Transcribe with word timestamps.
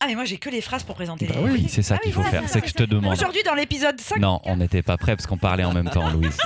Ah, 0.00 0.06
mais 0.06 0.14
moi 0.14 0.24
j'ai 0.24 0.38
que 0.38 0.48
les 0.50 0.60
phrases 0.60 0.84
pour 0.84 0.94
présenter 0.94 1.26
Bah 1.26 1.34
les. 1.38 1.50
oui. 1.50 1.66
C'est 1.68 1.82
ça 1.82 1.94
Ah 1.96 1.98
qu'il 1.98 2.10
oui, 2.10 2.14
faut 2.14 2.22
voilà, 2.22 2.40
faire, 2.40 2.48
c'est 2.48 2.60
que 2.60 2.68
je 2.68 2.74
te 2.74 2.84
demande. 2.84 3.12
Aujourd'hui, 3.12 3.42
dans 3.42 3.54
l'épisode 3.54 4.00
5. 4.00 4.18
Non, 4.20 4.40
on 4.44 4.56
n'était 4.56 4.82
pas 4.82 4.96
prêts 4.96 5.16
parce 5.16 5.26
qu'on 5.26 5.38
parlait 5.38 5.64
en 5.64 5.72
même 5.72 5.90
temps, 5.90 6.08
Louise. 6.10 6.36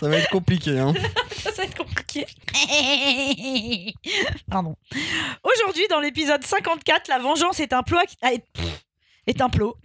Ça 0.00 0.08
va 0.08 0.16
être 0.16 0.30
compliqué, 0.30 0.78
hein. 0.78 0.92
Ça 1.42 1.50
va 1.50 1.64
être 1.64 1.76
compliqué. 1.76 2.26
Pardon. 4.50 4.76
Aujourd'hui, 5.44 5.86
dans 5.90 6.00
l'épisode 6.00 6.42
54, 6.42 7.08
la 7.08 7.18
vengeance 7.18 7.60
est 7.60 7.72
un 7.72 7.82
ploit 7.82 8.04
qui. 8.06 8.16
ah, 8.22 8.32
est... 8.32 8.44
est 9.26 9.40
un 9.40 9.48
plot. 9.50 9.76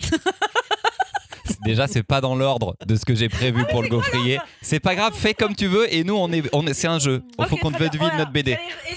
Déjà, 1.63 1.88
c'est 1.88 2.04
pas 2.04 2.21
dans 2.21 2.36
l'ordre 2.36 2.75
de 2.86 2.95
ce 2.95 3.04
que 3.04 3.13
j'ai 3.15 3.29
prévu 3.29 3.65
pour 3.65 3.81
le 3.81 3.89
gaufrier. 3.89 4.39
C'est 4.61 4.79
pas 4.79 4.95
grave, 4.95 5.13
fais 5.15 5.34
comme 5.34 5.55
tu 5.55 5.68
veux 5.68 5.91
et 5.93 6.04
nous, 6.04 6.15
on 6.15 6.31
est, 6.31 6.43
on 6.54 6.65
est, 6.68 6.73
c'est 6.73 6.88
un 6.88 6.99
jeu. 6.99 7.23
Il 7.39 7.45
faut 7.45 7.57
qu'on 7.57 7.71
devine 7.71 7.89
bien. 7.89 8.18
notre 8.18 8.31
BD. 8.31 8.52
Voilà, 8.55 8.68
allez, 8.86 8.95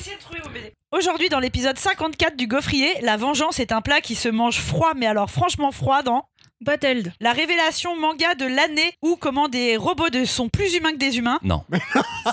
Aujourd'hui, 0.93 1.29
dans 1.29 1.39
l'épisode 1.39 1.79
54 1.79 2.37
du 2.37 2.47
gaufrier, 2.49 2.89
la 3.03 3.17
vengeance 3.17 3.61
est 3.61 3.71
un 3.71 3.81
plat 3.81 4.01
qui 4.01 4.17
se 4.17 4.29
mange 4.29 4.59
froid, 4.59 4.93
mais 4.97 5.07
alors 5.07 5.31
franchement 5.31 5.71
froid 5.71 6.03
dans 6.03 6.25
Bottled. 6.63 7.13
la 7.21 7.33
révélation 7.33 7.97
manga 7.97 8.35
de 8.35 8.45
l'année 8.45 8.93
où 9.01 9.17
comment 9.17 9.47
des 9.49 9.77
robots 9.77 10.11
de- 10.11 10.25
sont 10.25 10.49
plus 10.49 10.75
humains 10.75 10.91
que 10.93 10.97
des 10.99 11.17
humains. 11.17 11.39
Non, 11.45 11.65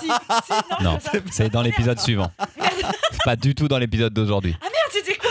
si, 0.00 0.08
non, 0.82 0.92
non, 0.92 0.98
c'est 1.00 1.18
ça. 1.18 1.24
c'est 1.30 1.48
dans 1.50 1.62
l'épisode 1.62 2.00
suivant. 2.00 2.30
C'est 3.12 3.20
pas 3.24 3.36
du 3.36 3.54
tout 3.54 3.68
dans 3.68 3.78
l'épisode 3.78 4.12
d'aujourd'hui. 4.12 4.56
Ah 4.60 4.64
merde, 4.64 4.90
c'était 4.92 5.16
quoi 5.16 5.30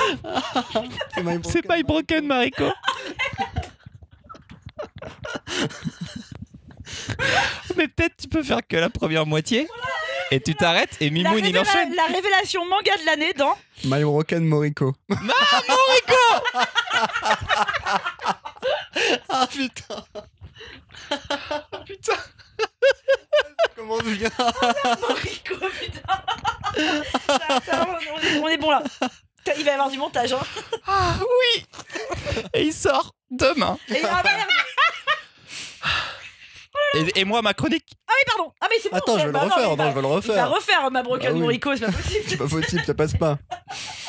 C'est 1.52 1.68
My 1.70 1.84
Broken 1.84 2.26
Mariko. 2.26 2.66
Mais 7.76 7.88
peut-être 7.88 8.18
tu 8.18 8.28
peux 8.28 8.44
faire 8.44 8.60
que 8.68 8.76
la 8.78 8.90
première 8.90 9.26
moitié 9.26 9.68
et 10.32 10.40
tu 10.40 10.56
t'arrêtes 10.56 10.98
et 11.00 11.10
Mimoun 11.10 11.44
il 11.46 11.58
enchaîne. 11.58 11.94
la 11.96 12.06
révélation 12.06 12.66
manga 12.66 12.92
de 12.98 13.06
l'année 13.06 13.34
dans 13.34 13.58
My 13.86 14.04
Broken 14.04 14.44
Moriko. 14.46 14.94
Ah 19.30 19.48
putain 19.48 20.04
Putain 21.86 22.14
Comment 23.76 23.98
bien 24.00 24.30
Rico, 25.22 25.56
putain. 25.56 26.02
Ça, 27.28 27.60
ça, 27.66 27.88
on, 27.88 28.20
est, 28.20 28.40
on 28.40 28.48
est 28.48 28.58
bon 28.58 28.72
là. 28.72 28.82
Il 29.58 29.64
va 29.64 29.72
y 29.72 29.74
avoir 29.74 29.90
du 29.92 29.98
montage. 30.00 30.34
Hein. 30.34 30.40
Ah 30.88 31.14
oui 31.20 31.66
Et 32.54 32.64
il 32.64 32.74
sort 32.74 33.14
demain. 33.30 33.78
Et, 33.90 34.02
ah, 34.04 34.22
merde. 34.24 34.48
Et, 36.96 37.20
et 37.22 37.26
moi 37.26 37.42
ma 37.42 37.54
chronique 37.54 37.86
Ah 38.08 38.12
oui, 38.16 38.24
pardon. 38.36 38.52
Ah, 38.62 38.68
mais 38.70 38.78
c'est 38.82 38.90
bon. 38.90 38.96
Attends, 38.98 39.14
je 39.18 39.20
vais 39.20 39.26
le 39.28 39.32
non, 39.34 39.40
refaire, 39.40 39.58
non, 39.58 39.90
je 39.90 39.96
vais 39.96 40.02
le 40.02 40.08
Il 40.08 40.10
va 40.10 40.16
refaire. 40.16 40.50
refaire 40.52 40.92
ma 40.92 41.04
Broken 41.04 41.30
Ah 41.30 41.34
oui. 41.34 41.40
Morico, 41.42 41.76
c'est 41.76 41.86
pas 41.86 41.92
possible. 41.92 42.24
C'est 42.28 42.38
pas 42.38 42.48
possible, 42.48 42.84
ça 42.86 42.94
passe 42.94 43.14
pas. 43.14 43.38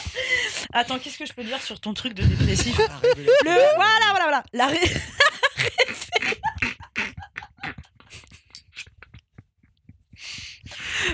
Attends, 0.73 0.99
qu'est-ce 0.99 1.19
que 1.19 1.27
je 1.27 1.33
peux 1.33 1.45
dire 1.45 1.61
sur 1.63 1.81
ton 1.81 1.95
truc 1.95 2.15
de 2.15 2.23
dépressif? 2.23 2.79
Le 2.79 3.75
voilà, 3.77 4.11
voilà, 4.11 4.25
voilà. 4.25 4.43
La 4.53 4.67
ré- 4.67 4.79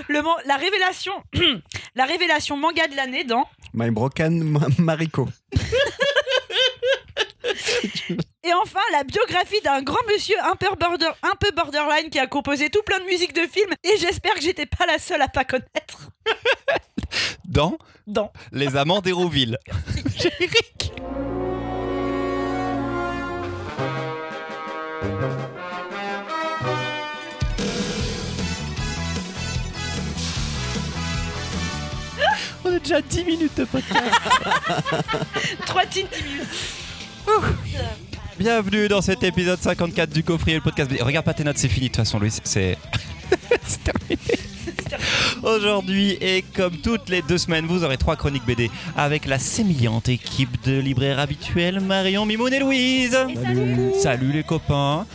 Le 0.09 0.21
man- 0.21 0.33
la 0.45 0.57
révélation, 0.57 1.13
la 1.95 2.05
révélation 2.05 2.57
manga 2.57 2.87
de 2.87 2.95
l'année 2.95 3.23
dans 3.23 3.47
My 3.73 3.91
Broken 3.91 4.43
Ma- 4.43 4.67
Mariko. 4.79 5.27
Et 8.45 8.53
enfin 8.53 8.79
la 8.91 9.03
biographie 9.03 9.59
d'un 9.63 9.81
grand 9.81 10.03
monsieur 10.11 10.35
un 10.43 10.55
peu, 10.55 10.67
border, 10.79 11.09
un 11.23 11.35
peu 11.39 11.49
borderline 11.55 12.09
qui 12.09 12.19
a 12.19 12.27
composé 12.27 12.69
tout 12.69 12.83
plein 12.83 12.99
de 12.99 13.05
musique 13.05 13.33
de 13.33 13.41
films 13.41 13.73
et 13.83 13.97
j'espère 13.97 14.35
que 14.35 14.41
j'étais 14.41 14.67
pas 14.67 14.85
la 14.85 14.99
seule 14.99 15.21
à 15.21 15.27
pas 15.27 15.43
connaître 15.43 16.11
dans 17.45 17.77
dans 18.07 18.31
Les 18.51 18.75
Amants 18.75 19.01
d'Hérouville. 19.01 19.57
Générique. 20.15 20.91
On 32.63 32.75
a 32.75 32.79
déjà 32.79 33.01
10 33.01 33.25
minutes 33.25 33.57
de 33.57 33.65
podcast. 33.65 34.05
trois 35.65 35.85
teen 35.85 36.07
minutes. 36.15 36.47
Bienvenue 38.37 38.89
dans 38.89 39.01
cet 39.01 39.23
épisode 39.23 39.61
54 39.61 40.09
du 40.09 40.21
coffrier, 40.21 40.57
le 40.57 40.61
podcast. 40.61 40.91
Regarde 40.99 41.25
pas 41.25 41.33
tes 41.33 41.45
notes, 41.45 41.57
c'est 41.57 41.69
fini 41.69 41.87
de 41.87 41.93
toute 41.93 42.03
façon, 42.03 42.19
Louis. 42.19 42.31
C'est 42.43 42.75
terminé. 43.83 44.17
Aujourd'hui, 45.41 46.17
et 46.19 46.43
comme 46.53 46.75
toutes 46.75 47.07
les 47.07 47.21
deux 47.21 47.37
semaines, 47.37 47.65
vous 47.65 47.85
aurez 47.85 47.95
trois 47.97 48.17
chroniques 48.17 48.45
BD 48.45 48.69
avec 48.97 49.25
la 49.25 49.39
sémillante 49.39 50.09
équipe 50.09 50.61
de 50.65 50.77
libraires 50.79 51.19
habituels 51.19 51.79
Marion, 51.79 52.25
Mimoun 52.25 52.53
et 52.53 52.59
Louise. 52.59 53.17
Salut. 53.41 53.91
Salut 54.01 54.31
les 54.33 54.43
copains. 54.43 55.05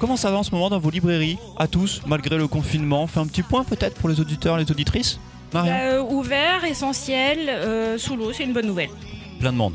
Comment 0.00 0.16
ça 0.16 0.30
va 0.30 0.38
en 0.38 0.42
ce 0.42 0.50
moment 0.50 0.70
dans 0.70 0.78
vos 0.78 0.90
librairies 0.90 1.36
À 1.58 1.68
tous, 1.68 2.00
malgré 2.06 2.38
le 2.38 2.48
confinement? 2.48 3.02
On 3.02 3.06
fait 3.06 3.20
un 3.20 3.26
petit 3.26 3.42
point 3.42 3.64
peut-être 3.64 3.96
pour 3.98 4.08
les 4.08 4.18
auditeurs, 4.18 4.56
les 4.56 4.70
auditrices? 4.70 5.20
Marion? 5.52 5.74
Euh, 5.74 6.02
ouvert, 6.02 6.64
essentiel, 6.64 7.50
euh, 7.50 7.98
sous 7.98 8.16
l'eau, 8.16 8.32
c'est 8.32 8.44
une 8.44 8.54
bonne 8.54 8.66
nouvelle. 8.66 8.90
Plein 9.38 9.52
de 9.52 9.58
monde. 9.58 9.74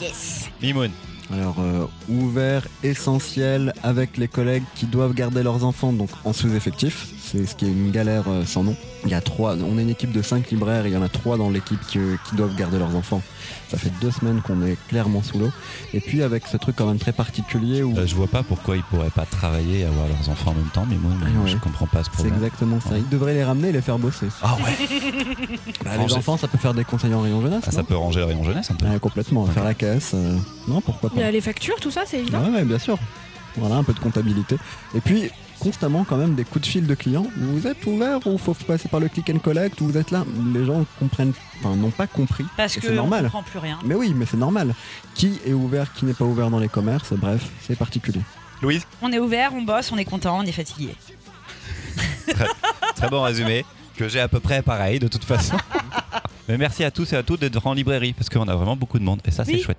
Yes. 0.00 0.48
Mimoun? 0.62 0.90
Alors, 1.32 1.56
euh, 1.60 1.86
ouvert, 2.08 2.66
essentiel, 2.82 3.72
avec 3.82 4.16
les 4.16 4.26
collègues 4.26 4.64
qui 4.74 4.86
doivent 4.86 5.14
garder 5.14 5.42
leurs 5.42 5.64
enfants, 5.64 5.92
donc 5.92 6.10
en 6.24 6.32
sous-effectif. 6.32 7.08
C'est 7.22 7.46
ce 7.46 7.54
qui 7.54 7.66
est 7.66 7.70
une 7.70 7.92
galère 7.92 8.24
euh, 8.28 8.44
sans 8.44 8.64
nom. 8.64 8.76
Il 9.04 9.10
y 9.10 9.14
a 9.14 9.20
trois, 9.22 9.54
on 9.56 9.78
est 9.78 9.82
une 9.82 9.88
équipe 9.90 10.12
de 10.12 10.20
cinq 10.20 10.50
libraires, 10.50 10.86
il 10.86 10.92
y 10.92 10.96
en 10.96 11.02
a 11.02 11.08
trois 11.08 11.38
dans 11.38 11.48
l'équipe 11.48 11.80
qui, 11.86 11.98
qui 12.28 12.36
doivent 12.36 12.54
garder 12.54 12.78
leurs 12.78 12.94
enfants. 12.94 13.22
Ça 13.68 13.78
fait 13.78 13.90
deux 14.00 14.10
semaines 14.10 14.42
qu'on 14.42 14.62
est 14.62 14.76
clairement 14.88 15.22
sous 15.22 15.38
l'eau. 15.38 15.50
Et 15.94 16.00
puis 16.00 16.22
avec 16.22 16.46
ce 16.46 16.56
truc 16.58 16.76
quand 16.76 16.86
même 16.86 16.98
très 16.98 17.12
particulier 17.12 17.82
où 17.82 17.96
Euh, 17.96 18.06
je 18.06 18.14
vois 18.14 18.26
pas 18.26 18.42
pourquoi 18.42 18.76
ils 18.76 18.82
pourraient 18.82 19.08
pas 19.10 19.24
travailler 19.24 19.80
et 19.80 19.84
avoir 19.84 20.06
leurs 20.06 20.28
enfants 20.28 20.50
en 20.50 20.54
même 20.54 20.68
temps, 20.74 20.84
Mimoun. 20.84 21.16
Ah 21.22 21.40
ouais. 21.44 21.50
Je 21.50 21.56
comprends 21.56 21.86
pas 21.86 22.00
ce 22.00 22.10
c'est 22.10 22.10
problème. 22.12 22.34
exactement 22.34 22.78
ça. 22.80 22.98
Ils 22.98 23.08
devraient 23.08 23.32
les 23.34 23.44
ramener 23.44 23.68
et 23.68 23.72
les 23.72 23.80
faire 23.80 23.98
bosser. 23.98 24.26
Ah 24.42 24.56
ouais 24.56 24.76
Bah, 25.84 25.90
les 26.06 26.12
enfants, 26.12 26.36
ça 26.36 26.46
peut 26.48 26.58
faire 26.58 26.74
des 26.74 26.84
conseils 26.84 27.14
en 27.14 27.22
rayon 27.22 27.40
jeunesse. 27.40 27.64
Ah, 27.66 27.70
ça 27.70 27.82
peut 27.82 27.96
ranger 27.96 28.20
le 28.20 28.26
rayon 28.26 28.44
jeunesse 28.44 28.70
un 28.70 28.74
peu. 28.74 28.86
Ouais, 28.86 28.98
complètement. 28.98 29.46
Faire 29.46 29.64
la 29.64 29.74
caisse. 29.74 30.10
euh, 30.14 30.36
Non, 30.68 30.80
pourquoi 30.82 31.10
Il 31.14 31.18
y 31.20 31.22
pas. 31.22 31.28
a 31.28 31.30
les 31.30 31.40
factures, 31.40 31.76
tout 31.80 31.90
ça, 31.90 32.02
c'est 32.06 32.18
évident. 32.20 32.42
Ouais, 32.44 32.50
ouais, 32.50 32.64
bien 32.64 32.78
sûr. 32.78 32.98
Voilà, 33.56 33.76
un 33.76 33.82
peu 33.82 33.92
de 33.94 33.98
comptabilité. 34.00 34.56
Et 34.94 35.00
puis, 35.00 35.30
constamment, 35.60 36.04
quand 36.04 36.16
même, 36.16 36.34
des 36.34 36.44
coups 36.44 36.62
de 36.66 36.70
fil 36.70 36.86
de 36.86 36.94
clients. 36.94 37.26
Vous 37.36 37.66
êtes 37.66 37.86
ouvert 37.86 38.26
ou 38.26 38.38
faut 38.38 38.54
passer 38.54 38.88
par 38.88 38.98
le 38.98 39.08
click 39.08 39.30
and 39.30 39.38
collect 39.38 39.80
ou 39.80 39.86
vous 39.86 39.96
êtes 39.96 40.10
là? 40.10 40.24
Les 40.52 40.64
gens 40.64 40.84
comprennent, 40.98 41.32
enfin, 41.60 41.76
n'ont 41.76 41.90
pas 41.90 42.06
compris. 42.08 42.44
Parce 42.56 42.74
que 42.74 42.80
c'est 42.80 42.92
on 42.92 42.96
normal. 42.96 43.24
comprend 43.24 43.42
plus 43.44 43.58
rien. 43.60 43.78
Mais 43.84 43.94
oui, 43.94 44.12
mais 44.16 44.26
c'est 44.26 44.36
normal. 44.36 44.74
Qui 45.14 45.38
est 45.46 45.52
ouvert, 45.52 45.92
qui 45.92 46.04
n'est 46.06 46.14
pas 46.14 46.24
ouvert 46.24 46.50
dans 46.50 46.58
les 46.58 46.68
commerces, 46.68 47.12
bref, 47.12 47.48
c'est 47.60 47.76
particulier. 47.78 48.20
Louise? 48.62 48.84
On 49.02 49.12
est 49.12 49.18
ouvert, 49.18 49.52
on 49.54 49.62
bosse, 49.62 49.92
on 49.92 49.98
est 49.98 50.04
content, 50.04 50.38
on 50.38 50.42
est 50.42 50.52
fatigué. 50.52 50.94
Très 52.96 53.08
bon 53.08 53.22
résumé, 53.22 53.64
que 53.96 54.08
j'ai 54.08 54.20
à 54.20 54.28
peu 54.28 54.40
près 54.40 54.62
pareil 54.62 54.98
de 54.98 55.08
toute 55.08 55.24
façon. 55.24 55.56
Mais 56.50 56.58
merci 56.58 56.82
à 56.82 56.90
tous 56.90 57.12
et 57.12 57.16
à 57.16 57.22
toutes 57.22 57.40
d'être 57.40 57.64
en 57.64 57.74
librairie, 57.74 58.12
parce 58.12 58.28
qu'on 58.28 58.48
a 58.48 58.56
vraiment 58.56 58.74
beaucoup 58.74 58.98
de 58.98 59.04
monde, 59.04 59.20
et 59.24 59.30
ça 59.30 59.44
c'est 59.44 59.52
Oui. 59.52 59.62
chouette. 59.62 59.78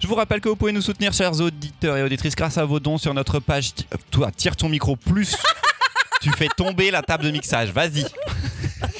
Je 0.00 0.06
vous 0.06 0.14
rappelle 0.14 0.40
que 0.40 0.48
vous 0.48 0.56
pouvez 0.56 0.72
nous 0.72 0.80
soutenir, 0.80 1.12
chers 1.12 1.38
auditeurs 1.40 1.96
et 1.98 2.02
auditrices, 2.02 2.34
grâce 2.34 2.56
à 2.56 2.64
vos 2.64 2.80
dons 2.80 2.96
sur 2.96 3.12
notre 3.12 3.38
page. 3.38 3.72
Euh, 3.92 3.96
Toi, 4.10 4.30
tire 4.30 4.56
ton 4.56 4.70
micro 4.70 4.96
plus. 4.96 5.36
tu 6.22 6.30
fais 6.38 6.48
tomber 6.56 6.90
la 6.90 7.02
table 7.02 7.24
de 7.24 7.30
mixage, 7.30 7.70
vas-y. 7.70 8.06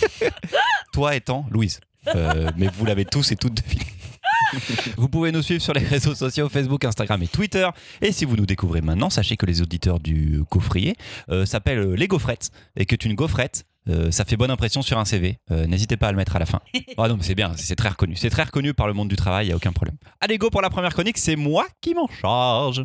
Toi 0.92 1.16
étant 1.16 1.46
Louise. 1.50 1.80
Euh, 2.14 2.50
mais 2.56 2.68
vous 2.74 2.84
l'avez 2.84 3.04
tous 3.06 3.32
et 3.32 3.36
toutes 3.36 3.62
deviné. 3.62 3.86
Vous 4.96 5.08
pouvez 5.08 5.30
nous 5.30 5.42
suivre 5.42 5.60
sur 5.62 5.74
les 5.74 5.84
réseaux 5.84 6.14
sociaux 6.14 6.48
Facebook, 6.48 6.82
Instagram 6.84 7.22
et 7.22 7.26
Twitter. 7.28 7.68
Et 8.00 8.12
si 8.12 8.24
vous 8.24 8.34
nous 8.36 8.46
découvrez 8.46 8.80
maintenant, 8.80 9.10
sachez 9.10 9.36
que 9.36 9.44
les 9.44 9.60
auditeurs 9.60 10.00
du 10.00 10.42
coffrier 10.50 10.96
euh, 11.28 11.44
s'appellent 11.44 11.92
les 11.92 12.08
gaufrettes 12.08 12.50
et 12.76 12.86
que 12.86 12.96
une 13.04 13.14
gaufrette, 13.14 13.64
euh, 13.88 14.10
ça 14.10 14.24
fait 14.24 14.36
bonne 14.36 14.50
impression 14.50 14.82
sur 14.82 14.98
un 14.98 15.04
CV. 15.04 15.38
Euh, 15.50 15.66
N'hésitez 15.66 15.96
pas 15.96 16.08
à 16.08 16.10
le 16.12 16.16
mettre 16.16 16.36
à 16.36 16.38
la 16.38 16.46
fin. 16.46 16.60
Ah 16.96 17.08
non, 17.08 17.16
mais 17.16 17.22
c'est 17.22 17.34
bien, 17.34 17.52
c'est 17.56 17.76
très 17.76 17.88
reconnu. 17.90 18.16
C'est 18.16 18.30
très 18.30 18.42
reconnu 18.42 18.74
par 18.74 18.86
le 18.88 18.92
monde 18.92 19.08
du 19.08 19.16
travail, 19.16 19.46
il 19.46 19.48
n'y 19.48 19.52
a 19.52 19.56
aucun 19.56 19.72
problème. 19.72 19.96
Allez, 20.20 20.36
go 20.36 20.50
pour 20.50 20.62
la 20.62 20.70
première 20.70 20.92
chronique, 20.92 21.16
c'est 21.18 21.36
moi 21.36 21.66
qui 21.80 21.94
m'en 21.94 22.08
charge. 22.08 22.84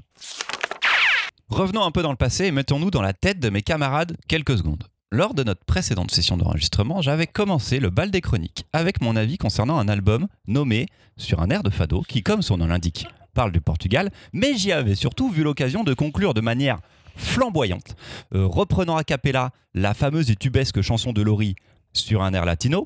Revenons 1.50 1.83
un 1.83 1.91
peu 1.91 2.01
dans 2.03 2.11
le 2.11 2.17
passé 2.17 2.45
et 2.45 2.51
mettons-nous 2.51 2.91
dans 2.91 3.01
la 3.01 3.13
tête 3.13 3.39
de 3.39 3.50
mes 3.50 3.61
camarades 3.61 4.15
quelques 4.27 4.57
secondes. 4.57 4.83
Lors 5.11 5.33
de 5.35 5.44
notre 5.44 5.63
précédente 5.65 6.09
session 6.11 6.38
d'enregistrement, 6.38 7.01
j'avais 7.01 7.27
commencé 7.27 7.79
le 7.79 7.89
bal 7.91 8.09
des 8.09 8.21
chroniques 8.21 8.65
avec 8.73 9.01
mon 9.01 9.15
avis 9.15 9.38
concernant 9.38 9.77
un 9.77 9.88
album 9.88 10.27
nommé 10.47 10.88
Sur 11.17 11.41
un 11.41 11.50
air 11.50 11.61
de 11.61 11.69
fado 11.69 12.01
qui, 12.01 12.23
comme 12.23 12.41
son 12.41 12.57
nom 12.57 12.65
l'indique, 12.65 13.05
parle 13.35 13.51
du 13.51 13.61
Portugal, 13.61 14.09
mais 14.31 14.57
j'y 14.57 14.71
avais 14.71 14.95
surtout 14.95 15.29
vu 15.29 15.44
l'occasion 15.44 15.83
de 15.83 15.94
conclure 15.94 16.33
de 16.33 16.41
manière 16.41 16.79
flamboyante, 17.15 17.95
euh, 18.33 18.45
reprenant 18.45 18.98
a 18.98 19.04
cappella 19.04 19.51
la 19.74 19.94
fameuse 19.94 20.31
et 20.31 20.36
tubesque 20.36 20.81
chanson 20.81 21.13
de 21.13 21.21
Laurie 21.21 21.56
sur 21.94 22.24
un 22.24 22.33
air 22.33 22.45
latino, 22.45 22.86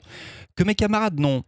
que 0.56 0.64
mes 0.64 0.76
camarades 0.76 1.20
n'ont 1.20 1.44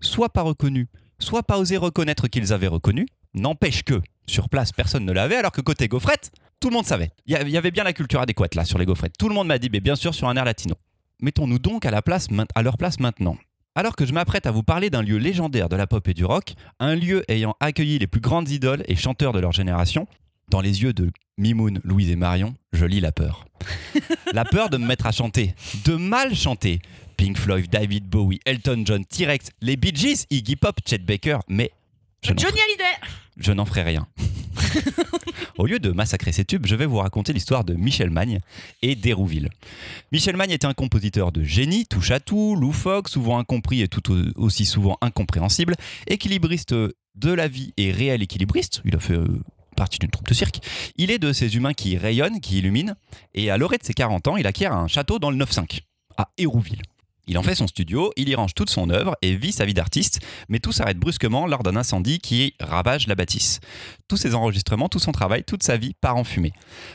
soit 0.00 0.28
pas 0.28 0.42
reconnu, 0.42 0.88
soit 1.18 1.42
pas 1.42 1.58
osé 1.58 1.76
reconnaître 1.76 2.28
qu'ils 2.28 2.52
avaient 2.52 2.68
reconnu, 2.68 3.06
n'empêche 3.34 3.82
que, 3.82 4.00
sur 4.26 4.48
place, 4.48 4.72
personne 4.72 5.04
ne 5.04 5.12
l'avait, 5.12 5.36
alors 5.36 5.52
que 5.52 5.60
côté 5.60 5.88
gaufrette, 5.88 6.30
tout 6.60 6.70
le 6.70 6.74
monde 6.74 6.86
savait. 6.86 7.10
Il 7.26 7.48
y 7.48 7.56
avait 7.56 7.70
bien 7.70 7.84
la 7.84 7.92
culture 7.92 8.20
adéquate 8.20 8.54
là 8.54 8.64
sur 8.64 8.78
les 8.78 8.84
gaufrettes. 8.84 9.14
Tout 9.18 9.28
le 9.28 9.34
monde 9.34 9.46
m'a 9.46 9.58
dit, 9.58 9.70
mais 9.70 9.80
bien 9.80 9.96
sûr, 9.96 10.14
sur 10.14 10.28
un 10.28 10.36
air 10.36 10.44
latino. 10.44 10.74
Mettons-nous 11.20 11.58
donc 11.58 11.86
à, 11.86 11.90
la 11.90 12.02
place, 12.02 12.28
à 12.54 12.62
leur 12.62 12.76
place 12.76 13.00
maintenant. 13.00 13.36
Alors 13.74 13.94
que 13.94 14.06
je 14.06 14.12
m'apprête 14.12 14.46
à 14.46 14.50
vous 14.50 14.64
parler 14.64 14.90
d'un 14.90 15.02
lieu 15.02 15.18
légendaire 15.18 15.68
de 15.68 15.76
la 15.76 15.86
pop 15.86 16.06
et 16.08 16.14
du 16.14 16.24
rock, 16.24 16.54
un 16.80 16.96
lieu 16.96 17.22
ayant 17.28 17.54
accueilli 17.60 17.98
les 17.98 18.08
plus 18.08 18.20
grandes 18.20 18.48
idoles 18.48 18.82
et 18.88 18.96
chanteurs 18.96 19.32
de 19.32 19.38
leur 19.38 19.52
génération, 19.52 20.08
dans 20.48 20.60
les 20.60 20.82
yeux 20.82 20.92
de 20.92 21.10
Mimoun, 21.38 21.80
Louise 21.84 22.10
et 22.10 22.16
Marion, 22.16 22.54
je 22.72 22.84
lis 22.84 23.00
la 23.00 23.12
peur. 23.12 23.44
la 24.32 24.44
peur 24.44 24.70
de 24.70 24.76
me 24.76 24.86
mettre 24.86 25.06
à 25.06 25.12
chanter, 25.12 25.54
de 25.84 25.94
mal 25.94 26.34
chanter. 26.34 26.80
Pink 27.16 27.36
Floyd, 27.36 27.68
David 27.70 28.04
Bowie, 28.08 28.40
Elton 28.44 28.82
John, 28.84 29.04
T-Rex, 29.04 29.48
les 29.60 29.76
Bee 29.76 29.92
Gees, 29.94 30.26
Iggy 30.30 30.54
Pop, 30.56 30.78
Chet 30.88 30.98
Baker, 30.98 31.38
mais 31.48 31.72
je 32.22 32.28
Johnny 32.28 32.58
Hallyday 32.60 33.12
je 33.36 33.52
n'en 33.52 33.64
ferai 33.64 33.82
rien. 33.84 34.06
Au 35.58 35.66
lieu 35.66 35.78
de 35.78 35.90
massacrer 35.92 36.32
ces 36.32 36.44
tubes, 36.44 36.66
je 36.66 36.74
vais 36.74 36.86
vous 36.86 36.96
raconter 36.98 37.32
l'histoire 37.32 37.64
de 37.64 37.74
Michel 37.74 38.10
Magne 38.10 38.40
et 38.82 38.94
d'Hérouville. 38.96 39.48
Michel 40.12 40.36
Magne 40.36 40.50
était 40.50 40.66
un 40.66 40.74
compositeur 40.74 41.32
de 41.32 41.42
génie, 41.44 41.86
touche 41.86 42.10
à 42.10 42.20
tout, 42.20 42.56
loufoque, 42.56 43.08
souvent 43.08 43.38
incompris 43.38 43.80
et 43.82 43.88
tout 43.88 44.12
au- 44.12 44.32
aussi 44.42 44.64
souvent 44.66 44.98
incompréhensible, 45.00 45.74
équilibriste 46.08 46.74
de 46.74 47.32
la 47.32 47.48
vie 47.48 47.72
et 47.76 47.92
réel 47.92 48.22
équilibriste. 48.22 48.82
Il 48.84 48.94
a 48.96 49.00
fait 49.00 49.14
euh, 49.14 49.40
partie 49.78 49.98
d'une 49.98 50.10
troupe 50.10 50.28
de 50.28 50.34
cirque. 50.34 50.60
Il 50.96 51.10
est 51.10 51.18
de 51.18 51.32
ces 51.32 51.56
humains 51.56 51.72
qui 51.72 51.96
rayonnent, 51.96 52.40
qui 52.40 52.58
illuminent, 52.58 52.94
et 53.34 53.50
à 53.50 53.56
l'orée 53.56 53.78
de 53.78 53.84
ses 53.84 53.94
40 53.94 54.28
ans, 54.28 54.36
il 54.36 54.46
acquiert 54.46 54.74
un 54.74 54.88
château 54.88 55.18
dans 55.18 55.30
le 55.30 55.36
9-5, 55.42 55.80
à 56.16 56.28
Hérouville. 56.36 56.82
Il 57.28 57.36
en 57.36 57.42
fait 57.42 57.54
son 57.54 57.66
studio, 57.66 58.10
il 58.16 58.30
y 58.30 58.34
range 58.34 58.54
toute 58.54 58.70
son 58.70 58.88
œuvre 58.88 59.14
et 59.20 59.36
vit 59.36 59.52
sa 59.52 59.66
vie 59.66 59.74
d'artiste, 59.74 60.20
mais 60.48 60.60
tout 60.60 60.72
s'arrête 60.72 60.96
brusquement 60.98 61.46
lors 61.46 61.62
d'un 61.62 61.76
incendie 61.76 62.20
qui 62.20 62.54
ravage 62.58 63.06
la 63.06 63.14
bâtisse. 63.14 63.60
Tous 64.08 64.16
ses 64.16 64.34
enregistrements, 64.34 64.88
tout 64.88 64.98
son 64.98 65.12
travail, 65.12 65.44
toute 65.44 65.62
sa 65.62 65.76
vie 65.76 65.92
part 66.00 66.16
en 66.16 66.24
fumée. 66.24 66.52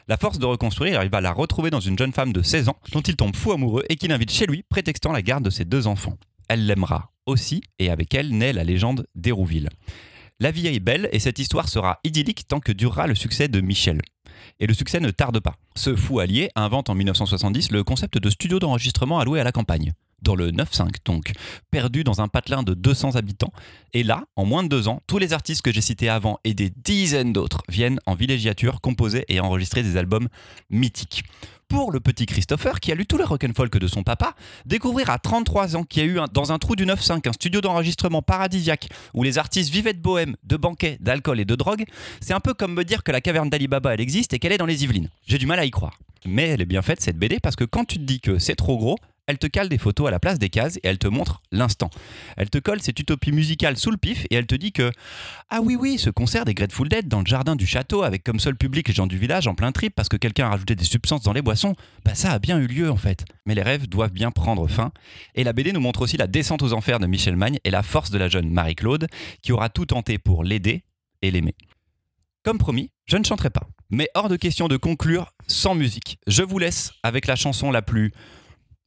La 0.07 0.17
force 0.17 0.39
de 0.39 0.45
reconstruire, 0.47 0.93
il 0.93 0.95
arrive 0.95 1.13
à 1.13 1.21
la 1.21 1.31
retrouver 1.31 1.69
dans 1.69 1.79
une 1.79 1.99
jeune 1.99 2.13
femme 2.13 2.33
de 2.33 2.41
16 2.41 2.69
ans 2.69 2.77
dont 2.91 3.01
il 3.01 3.15
tombe 3.15 3.35
fou 3.35 3.51
amoureux 3.51 3.83
et 3.89 3.95
qu'il 3.95 4.11
invite 4.11 4.31
chez 4.31 4.47
lui, 4.47 4.63
prétextant 4.67 5.11
la 5.11 5.21
garde 5.21 5.45
de 5.45 5.51
ses 5.51 5.65
deux 5.65 5.85
enfants. 5.85 6.17
Elle 6.49 6.65
l'aimera 6.65 7.11
aussi 7.27 7.61
et 7.77 7.91
avec 7.91 8.15
elle 8.15 8.35
naît 8.35 8.53
la 8.53 8.63
légende 8.63 9.05
d'Hérouville. 9.13 9.69
La 10.43 10.51
vie 10.51 10.67
est 10.67 10.81
belle 10.81 11.07
et 11.13 11.19
cette 11.19 11.39
histoire 11.39 11.69
sera 11.69 12.01
idyllique 12.03 12.49
tant 12.49 12.59
que 12.59 12.73
durera 12.73 13.07
le 13.07 13.15
succès 13.15 13.47
de 13.47 13.61
Michel. 13.61 14.01
Et 14.59 14.67
le 14.67 14.73
succès 14.73 14.99
ne 14.99 15.09
tarde 15.09 15.39
pas. 15.39 15.55
Ce 15.73 15.95
fou 15.95 16.19
allié 16.19 16.49
invente 16.57 16.89
en 16.89 16.95
1970 16.95 17.71
le 17.71 17.85
concept 17.85 18.17
de 18.17 18.29
studio 18.29 18.59
d'enregistrement 18.59 19.19
alloué 19.19 19.39
à 19.39 19.45
la 19.45 19.53
campagne. 19.53 19.93
Dans 20.21 20.35
le 20.35 20.51
9-5 20.51 20.95
donc, 21.05 21.31
perdu 21.71 22.03
dans 22.03 22.19
un 22.19 22.27
patelin 22.27 22.61
de 22.61 22.73
200 22.73 23.15
habitants. 23.15 23.53
Et 23.93 24.03
là, 24.03 24.25
en 24.35 24.43
moins 24.43 24.63
de 24.63 24.67
deux 24.67 24.89
ans, 24.89 25.01
tous 25.07 25.17
les 25.17 25.31
artistes 25.31 25.61
que 25.61 25.71
j'ai 25.71 25.79
cités 25.79 26.09
avant 26.09 26.37
et 26.43 26.53
des 26.53 26.71
dizaines 26.75 27.31
d'autres 27.31 27.63
viennent 27.69 28.01
en 28.05 28.13
villégiature 28.13 28.81
composer 28.81 29.23
et 29.29 29.39
enregistrer 29.39 29.81
des 29.81 29.95
albums 29.95 30.27
mythiques. 30.69 31.23
Pour 31.73 31.91
le 31.91 31.99
petit 31.99 32.27
Christopher, 32.27 32.79
qui 32.79 32.91
a 32.91 32.95
lu 32.95 33.07
tous 33.07 33.17
les 33.17 33.23
rock'n'folk 33.23 33.79
de 33.79 33.87
son 33.87 34.03
papa, 34.03 34.35
découvrir 34.67 35.09
à 35.09 35.17
33 35.17 35.75
ans 35.75 35.83
qu'il 35.83 36.03
y 36.03 36.05
a 36.05 36.07
eu 36.07 36.19
dans 36.31 36.51
un 36.51 36.59
trou 36.59 36.75
du 36.75 36.85
9-5 36.85 37.27
un 37.27 37.33
studio 37.33 37.61
d'enregistrement 37.61 38.21
paradisiaque 38.21 38.89
où 39.15 39.23
les 39.23 39.39
artistes 39.39 39.73
vivaient 39.73 39.93
de 39.93 39.99
bohème, 39.99 40.35
de 40.43 40.55
banquets, 40.55 40.97
d'alcool 40.99 41.39
et 41.39 41.45
de 41.45 41.55
drogue, 41.55 41.85
c'est 42.21 42.35
un 42.35 42.39
peu 42.39 42.53
comme 42.53 42.75
me 42.75 42.83
dire 42.83 43.01
que 43.01 43.11
la 43.11 43.21
caverne 43.21 43.49
d'Ali 43.49 43.67
Baba 43.67 43.95
elle 43.95 44.01
existe 44.01 44.33
et 44.35 44.39
qu'elle 44.39 44.51
est 44.51 44.59
dans 44.59 44.67
les 44.67 44.83
Yvelines. 44.83 45.09
J'ai 45.25 45.39
du 45.39 45.47
mal 45.47 45.57
à 45.57 45.65
y 45.65 45.71
croire. 45.71 45.97
Mais 46.27 46.49
elle 46.49 46.61
est 46.61 46.65
bien 46.65 46.83
faite 46.83 47.01
cette 47.01 47.17
BD 47.17 47.39
parce 47.39 47.55
que 47.55 47.63
quand 47.63 47.85
tu 47.85 47.97
te 47.97 48.03
dis 48.03 48.19
que 48.19 48.37
c'est 48.37 48.55
trop 48.55 48.77
gros, 48.77 48.99
elle 49.27 49.37
te 49.37 49.47
cale 49.47 49.69
des 49.69 49.77
photos 49.77 50.07
à 50.07 50.11
la 50.11 50.19
place 50.19 50.39
des 50.39 50.49
cases 50.49 50.77
et 50.77 50.81
elle 50.83 50.97
te 50.97 51.07
montre 51.07 51.41
l'instant. 51.51 51.89
Elle 52.35 52.49
te 52.49 52.57
colle 52.57 52.81
cette 52.81 52.99
utopie 52.99 53.31
musicale 53.31 53.77
sous 53.77 53.91
le 53.91 53.97
pif 53.97 54.25
et 54.29 54.35
elle 54.35 54.45
te 54.45 54.55
dit 54.55 54.71
que 54.71 54.91
ah 55.49 55.61
oui 55.61 55.75
oui 55.79 55.97
ce 55.97 56.09
concert 56.09 56.45
des 56.45 56.53
Grateful 56.53 56.89
Dead 56.89 57.07
dans 57.07 57.19
le 57.19 57.25
jardin 57.25 57.55
du 57.55 57.65
château 57.65 58.03
avec 58.03 58.23
comme 58.23 58.39
seul 58.39 58.55
public 58.55 58.87
les 58.87 58.93
gens 58.93 59.07
du 59.07 59.17
village 59.17 59.47
en 59.47 59.55
plein 59.55 59.71
trip 59.71 59.95
parce 59.95 60.09
que 60.09 60.17
quelqu'un 60.17 60.47
a 60.47 60.49
rajouté 60.49 60.75
des 60.75 60.83
substances 60.83 61.23
dans 61.23 61.33
les 61.33 61.41
boissons, 61.41 61.75
bah 62.03 62.15
ça 62.15 62.31
a 62.31 62.39
bien 62.39 62.59
eu 62.59 62.67
lieu 62.67 62.91
en 62.91 62.97
fait. 62.97 63.25
Mais 63.45 63.55
les 63.55 63.61
rêves 63.61 63.87
doivent 63.87 64.11
bien 64.11 64.31
prendre 64.31 64.67
fin 64.67 64.91
et 65.35 65.43
la 65.43 65.53
BD 65.53 65.71
nous 65.71 65.79
montre 65.79 66.01
aussi 66.01 66.17
la 66.17 66.27
descente 66.27 66.61
aux 66.61 66.73
enfers 66.73 66.99
de 66.99 67.07
Michel 67.07 67.35
Magne 67.35 67.59
et 67.63 67.71
la 67.71 67.83
force 67.83 68.11
de 68.11 68.17
la 68.17 68.27
jeune 68.27 68.49
Marie-Claude 68.49 69.07
qui 69.41 69.51
aura 69.51 69.69
tout 69.69 69.85
tenté 69.85 70.17
pour 70.17 70.43
l'aider 70.43 70.83
et 71.21 71.31
l'aimer. 71.31 71.55
Comme 72.43 72.57
promis, 72.57 72.91
je 73.05 73.15
ne 73.15 73.23
chanterai 73.23 73.49
pas. 73.49 73.69
Mais 73.89 74.09
hors 74.15 74.27
de 74.27 74.35
question 74.35 74.67
de 74.67 74.75
conclure 74.75 75.31
sans 75.47 75.75
musique. 75.75 76.19
Je 76.27 76.43
vous 76.43 76.59
laisse 76.59 76.91
avec 77.03 77.25
la 77.25 77.37
chanson 77.37 77.71
la 77.71 77.81
plus 77.81 78.11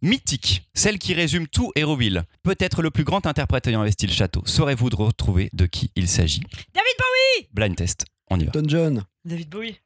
mythique, 0.03 0.63
celle 0.75 0.99
qui 0.99 1.15
résume 1.15 1.47
tout 1.49 1.73
Héroville. 1.75 2.25
Peut-être 2.43 2.83
le 2.83 2.91
plus 2.91 3.05
grand 3.05 3.27
interprète 3.27 3.67
ayant 3.67 3.81
investi 3.81 4.07
le 4.07 4.13
château. 4.13 4.43
Saurez-vous 4.47 4.91
de 4.91 4.97
retrouver 4.97 5.51
de 5.53 5.67
qui 5.67 5.91
il 5.97 6.09
s'agit? 6.09 6.41
David 6.75 6.95
Bowie 6.99 7.49
Blind 7.53 7.77
test, 7.77 8.05
on 8.31 8.39
y 8.39 8.45
va. 8.45 8.53
Elton 8.55 8.69
John. 8.69 9.05
David 9.25 9.49
Bowie. 9.49 9.81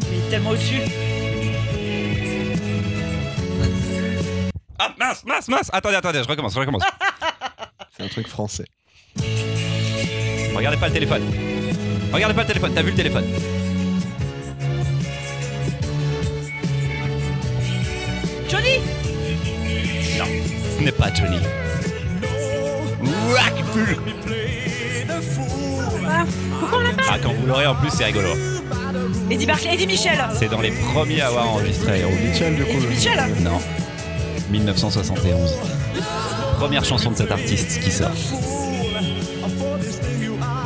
Il 0.00 0.06
est 0.06 0.30
tellement 0.30 0.50
au-dessus. 0.50 0.80
Ah 4.78 4.94
mince, 4.98 5.24
mince, 5.24 5.48
mince 5.48 5.70
Attendez, 5.72 5.96
attendez, 5.96 6.22
je 6.22 6.28
recommence, 6.28 6.54
je 6.54 6.60
recommence. 6.60 6.82
C'est 7.96 8.02
un 8.02 8.08
truc 8.08 8.26
français. 8.28 8.66
Regardez 10.54 10.78
pas 10.78 10.88
le 10.88 10.92
téléphone. 10.94 11.22
Regardez 12.12 12.34
pas 12.34 12.42
le 12.42 12.46
téléphone, 12.46 12.72
t'as 12.74 12.82
vu 12.82 12.90
le 12.90 12.96
téléphone? 12.96 13.24
Johnny 18.48 18.80
Non, 20.18 20.24
ce 20.78 20.82
n'est 20.82 20.92
pas 20.92 21.12
Johnny. 21.12 21.38
Ouah, 23.02 23.62
pull. 23.72 23.96
Ah, 26.08 27.18
quand 27.22 27.32
vous 27.32 27.46
l'aurez 27.46 27.66
en 27.66 27.74
plus, 27.74 27.90
c'est 27.90 28.04
rigolo. 28.04 28.30
Eddie 29.30 29.46
Barclay, 29.46 29.74
Eddie 29.74 29.86
Michel 29.86 30.18
C'est 30.38 30.48
dans 30.48 30.60
les 30.60 30.70
premiers 30.70 31.20
à 31.20 31.28
avoir 31.28 31.50
enregistré. 31.50 32.02
Michel, 32.28 32.56
du 32.56 32.64
coup. 32.64 32.70
Eddie 32.70 32.86
Michel 32.86 33.24
Non. 33.40 33.60
1971. 34.50 35.54
Première 36.56 36.84
chanson 36.84 37.10
de 37.10 37.16
cet 37.16 37.30
artiste 37.30 37.80
qui 37.80 37.90
sort. 37.90 38.10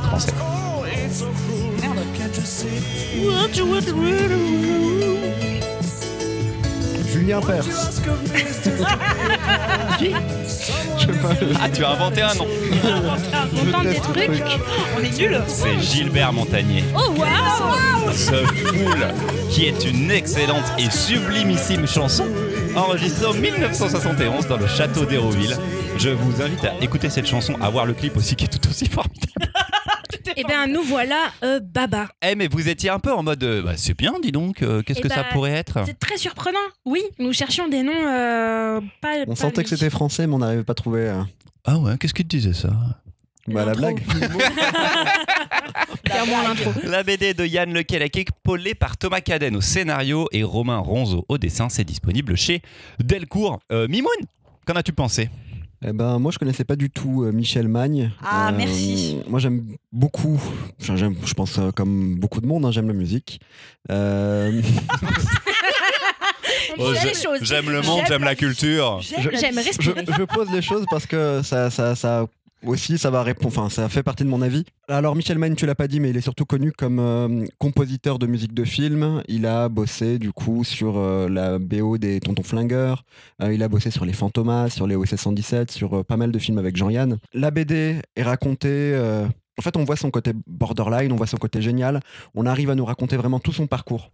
Français. 0.09 0.33
Julien 7.13 7.41
Perse. 7.41 8.01
Je 10.01 11.07
sais 11.07 11.13
pas. 11.19 11.29
Ah, 11.61 11.69
tu 11.69 11.85
as 11.85 11.91
inventé 11.91 12.23
un 12.23 12.35
nom. 12.35 12.47
Je 13.55 13.71
tente 13.71 13.83
des 13.83 13.91
teste 13.95 14.09
le 14.09 14.13
trucs. 14.15 14.27
truc. 14.45 14.61
On 14.97 15.03
est 15.03 15.19
nuls 15.19 15.41
C'est 15.47 15.81
Gilbert 15.81 16.33
Montagnier. 16.33 16.85
Oh 16.95 17.13
waouh 17.17 18.11
The 18.13 18.47
Fool, 18.47 19.07
qui 19.51 19.67
est 19.67 19.85
une 19.85 20.11
excellente 20.11 20.65
et 20.79 20.91
sublimissime 20.91 21.87
chanson 21.87 22.25
enregistrée 22.77 23.27
en 23.27 23.35
1971 23.35 24.47
dans 24.47 24.57
le 24.57 24.67
château 24.67 25.05
d'Hérouville. 25.05 25.57
Je 25.99 26.11
vous 26.11 26.41
invite 26.43 26.65
à 26.65 26.73
écouter 26.83 27.11
cette 27.11 27.27
chanson, 27.27 27.55
à 27.61 27.69
voir 27.71 27.85
le 27.87 27.93
clip 27.95 28.17
aussi 28.17 28.37
qui 28.37 28.45
est 28.45 28.49
tout 28.49 28.69
aussi 28.69 28.87
formidable. 28.87 29.10
Eh 30.37 30.45
bien, 30.45 30.67
nous 30.67 30.83
voilà 30.83 31.33
euh, 31.43 31.61
Baba. 31.61 32.09
Eh 32.27 32.35
mais 32.35 32.49
vous 32.49 32.69
étiez 32.69 32.91
un 32.91 32.99
peu 32.99 33.13
en 33.13 33.23
mode 33.23 33.43
euh, 33.45 33.63
bah, 33.63 33.73
c'est 33.77 33.97
bien 33.97 34.15
dis 34.23 34.33
donc, 34.33 34.63
euh, 34.63 34.83
qu'est-ce 34.83 35.01
Eh 35.01 35.03
que 35.03 35.09
ça 35.09 35.23
bah, 35.23 35.29
pourrait 35.33 35.53
être? 35.53 35.83
C'est 35.87 35.99
très 35.99 36.17
surprenant. 36.17 36.59
Oui, 36.85 37.03
nous 37.19 37.33
cherchions 37.33 37.69
des 37.69 37.83
noms 37.83 37.93
euh, 38.07 38.81
pas. 39.01 39.17
On 39.27 39.31
pas 39.31 39.37
sentait 39.37 39.65
que 39.65 39.71
lui. 39.71 39.77
c'était 39.77 39.91
français, 39.91 40.27
mais 40.27 40.35
on 40.35 40.39
n'arrivait 40.39 40.65
pas 40.65 40.73
à 40.73 40.75
trouver 40.75 41.09
euh, 41.09 41.23
Ah 41.65 41.79
ouais, 41.79 41.97
qu'est-ce 41.99 42.15
qu'il 42.15 42.27
te 42.27 42.37
disait 42.37 42.53
ça? 42.55 42.71
Bah, 43.49 43.65
la 43.65 43.73
L'intro. 43.75 43.81
blague. 43.81 44.03
Clairement 46.05 46.43
l'intro. 46.43 46.73
La 46.85 47.03
BD 47.03 47.35
de 47.35 47.45
Yann 47.47 47.73
Lequelec, 47.73 48.17
épaulée 48.17 48.75
par 48.75 48.97
Thomas 48.97 49.21
Caden 49.21 49.57
au 49.57 49.61
scénario 49.61 50.29
et 50.33 50.43
Romain 50.43 50.79
Ronzo 50.79 51.25
au 51.29 51.39
dessin, 51.39 51.69
c'est 51.69 51.85
disponible 51.85 52.37
chez 52.37 52.63
Delcourt. 52.99 53.61
Euh, 53.73 53.89
Mimoun, 53.89 54.11
qu'en 54.67 54.75
as-tu 54.75 54.93
pensé? 54.93 55.31
Eh 55.83 55.93
ben, 55.95 56.19
moi, 56.19 56.31
je 56.31 56.39
connaissais 56.39 56.65
pas 56.65 56.77
du 56.77 56.91
tout 56.91 57.23
euh, 57.25 57.33
Michel 57.33 57.67
Magne. 57.67 58.11
Ah, 58.23 58.53
merci. 58.55 59.17
Moi, 59.29 59.41
j'aime 59.41 59.65
beaucoup. 59.93 60.39
Enfin, 60.81 60.97
j'aime, 60.97 61.15
je 61.25 61.33
pense 61.33 61.59
euh, 61.59 61.71
comme 61.71 62.17
beaucoup 62.17 62.43
de 62.43 62.47
monde, 62.47 62.67
hein, 62.67 62.71
j'aime 62.71 62.87
la 62.89 62.93
musique. 62.93 63.41
Euh, 63.91 64.61
les 66.77 67.15
choses. 67.15 67.39
J'aime 67.43 67.71
le 67.71 67.81
monde, 67.83 68.03
j'aime 68.07 68.25
la 68.25 68.35
culture. 68.35 69.01
Je- 69.01 69.15
J'aime 69.39 69.55
je, 69.59 69.65
respirer. 69.67 70.05
je 70.19 70.23
pose 70.25 70.51
les 70.53 70.63
choses 70.63 70.85
parce 70.91 71.07
que 71.07 71.41
ça, 71.43 71.71
ça, 71.71 71.95
ça 71.97 72.27
aussi, 72.65 72.99
ça 72.99 73.11
va 73.11 73.23
répondre. 73.23 73.49
Enfin, 73.49 73.69
ça 73.69 73.89
fait 73.89 74.03
partie 74.03 74.25
de 74.25 74.29
mon 74.29 74.43
avis. 74.43 74.65
Alors, 74.89 75.17
Michel 75.17 75.39
Magne, 75.39 75.55
tu 75.55 75.67
l'as 75.67 75.75
pas 75.75 75.89
dit, 75.89 76.01
mais 76.01 76.11
il 76.11 76.17
est 76.17 76.23
surtout 76.23 76.45
connu 76.45 76.73
comme 76.73 76.99
euh, 76.99 77.47
compositeur 77.59 78.19
de 78.19 78.27
musique 78.27 78.55
de 78.55 78.65
film. 78.65 79.23
Il 79.29 79.47
a 79.47 79.69
bossé 79.69 80.19
du 80.19 80.33
coup 80.33 80.65
sur 80.65 80.99
euh, 80.99 81.29
la 81.29 81.59
BO 81.59 81.99
des 81.99 82.21
Tontons 82.21 82.43
Flingueurs. 82.43 83.05
Euh, 83.43 83.53
il 83.53 83.63
a 83.63 83.69
bossé 83.69 83.91
sur 83.91 84.05
les 84.05 84.13
Fantomas, 84.13 84.71
sur 84.71 84.87
les 84.87 84.97
OSS 84.97 85.17
117, 85.17 85.71
sur 85.71 86.05
pas 86.05 86.17
mal 86.17 86.33
de 86.33 86.39
films 86.39 86.59
avec 86.59 86.77
Jean-Yann. 86.77 87.19
La 87.33 87.51
BD 87.51 88.01
est 88.17 88.23
racontée. 88.23 88.95
en 89.59 89.63
fait, 89.63 89.77
on 89.77 89.85
voit 89.85 89.97
son 89.97 90.11
côté 90.11 90.33
borderline, 90.47 91.13
on 91.13 91.17
voit 91.17 91.27
son 91.27 91.39
côté 91.39 91.63
génial. 91.63 92.01
On 92.35 92.47
arrive 92.47 92.71
à 92.71 92.75
nous 92.75 92.85
raconter 92.85 93.17
vraiment 93.17 93.41
tout 93.41 93.53
son 93.53 93.67
parcours 93.67 94.11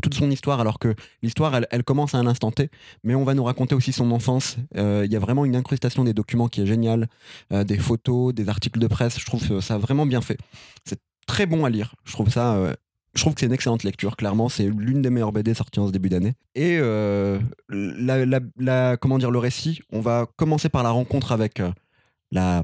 toute 0.00 0.14
son 0.14 0.30
histoire, 0.30 0.60
alors 0.60 0.78
que 0.78 0.94
l'histoire, 1.22 1.58
elle, 1.70 1.84
commence 1.84 2.14
à 2.14 2.18
un 2.18 2.26
instant 2.26 2.50
T, 2.50 2.70
mais 3.04 3.14
on 3.14 3.24
va 3.24 3.34
nous 3.34 3.44
raconter 3.44 3.74
aussi 3.74 3.92
son 3.92 4.10
enfance. 4.10 4.56
Euh, 4.76 5.02
Il 5.04 5.12
y 5.12 5.16
a 5.16 5.18
vraiment 5.18 5.44
une 5.44 5.56
incrustation 5.56 6.04
des 6.04 6.14
documents 6.14 6.48
qui 6.48 6.60
est 6.62 6.66
géniale, 6.66 7.08
euh, 7.52 7.64
des 7.64 7.78
photos, 7.78 8.34
des 8.34 8.48
articles 8.48 8.78
de 8.78 8.86
presse. 8.86 9.18
Je 9.18 9.26
trouve 9.26 9.46
que 9.46 9.60
ça 9.60 9.78
vraiment 9.78 10.06
bien 10.06 10.20
fait. 10.20 10.38
C'est 10.84 11.00
très 11.26 11.46
bon 11.46 11.64
à 11.64 11.70
lire. 11.70 11.94
Je 12.04 12.12
trouve 12.12 12.28
ça. 12.30 12.54
euh, 12.54 12.74
je 13.14 13.22
trouve 13.22 13.34
que 13.34 13.40
c'est 13.40 13.46
une 13.46 13.52
excellente 13.52 13.82
lecture, 13.82 14.16
clairement. 14.16 14.48
C'est 14.48 14.68
l'une 14.68 15.02
des 15.02 15.10
meilleures 15.10 15.32
BD 15.32 15.52
sorties 15.54 15.80
en 15.80 15.86
ce 15.88 15.92
début 15.92 16.08
d'année. 16.10 16.34
Et 16.54 16.78
euh, 16.80 17.40
la, 17.68 18.24
la- 18.56 18.96
comment 18.96 19.18
dire, 19.18 19.30
le 19.30 19.38
récit, 19.38 19.80
on 19.90 20.00
va 20.00 20.26
commencer 20.36 20.68
par 20.68 20.82
la 20.84 20.90
rencontre 20.90 21.32
avec 21.32 21.58
euh, 21.58 21.72
la, 22.30 22.62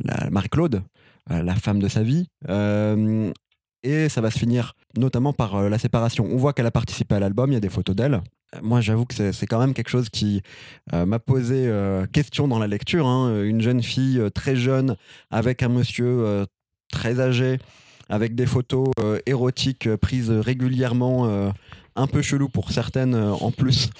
la 0.00 0.28
Marie-Claude, 0.30 0.82
euh, 1.30 1.42
la 1.42 1.54
femme 1.54 1.78
de 1.78 1.88
sa 1.88 2.02
vie. 2.02 2.28
Euh, 2.48 3.32
et 3.86 4.08
ça 4.08 4.20
va 4.20 4.30
se 4.30 4.38
finir 4.38 4.74
notamment 4.96 5.32
par 5.32 5.54
euh, 5.56 5.68
la 5.68 5.78
séparation. 5.78 6.26
On 6.30 6.36
voit 6.36 6.52
qu'elle 6.52 6.66
a 6.66 6.70
participé 6.70 7.14
à 7.14 7.20
l'album, 7.20 7.50
il 7.50 7.54
y 7.54 7.56
a 7.56 7.60
des 7.60 7.68
photos 7.68 7.94
d'elle. 7.96 8.14
Euh, 8.54 8.58
Moi, 8.62 8.80
j'avoue 8.80 9.04
que 9.06 9.14
c'est- 9.14 9.46
quand 9.46 9.58
même 9.58 9.74
quelque 9.74 9.90
chose 9.90 10.08
qui 10.08 10.42
euh, 10.92 11.06
m'a 11.06 11.18
posé 11.18 11.70
question 12.12 12.48
dans 12.48 12.58
la 12.58 12.66
lecture. 12.66 13.06
hein. 13.06 13.42
Une 13.42 13.60
jeune 13.60 13.82
fille 13.82 14.20
très 14.34 14.56
jeune 14.56 14.96
avec 15.30 15.62
un 15.62 15.68
monsieur 15.68 16.46
très 16.92 17.20
âgé, 17.20 17.58
avec 18.08 18.34
des 18.34 18.46
photos 18.46 18.90
érotiques 19.26 19.88
prises 19.96 20.30
régulièrement, 20.30 21.50
un 21.96 22.06
peu 22.06 22.22
chelou 22.22 22.48
pour 22.48 22.70
certaines 22.70 23.14
euh, 23.14 23.32
en 23.32 23.50
plus. 23.50 23.90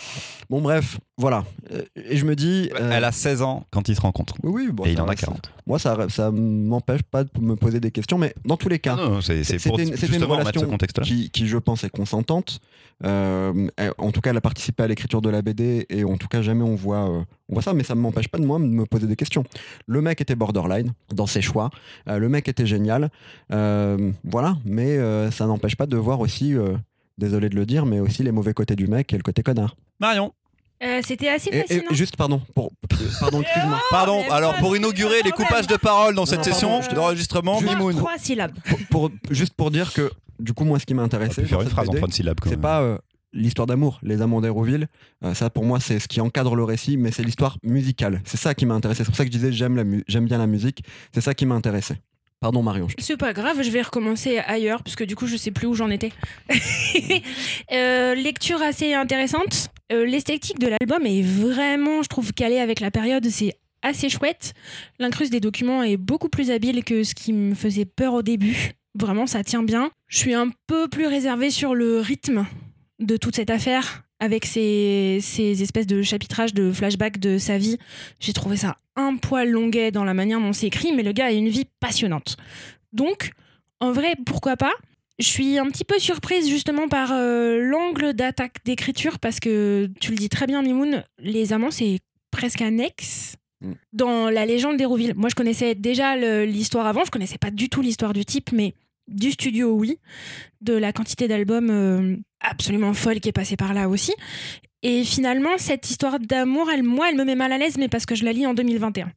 Bon, 0.49 0.61
bref, 0.61 0.99
voilà. 1.19 1.45
Euh, 1.73 1.83
Et 1.97 2.17
je 2.17 2.25
me 2.25 2.37
dis. 2.37 2.71
euh, 2.81 2.91
Elle 2.93 3.05
a 3.05 3.11
16 3.13 3.43
ans 3.43 3.65
quand 3.71 3.89
ils 3.89 3.97
se 3.97 4.01
rencontrent. 4.01 4.35
Oui, 4.45 4.65
oui, 4.67 4.73
bon, 4.73 4.85
et 4.85 4.93
il 4.93 5.01
en 5.01 5.07
a 5.07 5.11
reste- 5.11 5.25
40. 5.25 5.51
Moi, 5.67 5.79
ça, 5.81 5.97
ça 6.09 6.31
m'empêche 6.31 7.03
pas 7.03 7.25
de 7.25 7.31
me 7.41 7.57
poser 7.57 7.81
des 7.81 7.91
questions, 7.91 8.19
mais 8.19 8.33
dans 8.45 8.57
tous 8.57 8.69
les 8.69 8.79
cas, 8.79 8.97
c'est 9.23 9.43
C'était 9.43 9.83
une- 9.83 10.15
une 10.15 10.25
relation 10.25 10.69
qui, 11.03 11.31
qui, 11.31 11.47
je 11.49 11.59
pense, 11.59 11.83
est 11.85 11.91
consentante. 11.91 12.61
Euh, 13.05 13.69
en 13.99 14.11
tout 14.13 14.21
cas, 14.21 14.31
elle 14.31 14.37
a 14.37 14.41
participé 14.41 14.83
à 14.85 14.87
l'écriture 14.87 15.21
de 15.21 15.29
la 15.29 15.43
BD 15.43 15.85
et 15.91 16.05
en 16.05 16.17
tout 16.17 16.29
cas, 16.29 16.41
jamais 16.43 16.63
on 16.63 16.77
voit, 16.77 17.11
euh, 17.11 17.23
on 17.49 17.55
voit 17.55 17.63
ça, 17.63 17.75
mais 17.75 17.83
ça 17.83 17.95
ne 17.95 18.01
m'empêche 18.01 18.29
pas 18.29 18.39
de 18.39 18.47
moi 18.47 18.59
de 18.59 18.65
me 18.65 18.87
poser 18.87 19.07
des 19.07 19.17
questions. 19.17 19.45
Le 19.87 20.01
mec 20.01 20.21
était 20.21 20.37
borderline 20.37 20.93
dans 21.13 21.27
ses 21.27 21.43
choix. 21.43 21.71
Le 22.07 22.29
mec 22.29 22.49
était 22.49 22.67
génial. 22.67 23.11
Voilà, 23.51 24.57
mais 24.65 24.99
ça 25.33 25.47
n'empêche 25.47 25.77
pas 25.77 25.87
de 25.87 25.97
voir 25.97 26.21
aussi, 26.21 26.55
désolé 27.19 27.49
de 27.49 27.57
le 27.57 27.67
dire, 27.67 27.87
mais 27.87 28.01
aussi 28.01 28.23
les 28.23 28.33
mauvais 28.33 28.55
côtés 28.55 28.77
du 28.77 28.87
mec 28.87 29.13
et 29.13 29.17
le 29.17 29.23
côté 29.23 29.43
connard. 29.43 29.77
Marion. 30.01 30.33
Euh, 30.83 31.01
C'était 31.03 31.29
assez 31.31 31.49
Et, 31.71 31.83
juste, 31.93 32.17
pardon, 32.17 32.43
pour, 32.55 32.71
pardon, 33.21 33.41
excuse-moi. 33.41 33.81
Pardon, 33.91 34.23
alors 34.31 34.57
pour 34.57 34.77
inaugurer 34.77 35.23
les 35.25 35.31
coupages 35.31 35.67
de 35.67 35.77
parole 35.77 36.15
dans 36.15 36.27
cette 36.27 36.39
non, 36.41 36.45
session 36.45 36.69
pardon, 36.69 36.83
je 36.85 36.89
te- 36.91 36.95
d'enregistrement, 36.95 37.61
Mimoun. 37.63 37.97
Trois 37.97 38.19
syllabes. 38.19 38.53
Pour, 38.69 38.79
pour- 38.91 39.11
juste 39.31 39.55
pour 39.55 39.71
dire 39.71 39.93
que, 39.95 40.11
du 40.39 40.53
coup, 40.53 40.65
moi, 40.67 40.79
ce 40.79 40.85
qui 40.85 40.93
m'a 40.93 41.03
intéressé, 41.03 41.45
faire 41.47 41.63
une 41.63 41.71
phrase 41.71 41.89
en 41.89 41.93
trois 41.95 42.11
syllabes 42.11 42.37
C'est 42.45 42.61
pas 42.61 42.83
euh, 42.83 42.99
l'histoire 43.33 43.67
d'amour, 43.67 43.99
les 44.03 44.21
amants 44.21 44.43
d'Hérouville. 44.43 44.87
Euh, 45.25 45.33
ça, 45.33 45.49
pour 45.49 45.65
moi, 45.65 45.81
c'est 45.81 45.99
ce 45.99 46.09
qui 46.09 46.21
encadre 46.21 46.55
le 46.55 46.65
récit, 46.65 46.99
mais 46.99 47.11
c'est 47.11 47.23
l'histoire 47.23 47.57
musicale. 47.63 48.21
C'est 48.27 48.37
ça 48.37 48.55
qui 48.55 48.67
m'a 48.67 48.75
intéressé. 48.75 48.99
C'est 48.99 49.11
pour 49.11 49.17
ça 49.17 49.25
que 49.25 49.33
je 49.33 49.37
disais 49.39 49.53
j'aime 49.53 49.77
la 49.77 49.85
mu- 49.85 50.05
j'aime 50.09 50.27
bien 50.27 50.37
la 50.37 50.47
musique. 50.47 50.83
C'est 51.15 51.23
ça 51.23 51.33
qui 51.33 51.47
m'a 51.47 51.55
intéressé. 51.55 51.95
Pardon, 52.41 52.63
Marion. 52.63 52.87
C'est 52.99 53.17
pas 53.17 53.33
grave, 53.33 53.63
je 53.63 53.71
vais 53.71 53.83
recommencer 53.83 54.39
ailleurs, 54.39 54.83
parce 54.83 54.95
que 54.95 55.05
du 55.05 55.17
coup, 55.17 55.27
je 55.27 55.37
sais 55.37 55.51
plus 55.51 55.67
où 55.67 55.75
j'en 55.75 55.91
étais. 55.91 56.13
Euh, 57.73 58.15
lecture 58.15 58.63
assez 58.63 58.95
intéressante. 58.95 59.71
Euh, 59.93 60.07
L'esthétique 60.07 60.59
de 60.61 60.69
l'album 60.69 61.05
est 61.05 61.23
vraiment, 61.23 62.03
je 62.03 62.09
trouve, 62.09 62.33
calée 62.33 62.59
avec 62.61 62.79
la 62.79 62.91
période. 62.93 63.27
C'est 63.29 63.55
assez 63.83 64.09
chouette. 64.09 64.55
L'incruste 64.99 65.33
des 65.33 65.41
documents 65.41 65.83
est 65.83 65.97
beaucoup 65.97 66.29
plus 66.29 66.51
habile 66.51 66.85
que 66.85 67.03
ce 67.03 67.15
qui 67.15 67.33
me 67.33 67.55
faisait 67.55 67.85
peur 67.85 68.15
au 68.15 68.23
début. 68.23 68.73
Vraiment, 68.95 69.27
ça 69.27 69.43
tient 69.43 69.63
bien. 69.63 69.91
Je 70.09 70.19
suis 70.19 70.35
un 70.35 70.51
peu 70.69 70.89
plus 70.89 71.07
réservée 71.07 71.51
sur 71.51 71.75
le 71.75 72.01
rythme 72.01 72.47
de 73.01 73.17
toute 73.17 73.37
cette 73.37 73.51
affaire, 73.51 74.05
avec 74.21 74.47
ces, 74.47 75.19
ces 75.21 75.63
espèces 75.63 75.87
de 75.87 76.03
chapitrages, 76.03 76.55
de 76.55 76.73
flashbacks 76.73 77.19
de 77.19 77.39
sa 77.39 77.59
vie. 77.59 77.79
J'ai 78.21 78.33
trouvé 78.33 78.57
ça 78.57 78.77
un 78.97 79.17
poil 79.17 79.51
longuet 79.51 79.91
dans 79.91 80.05
la 80.05 80.15
manière 80.15 80.41
dont 80.41 80.53
c'est 80.53 80.67
écrit, 80.67 80.93
mais 80.93 81.03
le 81.03 81.13
gars 81.13 81.27
a 81.27 81.33
une 81.33 81.49
vie 81.49 81.67
passionnante. 81.81 82.37
Donc, 82.93 83.33
en 83.81 83.93
vrai, 83.93 84.15
pourquoi 84.25 84.57
pas? 84.57 84.73
Je 85.19 85.27
suis 85.27 85.59
un 85.59 85.67
petit 85.67 85.85
peu 85.85 85.99
surprise 85.99 86.49
justement 86.49 86.89
par 86.89 87.11
euh, 87.13 87.59
l'angle 87.59 88.13
d'attaque 88.13 88.59
d'écriture, 88.65 89.19
parce 89.19 89.41
que 89.41 89.89
tu 90.01 90.11
le 90.11 90.17
dis 90.17 90.29
très 90.29 90.47
bien, 90.47 90.63
Mimoun, 90.63 91.05
Les 91.19 91.53
Amants, 91.53 91.71
c'est 91.71 92.01
presque 92.31 92.61
annexe 92.61 93.37
Mm. 93.63 93.73
dans 93.95 94.29
la 94.29 94.45
légende 94.45 94.77
d'Hérouville. 94.77 95.15
Moi, 95.17 95.29
je 95.31 95.35
connaissais 95.35 95.75
déjà 95.75 96.17
l'histoire 96.45 96.87
avant, 96.87 97.05
je 97.05 97.11
connaissais 97.11 97.39
pas 97.39 97.51
du 97.51 97.69
tout 97.69 97.81
l'histoire 97.81 98.13
du 98.13 98.25
type, 98.25 98.53
mais 98.53 98.75
du 99.09 99.31
studio, 99.31 99.73
oui, 99.73 99.99
de 100.61 100.75
la 100.75 100.93
quantité 100.93 101.29
d'albums 101.29 101.71
euh, 101.71 102.17
absolument 102.41 102.95
folle 102.95 103.21
qui 103.21 103.29
est 103.29 103.33
passée 103.33 103.57
par 103.57 103.75
là 103.75 103.89
aussi. 103.89 104.13
Et 104.83 105.05
finalement, 105.05 105.59
cette 105.59 105.89
histoire 105.91 106.19
d'amour, 106.21 106.71
elle, 106.71 106.83
moi, 106.83 107.09
elle 107.11 107.17
me 107.17 107.25
met 107.25 107.35
mal 107.35 107.53
à 107.53 107.59
l'aise, 107.59 107.77
mais 107.79 107.89
parce 107.89 108.07
que 108.07 108.15
je 108.15 108.25
la 108.25 108.33
lis 108.33 108.47
en 108.47 108.55
2021. 108.55 109.11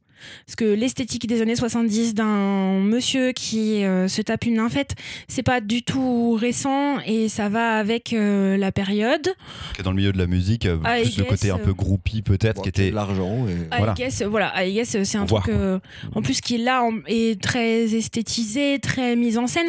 Parce 0.46 0.56
que 0.56 0.64
l'esthétique 0.64 1.26
des 1.26 1.40
années 1.42 1.56
70 1.56 2.14
d'un 2.14 2.80
monsieur 2.80 3.32
qui 3.32 3.84
euh, 3.84 4.08
se 4.08 4.22
tape 4.22 4.44
une 4.46 4.54
nymphette, 4.54 4.94
c'est 5.28 5.42
pas 5.42 5.60
du 5.60 5.82
tout 5.82 6.32
récent 6.34 6.98
et 7.06 7.28
ça 7.28 7.48
va 7.48 7.78
avec 7.78 8.12
euh, 8.12 8.56
la 8.56 8.72
période. 8.72 9.28
Qui 9.74 9.80
est 9.80 9.84
dans 9.84 9.90
le 9.90 9.96
milieu 9.96 10.12
de 10.12 10.18
la 10.18 10.26
musique, 10.26 10.66
euh, 10.66 10.78
I 10.84 11.02
plus 11.02 11.18
le 11.18 11.24
côté 11.24 11.46
guess, 11.48 11.54
un 11.54 11.58
peu 11.58 11.72
groupie 11.72 12.22
peut-être, 12.22 12.56
Bon, 12.56 12.62
qui 12.62 12.68
était. 12.68 12.90
l'argent. 12.90 13.46
Et... 13.48 13.52
I 13.52 13.78
Voilà. 13.78 13.94
guess, 13.94 14.22
voilà, 14.22 14.64
I 14.64 14.72
guess, 14.74 15.02
c'est 15.02 15.18
un 15.18 15.26
Faut 15.26 15.36
truc 15.40 15.52
voir, 15.54 15.60
euh, 15.60 15.78
en 16.14 16.22
plus 16.22 16.40
qui 16.40 16.58
là 16.58 16.82
en- 16.84 16.98
est 17.06 17.40
très 17.40 17.94
esthétisé, 17.94 18.78
très 18.80 19.16
mise 19.16 19.38
en 19.38 19.46
scène. 19.46 19.68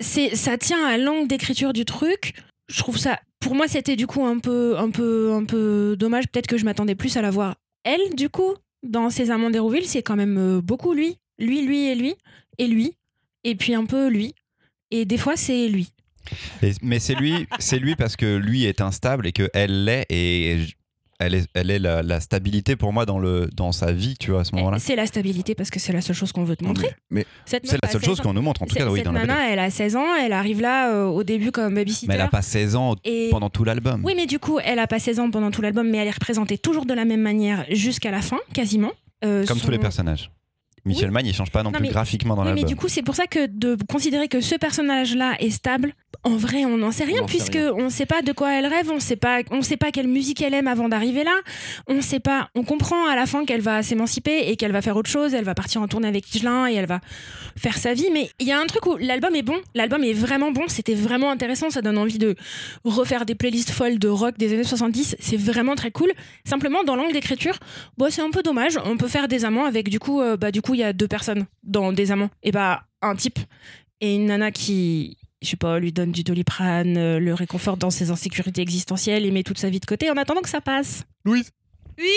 C'est, 0.00 0.34
ça 0.34 0.58
tient 0.58 0.84
à 0.84 0.96
l'angle 0.98 1.28
d'écriture 1.28 1.72
du 1.72 1.84
truc. 1.84 2.34
Je 2.68 2.78
trouve 2.78 2.96
ça, 2.98 3.20
pour 3.40 3.54
moi, 3.54 3.68
c'était 3.68 3.96
du 3.96 4.06
coup 4.06 4.24
un 4.24 4.38
peu, 4.38 4.76
un 4.78 4.90
peu, 4.90 5.32
un 5.32 5.44
peu 5.44 5.94
dommage. 5.98 6.24
Peut-être 6.28 6.46
que 6.46 6.56
je 6.56 6.64
m'attendais 6.64 6.94
plus 6.94 7.16
à 7.16 7.22
la 7.22 7.30
voir 7.30 7.54
elle, 7.84 8.14
du 8.16 8.28
coup, 8.28 8.54
dans 8.82 9.10
ses 9.10 9.30
amants 9.30 9.50
d'Hérouville. 9.50 9.86
C'est 9.86 10.02
quand 10.02 10.16
même 10.16 10.38
euh, 10.38 10.60
beaucoup 10.60 10.92
lui, 10.92 11.18
lui, 11.38 11.66
lui 11.66 11.86
et 11.86 11.94
lui 11.94 12.14
et 12.58 12.66
lui, 12.66 12.96
et 13.44 13.54
puis 13.54 13.74
un 13.74 13.86
peu 13.86 14.08
lui. 14.08 14.34
Et 14.90 15.04
des 15.04 15.18
fois, 15.18 15.36
c'est 15.36 15.68
lui. 15.68 15.92
Mais 16.82 17.00
c'est 17.00 17.14
lui, 17.14 17.46
c'est 17.58 17.78
lui 17.78 17.96
parce 17.96 18.16
que 18.16 18.36
lui 18.36 18.64
est 18.64 18.80
instable 18.80 19.26
et 19.26 19.32
que 19.32 19.50
elle 19.54 19.84
l'est 19.84 20.06
et 20.10 20.58
elle 21.26 21.34
est, 21.34 21.46
elle 21.54 21.70
est 21.70 21.78
la, 21.78 22.02
la 22.02 22.20
stabilité 22.20 22.76
pour 22.76 22.92
moi 22.92 23.06
dans 23.06 23.18
le 23.18 23.48
dans 23.54 23.72
sa 23.72 23.92
vie, 23.92 24.16
tu 24.18 24.30
vois 24.30 24.40
à 24.40 24.44
ce 24.44 24.54
moment-là. 24.56 24.78
C'est 24.78 24.96
la 24.96 25.06
stabilité 25.06 25.54
parce 25.54 25.70
que 25.70 25.80
c'est 25.80 25.92
la 25.92 26.00
seule 26.00 26.16
chose 26.16 26.32
qu'on 26.32 26.44
veut 26.44 26.56
te 26.56 26.64
montrer. 26.64 26.90
Mais 27.10 27.24
C'est 27.46 27.62
la 27.62 27.88
seule 27.88 28.00
16 28.00 28.04
chose 28.04 28.20
qu'on 28.20 28.32
nous 28.32 28.42
montre 28.42 28.62
en 28.62 28.66
tout 28.66 28.74
cas 28.74 28.86
oui 28.88 28.98
cette 28.98 29.06
dans 29.06 29.12
la 29.12 29.20
BD. 29.20 29.28
nana, 29.28 29.50
elle 29.50 29.58
a 29.58 29.70
16 29.70 29.96
ans, 29.96 30.14
elle 30.14 30.32
arrive 30.32 30.60
là 30.60 30.92
euh, 30.92 31.04
au 31.06 31.24
début 31.24 31.50
comme 31.52 31.74
babysitter. 31.74 32.06
Mais 32.08 32.14
elle 32.14 32.20
a 32.20 32.28
pas 32.28 32.42
16 32.42 32.76
ans 32.76 32.96
et... 33.04 33.28
pendant 33.30 33.50
tout 33.50 33.64
l'album. 33.64 34.02
Oui, 34.04 34.14
mais 34.16 34.26
du 34.26 34.38
coup, 34.38 34.58
elle 34.64 34.78
a 34.78 34.86
pas 34.86 34.98
16 34.98 35.20
ans 35.20 35.30
pendant 35.30 35.50
tout 35.50 35.62
l'album, 35.62 35.88
mais 35.88 35.98
elle 35.98 36.08
est 36.08 36.12
représentée 36.12 36.58
toujours 36.58 36.86
de 36.86 36.94
la 36.94 37.04
même 37.04 37.20
manière 37.22 37.64
jusqu'à 37.70 38.10
la 38.10 38.20
fin, 38.22 38.38
quasiment. 38.52 38.92
Euh, 39.24 39.46
Comme 39.46 39.58
son- 39.58 39.66
tous 39.66 39.70
les 39.70 39.78
personnages. 39.78 40.30
Michel 40.84 41.06
Oui. 41.08 41.12
Mann, 41.14 41.26
il 41.26 41.32
change 41.34 41.50
pas 41.50 41.62
non, 41.62 41.70
Non, 41.70 41.78
plus 41.78 41.86
mais- 41.86 41.92
graphiquement 41.92 42.34
dans 42.34 42.42
Oui, 42.42 42.48
mais 42.48 42.54
l'album. 42.56 42.68
du 42.68 42.76
coup, 42.76 42.88
c'est 42.88 43.02
pour 43.02 43.14
ça 43.14 43.26
que 43.26 43.46
de 43.46 43.76
considérer 43.88 44.26
que 44.28 44.40
ce 44.40 44.56
personnage-là 44.56 45.36
est 45.38 45.50
stable, 45.50 45.94
en 46.24 46.36
vrai, 46.36 46.64
on 46.64 46.76
n'en 46.76 46.90
sait 46.90 47.04
rien, 47.04 47.18
sait 47.20 47.26
puisque 47.26 47.52
rien. 47.54 47.72
on 47.76 47.88
sait 47.88 48.06
pas 48.06 48.22
de 48.22 48.32
quoi 48.32 48.52
elle 48.52 48.66
rêve, 48.66 48.90
on 48.92 48.98
sait 49.00 49.16
pas, 49.16 49.40
on 49.50 49.62
sait 49.62 49.76
pas 49.76 49.90
quelle 49.92 50.08
musique 50.08 50.40
elle 50.42 50.54
aime 50.54 50.66
avant 50.68 50.88
d'arriver 50.88 51.24
là, 51.24 51.34
on 51.88 52.00
sait 52.00 52.20
pas, 52.20 52.48
on 52.54 52.64
comprend 52.64 53.06
à 53.06 53.14
la 53.16 53.26
fin 53.26 53.44
qu'elle 53.44 53.60
va 53.60 53.82
s'émanciper 53.82 54.48
et 54.50 54.56
qu'elle 54.56 54.72
va 54.72 54.82
faire 54.82 54.96
autre 54.96 55.10
chose, 55.10 55.34
elle 55.34 55.44
va 55.44 55.54
partir 55.54 55.80
en 55.82 55.88
tournée 55.88 56.08
avec 56.08 56.34
Higelin 56.34 56.66
et 56.68 56.74
elle 56.74 56.86
va 56.86 57.00
faire 57.56 57.76
sa 57.78 57.94
vie, 57.94 58.08
mais 58.12 58.30
il 58.40 58.46
y 58.46 58.52
a 58.52 58.58
un 58.60 58.66
truc 58.66 58.86
où 58.86 58.96
l'album 58.98 59.34
est 59.34 59.42
bon, 59.42 59.56
l'album 59.74 60.02
est 60.04 60.12
vraiment 60.12 60.50
bon, 60.52 60.64
c'était 60.68 60.94
vraiment 60.94 61.30
intéressant, 61.30 61.70
ça 61.70 61.82
donne 61.82 61.98
envie 61.98 62.18
de 62.18 62.34
refaire 62.84 63.24
des 63.24 63.34
playlists 63.34 63.70
folles 63.70 63.98
de 63.98 64.08
rock 64.08 64.36
des 64.38 64.52
années 64.52 64.64
70, 64.64 65.16
c'est 65.20 65.36
vraiment 65.36 65.74
très 65.76 65.90
cool. 65.90 66.10
Simplement, 66.44 66.82
dans 66.84 66.96
l'angle 66.96 67.12
d'écriture, 67.12 67.58
bon, 67.98 68.10
c'est 68.10 68.22
un 68.22 68.30
peu 68.30 68.42
dommage, 68.42 68.78
on 68.84 68.96
peut 68.96 69.08
faire 69.08 69.28
des 69.28 69.44
amants 69.44 69.64
avec 69.64 69.88
du 69.88 69.98
coup, 69.98 70.20
euh, 70.20 70.36
bah, 70.36 70.50
du 70.50 70.60
coup, 70.62 70.71
il 70.74 70.80
y 70.80 70.84
a 70.84 70.92
deux 70.92 71.08
personnes 71.08 71.46
dans 71.62 71.92
des 71.92 72.10
amants, 72.10 72.30
et 72.42 72.52
bah, 72.52 72.84
un 73.00 73.14
type 73.16 73.38
et 74.00 74.14
une 74.14 74.26
nana 74.26 74.50
qui, 74.50 75.16
je 75.42 75.48
sais 75.48 75.56
pas, 75.56 75.78
lui 75.78 75.92
donne 75.92 76.12
du 76.12 76.24
doliprane, 76.24 76.96
euh, 76.96 77.18
le 77.20 77.34
réconforte 77.34 77.78
dans 77.78 77.90
ses 77.90 78.10
insécurités 78.10 78.62
existentielles 78.62 79.24
et 79.24 79.30
met 79.30 79.42
toute 79.44 79.58
sa 79.58 79.70
vie 79.70 79.80
de 79.80 79.86
côté 79.86 80.10
en 80.10 80.16
attendant 80.16 80.40
que 80.40 80.48
ça 80.48 80.60
passe. 80.60 81.04
Louise 81.24 81.50
Oui 81.98 82.10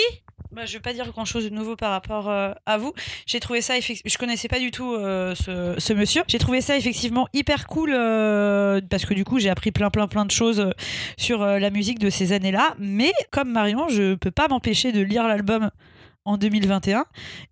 bah, 0.52 0.64
je 0.64 0.72
vais 0.72 0.80
pas 0.80 0.94
dire 0.94 1.10
grand 1.10 1.26
chose 1.26 1.44
de 1.44 1.50
nouveau 1.50 1.76
par 1.76 1.90
rapport 1.90 2.30
euh, 2.30 2.52
à 2.64 2.78
vous. 2.78 2.92
J'ai 3.26 3.40
trouvé 3.40 3.60
ça, 3.60 3.74
je 3.78 4.18
connaissais 4.18 4.48
pas 4.48 4.58
du 4.58 4.70
tout 4.70 4.94
euh, 4.94 5.34
ce, 5.34 5.74
ce 5.76 5.92
monsieur. 5.92 6.22
J'ai 6.28 6.38
trouvé 6.38 6.62
ça 6.62 6.78
effectivement 6.78 7.28
hyper 7.34 7.66
cool 7.66 7.92
euh, 7.92 8.80
parce 8.88 9.04
que 9.04 9.12
du 9.12 9.24
coup 9.24 9.38
j'ai 9.38 9.50
appris 9.50 9.70
plein 9.70 9.90
plein 9.90 10.06
plein 10.08 10.24
de 10.24 10.30
choses 10.30 10.70
sur 11.18 11.42
euh, 11.42 11.58
la 11.58 11.68
musique 11.70 11.98
de 11.98 12.08
ces 12.08 12.32
années-là. 12.32 12.74
Mais 12.78 13.12
comme 13.30 13.50
Marion, 13.52 13.88
je 13.88 14.14
peux 14.14 14.30
pas 14.30 14.48
m'empêcher 14.48 14.92
de 14.92 15.00
lire 15.00 15.28
l'album 15.28 15.70
en 16.26 16.36
2021 16.36 17.04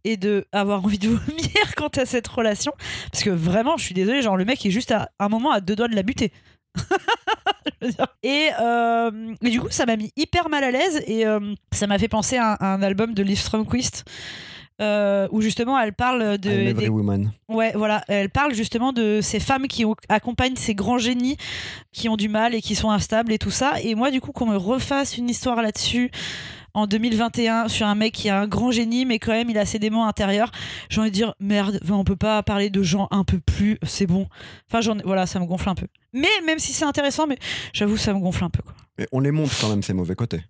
et 0.04 0.16
de 0.18 0.44
avoir 0.52 0.84
envie 0.84 0.98
de 0.98 1.08
vomir 1.08 1.50
quant 1.76 1.88
à 1.96 2.04
cette 2.04 2.28
relation 2.28 2.72
parce 3.10 3.24
que 3.24 3.30
vraiment 3.30 3.76
je 3.78 3.84
suis 3.84 3.94
désolée 3.94 4.20
genre 4.20 4.36
le 4.36 4.44
mec 4.44 4.64
est 4.66 4.70
juste 4.70 4.90
à 4.90 5.10
un 5.18 5.28
moment 5.28 5.50
à 5.52 5.60
deux 5.60 5.74
doigts 5.76 5.88
de 5.88 5.96
la 5.96 6.02
buter 6.02 6.32
et, 8.22 8.48
euh, 8.60 9.34
et 9.42 9.50
du 9.50 9.60
coup 9.60 9.68
ça 9.70 9.86
m'a 9.86 9.96
mis 9.96 10.10
hyper 10.16 10.48
mal 10.48 10.64
à 10.64 10.70
l'aise 10.70 11.02
et 11.06 11.26
euh, 11.26 11.54
ça 11.72 11.86
m'a 11.86 11.98
fait 11.98 12.08
penser 12.08 12.36
à, 12.36 12.52
à 12.54 12.66
un 12.74 12.82
album 12.82 13.14
de 13.14 13.22
Liv 13.22 13.38
Stromquist 13.38 14.04
euh, 14.80 15.28
où 15.30 15.40
justement 15.40 15.78
elle 15.78 15.92
parle 15.92 16.36
de 16.38 16.50
I'm 16.50 16.64
des- 16.64 16.70
every 16.70 16.88
woman. 16.88 17.30
Ouais, 17.48 17.70
voilà. 17.76 18.02
Elle 18.08 18.28
parle 18.28 18.54
justement 18.54 18.92
de 18.92 19.20
ces 19.22 19.38
femmes 19.38 19.68
qui 19.68 19.84
ont- 19.84 19.94
accompagnent 20.08 20.56
ces 20.56 20.74
grands 20.74 20.98
génies 20.98 21.36
qui 21.92 22.08
ont 22.08 22.16
du 22.16 22.28
mal 22.28 22.56
et 22.56 22.60
qui 22.60 22.74
sont 22.74 22.90
instables 22.90 23.32
et 23.32 23.38
tout 23.38 23.52
ça. 23.52 23.74
Et 23.84 23.94
moi, 23.94 24.10
du 24.10 24.20
coup, 24.20 24.32
qu'on 24.32 24.46
me 24.46 24.56
refasse 24.56 25.16
une 25.16 25.30
histoire 25.30 25.62
là-dessus 25.62 26.10
en 26.74 26.86
2021 26.86 27.68
sur 27.68 27.86
un 27.86 27.94
mec 27.94 28.12
qui 28.12 28.28
a 28.28 28.40
un 28.40 28.46
grand 28.48 28.70
génie, 28.70 29.04
mais 29.06 29.18
quand 29.18 29.32
même 29.32 29.48
il 29.50 29.58
a 29.58 29.64
ses 29.64 29.78
démons 29.78 30.04
intérieurs, 30.04 30.50
j'ai 30.90 31.00
envie 31.00 31.10
de 31.10 31.14
dire 31.14 31.34
merde, 31.40 31.78
enfin, 31.82 31.94
on 31.94 32.04
peut 32.04 32.16
pas 32.16 32.42
parler 32.42 32.68
de 32.70 32.82
gens 32.82 33.08
un 33.10 33.24
peu 33.24 33.38
plus, 33.40 33.78
c'est 33.84 34.06
bon. 34.06 34.26
Enfin, 34.68 34.80
j'en- 34.80 34.96
voilà, 35.04 35.26
ça 35.26 35.38
me 35.40 35.46
gonfle 35.46 35.68
un 35.68 35.74
peu. 35.74 35.86
Mais 36.12 36.28
même 36.46 36.58
si 36.58 36.72
c'est 36.72 36.84
intéressant, 36.84 37.26
mais 37.26 37.38
j'avoue, 37.72 37.96
ça 37.96 38.12
me 38.12 38.18
gonfle 38.20 38.44
un 38.44 38.50
peu. 38.50 38.62
Quoi. 38.62 38.74
Mais 38.98 39.06
on 39.12 39.20
les 39.20 39.30
montre 39.30 39.52
quand 39.60 39.68
même, 39.68 39.82
ces 39.82 39.92
mauvais 39.94 40.14
côtés. 40.14 40.42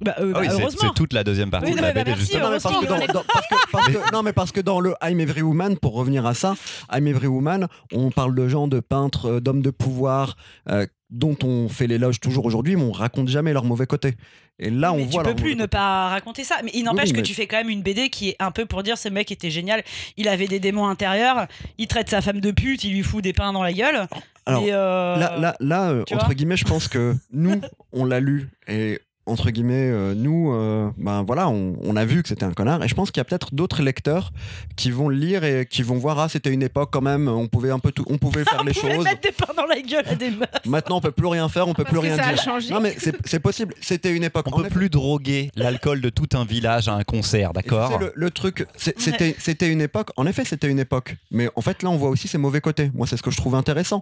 Bah, 0.00 0.16
euh, 0.18 0.32
Ah 0.34 0.40
oui, 0.40 0.46
bah, 0.48 0.52
c'est- 0.56 0.60
heureusement. 0.62 0.80
c'est 0.88 0.94
toute 0.96 1.12
la 1.12 1.22
deuxième 1.22 1.50
partie 1.50 1.66
Oui, 1.66 1.72
de 1.72 1.76
non, 1.76 1.82
la 1.82 1.88
mais 1.88 1.94
bah, 1.94 2.00
BD, 2.00 2.10
merci, 2.10 2.22
justement. 2.24 2.46
Non, 2.48 2.50
mais 2.54 2.58
parce 2.60 2.74
que, 2.74 2.86
heureusement. 2.86 3.06
dans, 3.06 3.12
dans- 3.20 3.24
parce 3.32 3.46
que- 3.46 3.70
parce 3.70 3.86
que- 3.88 4.12
non, 4.12 4.22
mais 4.24 4.32
parce 4.32 4.50
que 4.52 4.60
dans 4.60 4.80
le 4.80 4.94
I'm 5.00 5.20
Every 5.20 5.42
Woman, 5.42 5.78
pour 5.78 5.94
revenir 5.94 6.26
à 6.26 6.34
ça, 6.34 6.54
I'm 6.92 7.06
Every 7.06 7.28
Woman, 7.28 7.68
on 7.92 8.10
parle 8.10 8.34
de 8.34 8.48
gens, 8.48 8.66
de 8.66 8.80
peintres, 8.80 9.26
euh, 9.26 9.40
d'hommes 9.40 9.62
de 9.62 9.70
pouvoir, 9.70 10.34
euh, 10.70 10.86
dont 11.12 11.36
on 11.44 11.68
fait 11.68 11.86
l'éloge 11.86 12.20
toujours 12.20 12.46
aujourd'hui, 12.46 12.74
mais 12.74 12.82
on 12.82 12.90
raconte 12.90 13.28
jamais 13.28 13.52
leur 13.52 13.64
mauvais 13.64 13.86
côté. 13.86 14.14
Et 14.58 14.70
là, 14.70 14.92
on 14.92 15.04
voit 15.04 15.22
tu 15.22 15.30
peux 15.30 15.36
plus 15.36 15.54
ne 15.54 15.62
côté. 15.62 15.68
pas 15.68 16.08
raconter 16.08 16.42
ça. 16.42 16.56
Mais 16.64 16.70
il 16.74 16.84
n'empêche 16.84 17.10
oui, 17.10 17.16
que 17.16 17.20
tu 17.20 17.34
fais 17.34 17.46
quand 17.46 17.58
même 17.58 17.68
une 17.68 17.82
BD 17.82 18.08
qui 18.08 18.30
est 18.30 18.36
un 18.38 18.50
peu 18.50 18.64
pour 18.64 18.82
dire 18.82 18.96
ce 18.96 19.08
mec 19.08 19.30
était 19.30 19.50
génial. 19.50 19.82
Il 20.16 20.26
avait 20.28 20.46
des 20.46 20.58
démons 20.58 20.86
intérieurs. 20.86 21.46
Il 21.78 21.86
traite 21.86 22.08
sa 22.08 22.22
femme 22.22 22.40
de 22.40 22.50
pute. 22.50 22.82
Il 22.84 22.92
lui 22.92 23.02
fout 23.02 23.22
des 23.22 23.32
pains 23.32 23.52
dans 23.52 23.62
la 23.62 23.72
gueule. 23.72 24.06
Alors, 24.46 24.64
Et, 24.64 24.72
euh, 24.72 25.16
Là, 25.16 25.36
là, 25.38 25.56
là 25.60 25.90
euh, 25.90 26.04
entre 26.12 26.32
guillemets, 26.32 26.56
je 26.56 26.64
pense 26.64 26.88
que 26.88 27.14
nous, 27.30 27.60
on 27.92 28.04
l'a 28.04 28.18
lu 28.20 28.48
et 28.66 28.98
entre 29.24 29.50
guillemets, 29.50 29.88
euh, 29.90 30.14
nous, 30.16 30.52
euh, 30.52 30.90
ben 30.98 31.22
voilà, 31.22 31.48
on, 31.48 31.76
on 31.82 31.94
a 31.96 32.04
vu 32.04 32.22
que 32.22 32.28
c'était 32.28 32.44
un 32.44 32.52
connard. 32.52 32.82
Et 32.82 32.88
je 32.88 32.94
pense 32.94 33.10
qu'il 33.12 33.20
y 33.20 33.22
a 33.22 33.24
peut-être 33.24 33.54
d'autres 33.54 33.80
lecteurs 33.82 34.32
qui 34.74 34.90
vont 34.90 35.08
le 35.08 35.16
lire 35.16 35.44
et 35.44 35.64
qui 35.64 35.82
vont 35.82 35.96
voir 35.96 36.18
ah 36.18 36.28
c'était 36.28 36.50
une 36.52 36.62
époque 36.62 36.90
quand 36.92 37.00
même, 37.02 37.28
on 37.28 37.46
pouvait 37.46 37.70
un 37.70 37.78
peu 37.78 37.92
tout, 37.92 38.04
on 38.08 38.18
pouvait 38.18 38.44
faire 38.50 38.64
les 38.64 38.72
on 38.76 38.80
pouvait 38.80 38.94
choses. 38.96 39.04
mettre 39.04 39.20
des 39.20 39.30
pains 39.32 39.52
dans 39.56 39.66
la 39.66 39.80
gueule 39.80 40.04
à 40.08 40.14
des 40.16 40.30
meufs. 40.30 40.48
Maintenant, 40.66 40.96
on 40.96 41.00
peut 41.00 41.12
plus 41.12 41.28
rien 41.28 41.48
faire, 41.48 41.68
on 41.68 41.72
peut 41.74 41.84
Parce 41.84 41.92
plus 41.96 42.00
rien 42.00 42.16
ça 42.16 42.24
a 42.26 42.32
dire. 42.34 42.42
changé. 42.42 42.74
Non 42.74 42.80
mais 42.80 42.96
c'est 43.24 43.38
possible. 43.40 43.74
C'était 43.80 44.12
une 44.12 44.24
époque. 44.24 44.46
On 44.50 44.56
En 44.58 44.62
peut 44.62 44.68
plus 44.68 44.90
droguer 44.90 45.50
l'alcool 45.54 46.00
de 46.00 46.08
tout 46.08 46.28
un 46.34 46.44
village 46.44 46.88
à 46.88 46.94
un 46.94 47.04
concert, 47.04 47.50
tu 47.50 47.54
d'accord 47.62 47.92
sais, 47.92 47.98
le, 47.98 48.12
le 48.16 48.30
truc, 48.30 48.66
c'était 48.76 49.36
c'était 49.38 49.68
une 49.70 49.80
époque. 49.82 50.10
En 50.16 50.26
effet, 50.26 50.44
c'était 50.44 50.68
une 50.68 50.80
époque. 50.80 51.16
Mais 51.30 51.48
en 51.54 51.60
fait, 51.60 51.82
là, 51.84 51.90
on 51.90 51.96
voit 51.96 52.08
aussi 52.10 52.26
ses 52.26 52.38
mauvais 52.38 52.60
côtés. 52.60 52.90
Moi, 52.94 53.06
c'est 53.06 53.16
ce 53.16 53.22
que 53.22 53.30
je 53.30 53.36
trouve 53.36 53.54
intéressant. 53.54 54.00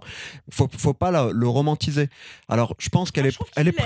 Faut, 0.49 0.67
faut 0.77 0.93
pas 0.93 1.11
la- 1.11 1.29
le 1.31 1.47
romantiser. 1.47 2.09
Alors, 2.49 2.75
je 2.79 2.89
pense 2.89 3.11
qu'elle 3.11 3.25
Moi, 3.25 3.31
est, 3.31 3.51
elle 3.55 3.67
est 3.67 3.79
hein. 3.79 3.83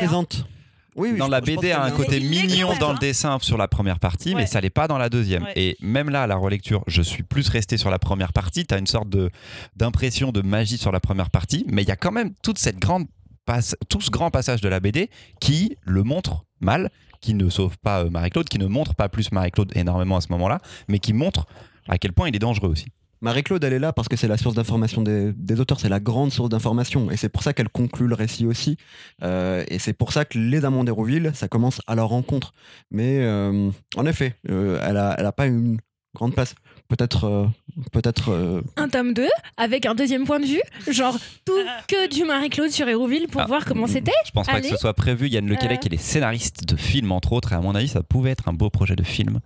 Oui, 0.96 1.10
oui, 1.12 1.18
dans 1.18 1.28
la 1.28 1.42
BD 1.42 1.72
a 1.72 1.84
un 1.84 1.92
côté 1.92 2.22
mignon 2.22 2.70
quand 2.70 2.80
dans 2.80 2.90
le 2.92 2.96
hein. 2.96 3.00
dessin 3.02 3.38
sur 3.42 3.58
la 3.58 3.68
première 3.68 4.00
partie, 4.00 4.34
mais 4.34 4.46
ça 4.46 4.62
l'est 4.62 4.70
pas 4.70 4.88
dans 4.88 4.98
la 4.98 5.10
deuxième. 5.10 5.44
Ouais. 5.44 5.54
Et 5.56 5.78
même 5.82 6.10
là, 6.10 6.24
à 6.24 6.28
la 6.28 6.38
relecture, 6.38 6.84
je 6.88 7.02
suis 7.02 7.24
plus 7.24 7.50
resté 7.50 7.78
sur 7.78 7.90
la 7.90 8.00
première 8.00 8.32
partie. 8.32 8.66
Tu 8.66 8.74
as 8.74 8.78
une 8.78 8.88
sorte 8.88 9.10
de 9.10 9.30
d'impression 9.76 10.32
de 10.32 10.42
magie 10.42 10.78
sur 10.78 10.94
la 10.94 11.02
première 11.02 11.30
partie, 11.30 11.66
mais 11.68 11.84
il 11.84 11.88
y 11.88 11.92
a 11.92 11.98
quand 11.98 12.14
même 12.14 12.34
toute 12.42 12.60
cette 12.60 12.80
grande 12.80 13.08
passe, 13.46 13.76
tout 13.90 14.02
ce 14.02 14.10
grand 14.10 14.32
passage 14.32 14.62
de 14.62 14.70
la 14.70 14.80
BD 14.80 15.10
qui 15.42 15.78
le 15.84 16.04
montre 16.04 16.46
mal, 16.62 16.90
qui 17.20 17.34
ne 17.34 17.50
sauve 17.50 17.78
pas 17.78 18.04
euh, 18.04 18.10
Marie-Claude, 18.10 18.48
qui 18.48 18.60
ne 18.60 18.68
montre 18.68 18.96
pas 18.96 19.10
plus 19.10 19.32
Marie-Claude 19.32 19.72
énormément 19.76 20.18
à 20.18 20.22
ce 20.22 20.32
moment-là, 20.32 20.60
mais 20.88 21.00
qui 21.00 21.14
montre 21.14 21.46
à 21.88 21.98
quel 21.98 22.14
point 22.14 22.30
il 22.30 22.36
est 22.36 22.40
dangereux 22.40 22.70
aussi. 22.70 22.88
Marie-Claude, 23.22 23.64
elle 23.64 23.74
est 23.74 23.80
là 23.80 23.94
parce 23.94 24.08
que 24.08 24.16
c'est 24.16 24.28
la 24.28 24.38
source 24.38 24.56
d'information 24.56 25.02
des, 25.02 25.60
auteurs, 25.60 25.80
c'est 25.80 25.90
la 25.90 26.00
grande 26.00 26.32
source 26.32 26.50
d'information. 26.50 27.10
Et 27.12 27.18
c'est 27.18 27.30
pour 27.30 27.44
ça 27.44 27.54
qu'elle 27.54 27.70
conclut 27.70 28.08
le 28.08 28.16
récit 28.16 28.46
aussi. 28.46 28.78
Euh, 29.24 29.64
et 29.68 29.80
c'est 29.80 29.94
pour 29.94 30.12
ça 30.12 30.26
que 30.26 30.38
les 30.38 30.66
amants 30.66 30.84
d'Hérouville, 30.84 31.32
ça 31.34 31.48
commence 31.48 31.82
à 31.88 31.96
leur 31.96 32.10
rencontre. 32.10 32.54
Mais 32.92 33.20
euh, 33.22 33.72
en 33.96 34.06
effet, 34.06 34.36
euh, 34.50 34.80
elle, 34.84 34.98
a, 34.98 35.16
elle 35.18 35.26
a 35.26 35.32
pas 35.32 35.48
une 35.48 35.80
grande 36.16 36.34
place. 36.34 36.56
Peut-être. 36.88 37.24
euh, 37.26 37.46
peut-être 37.92 38.30
euh, 38.32 38.62
Un 38.78 38.88
tome 38.90 39.14
2 39.14 39.28
avec 39.58 39.86
un 39.86 39.96
deuxième 39.96 40.24
point 40.26 40.40
de 40.40 40.46
vue, 40.46 40.62
genre 40.88 41.18
tout 41.46 41.54
que 41.88 42.08
du 42.10 42.24
Marie-Claude 42.24 42.70
sur 42.70 42.88
Hérouville 42.88 43.28
pour 43.28 43.42
Ah. 43.42 43.46
voir 43.48 43.66
comment 43.66 43.88
c'était. 43.88 44.12
Je 44.26 44.32
pense 44.32 44.46
pas 44.46 44.54
Allez. 44.54 44.70
que 44.70 44.76
ce 44.76 44.80
soit 44.82 44.94
prévu. 44.94 45.28
Yann 45.28 45.48
Lequelec 45.48 45.80
Euh. 45.80 45.88
il 45.88 45.94
est 45.96 45.98
scénariste 45.98 46.64
de 46.68 46.76
films, 46.76 47.12
entre 47.12 47.34
autres, 47.34 47.54
et 47.54 47.56
à 47.56 47.60
mon 47.62 47.74
avis, 47.76 47.88
ça 47.88 48.04
pouvait 48.04 48.32
être 48.32 48.48
un 48.48 48.54
beau 48.54 48.70
projet 48.70 48.96
de 48.96 49.04
film 49.04 49.40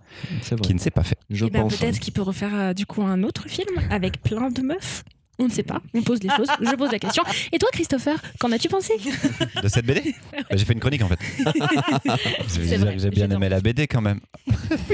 qui 0.62 0.74
ne 0.74 0.78
s'est 0.78 0.90
pas 0.90 1.02
fait. 1.02 1.18
Je 1.30 1.46
Et 1.46 1.50
ben 1.50 1.62
pense. 1.62 1.76
peut-être 1.76 1.98
qu'il 1.98 2.12
peut 2.12 2.22
refaire 2.22 2.54
euh, 2.54 2.72
du 2.74 2.84
coup 2.86 3.02
un 3.02 3.22
autre 3.22 3.48
film 3.48 3.70
avec 3.90 4.22
plein 4.22 4.50
de 4.50 4.60
meufs. 4.60 5.02
On 5.42 5.44
ne 5.44 5.50
sait 5.50 5.62
pas, 5.62 5.80
on 5.94 6.02
pose 6.02 6.22
les 6.22 6.28
choses, 6.28 6.48
je 6.60 6.74
pose 6.76 6.92
la 6.92 6.98
question. 6.98 7.22
Et 7.50 7.58
toi 7.58 7.70
Christopher, 7.72 8.16
qu'en 8.38 8.52
as-tu 8.52 8.68
pensé? 8.68 8.92
De 9.62 9.68
cette 9.68 9.86
BD 9.86 10.14
Bah, 10.32 10.38
J'ai 10.52 10.66
fait 10.66 10.74
une 10.74 10.80
chronique 10.80 11.00
en 11.02 11.08
fait. 11.08 11.18
J'ai 12.54 12.60
bien 12.60 12.98
j'adore. 12.98 13.36
aimé 13.38 13.48
la 13.48 13.60
BD 13.60 13.86
quand 13.86 14.02
même. 14.02 14.20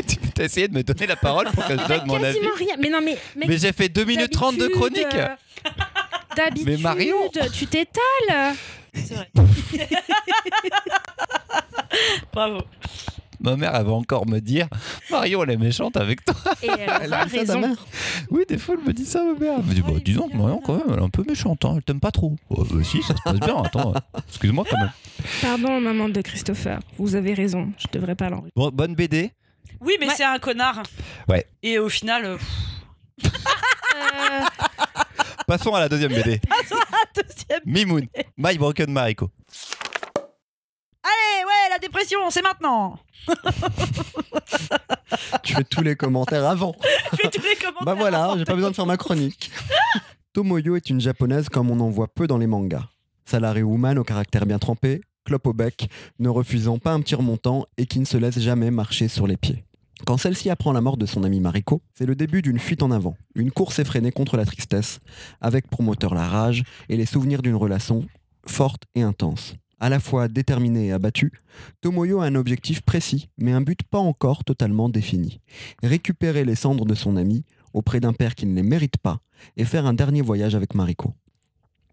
tu 0.06 0.40
as 0.40 0.44
essayé 0.44 0.68
de 0.68 0.74
me 0.74 0.84
donner 0.84 1.08
la 1.08 1.16
parole 1.16 1.46
pour 1.50 1.66
que 1.66 1.72
je 1.76 1.88
donne 1.88 2.06
mon 2.06 2.22
avis? 2.22 2.34
Quasiment 2.38 2.54
rien. 2.56 2.76
Mais 2.78 2.90
non 2.90 3.00
mais, 3.04 3.18
mec, 3.34 3.48
Mais 3.48 3.58
j'ai 3.58 3.72
fait 3.72 3.88
2 3.88 4.04
minutes 4.04 4.30
30 4.30 4.56
de 4.56 4.68
chronique. 4.68 5.04
euh, 5.14 5.26
D'habitude, 6.36 6.68
Mais 6.68 6.76
Marion 6.76 7.16
tu 7.52 7.66
t'étales. 7.66 8.54
C'est 8.94 9.14
vrai. 9.14 9.28
Bravo. 12.32 12.60
Ma 13.40 13.56
mère 13.56 13.74
elle 13.74 13.84
va 13.86 13.92
encore 13.92 14.26
me 14.26 14.40
dire 14.40 14.68
Marion 15.10 15.42
elle 15.44 15.50
est 15.50 15.56
méchante 15.56 15.96
avec 15.96 16.24
toi. 16.24 16.34
Et 16.62 16.68
elle 16.68 16.90
Elle 17.02 17.12
a 17.12 17.24
raison. 17.24 17.76
Oui, 18.30 18.44
des 18.48 18.58
fois 18.58 18.76
elle 18.78 18.84
me 18.86 18.92
dit 18.92 19.04
ça 19.06 19.22
ma 19.24 19.38
mère. 19.38 19.54
Elle 19.58 19.64
me 19.64 19.74
dit 19.74 19.82
bah 19.82 19.92
dis 20.04 20.14
donc 20.14 20.32
Marion 20.34 20.60
quand 20.64 20.74
même 20.74 20.86
elle 20.92 20.98
est 20.98 21.02
un 21.04 21.08
peu 21.10 21.24
méchante, 21.28 21.64
hein, 21.64 21.74
elle 21.76 21.82
t'aime 21.82 22.00
pas 22.00 22.10
trop. 22.10 22.34
Oh, 22.50 22.64
bah, 22.64 22.82
si 22.84 23.02
ça 23.02 23.14
se 23.16 23.22
passe 23.22 23.40
bien, 23.40 23.62
attends. 23.62 23.94
Excuse-moi 24.28 24.64
quand 24.70 24.78
même. 24.78 24.92
Pardon 25.42 25.80
maman 25.80 26.08
de 26.08 26.20
Christopher, 26.20 26.80
vous 26.98 27.14
avez 27.14 27.34
raison, 27.34 27.72
je 27.78 27.86
devrais 27.92 28.14
pas 28.14 28.28
l'enregistrer. 28.28 28.52
Bon, 28.56 28.70
bonne 28.72 28.94
BD. 28.94 29.30
Oui, 29.80 29.94
mais 30.00 30.06
Ouais. 30.08 30.14
c'est 30.16 30.24
un 30.24 30.38
connard. 30.38 30.82
Ouais. 31.28 31.46
Et 31.62 31.78
au 31.78 31.88
final, 31.88 32.24
euh, 32.24 32.36
Euh, 33.24 34.40
Passons 35.46 35.74
à 35.74 35.80
la 35.80 35.88
deuxième 35.88 36.12
BD. 36.12 36.40
deuxième. 37.14 37.60
Mimoun, 37.64 38.06
My 38.36 38.58
Broken 38.58 38.90
Mariko. 38.90 39.30
Allez, 41.02 41.44
ouais, 41.44 41.70
la 41.70 41.78
dépression, 41.78 42.18
c'est 42.30 42.42
maintenant. 42.42 42.98
Tu 45.42 45.54
fais 45.54 45.64
tous 45.64 45.82
les 45.82 45.96
commentaires 45.96 46.46
avant. 46.46 46.74
Je 47.12 47.16
fais 47.16 47.30
tous 47.30 47.42
les 47.42 47.54
commentaires. 47.54 47.84
Bah 47.84 47.94
voilà, 47.94 48.34
j'ai 48.36 48.44
pas 48.44 48.54
besoin 48.54 48.70
de 48.70 48.76
faire 48.76 48.86
ma 48.86 48.96
chronique. 48.96 49.50
Tomoyo 50.32 50.76
est 50.76 50.90
une 50.90 51.00
japonaise 51.00 51.48
comme 51.48 51.70
on 51.70 51.80
en 51.80 51.88
voit 51.88 52.08
peu 52.08 52.26
dans 52.26 52.38
les 52.38 52.46
mangas. 52.46 52.84
Salarié 53.24 53.62
woman 53.62 53.98
au 53.98 54.04
caractère 54.04 54.46
bien 54.46 54.58
trempé, 54.58 55.00
clope 55.24 55.46
au 55.46 55.52
bec, 55.52 55.88
ne 56.18 56.28
refusant 56.28 56.78
pas 56.78 56.92
un 56.92 57.00
petit 57.00 57.14
remontant 57.14 57.66
et 57.78 57.86
qui 57.86 58.00
ne 58.00 58.04
se 58.04 58.16
laisse 58.16 58.38
jamais 58.38 58.70
marcher 58.70 59.08
sur 59.08 59.26
les 59.26 59.36
pieds. 59.36 59.64
Quand 60.04 60.18
celle-ci 60.18 60.50
apprend 60.50 60.72
la 60.72 60.82
mort 60.82 60.98
de 60.98 61.06
son 61.06 61.24
ami 61.24 61.40
Mariko, 61.40 61.80
c'est 61.94 62.04
le 62.04 62.14
début 62.14 62.42
d'une 62.42 62.58
fuite 62.58 62.82
en 62.82 62.90
avant, 62.90 63.16
une 63.34 63.50
course 63.50 63.78
effrénée 63.78 64.12
contre 64.12 64.36
la 64.36 64.44
tristesse, 64.44 65.00
avec 65.40 65.68
pour 65.68 65.82
moteur 65.82 66.14
la 66.14 66.28
rage 66.28 66.64
et 66.88 66.96
les 66.96 67.06
souvenirs 67.06 67.40
d'une 67.40 67.54
relation 67.54 68.04
forte 68.46 68.82
et 68.94 69.02
intense. 69.02 69.54
À 69.78 69.90
la 69.90 70.00
fois 70.00 70.28
déterminée 70.28 70.86
et 70.86 70.92
abattue, 70.92 71.32
Tomoyo 71.82 72.20
a 72.20 72.26
un 72.26 72.34
objectif 72.34 72.80
précis, 72.80 73.28
mais 73.36 73.52
un 73.52 73.60
but 73.60 73.82
pas 73.82 73.98
encore 73.98 74.42
totalement 74.42 74.88
défini. 74.88 75.40
Récupérer 75.82 76.46
les 76.46 76.54
cendres 76.54 76.86
de 76.86 76.94
son 76.94 77.16
ami 77.16 77.44
auprès 77.74 78.00
d'un 78.00 78.14
père 78.14 78.34
qui 78.34 78.46
ne 78.46 78.54
les 78.54 78.62
mérite 78.62 78.96
pas 78.96 79.20
et 79.58 79.66
faire 79.66 79.84
un 79.84 79.92
dernier 79.92 80.22
voyage 80.22 80.54
avec 80.54 80.74
Mariko. 80.74 81.12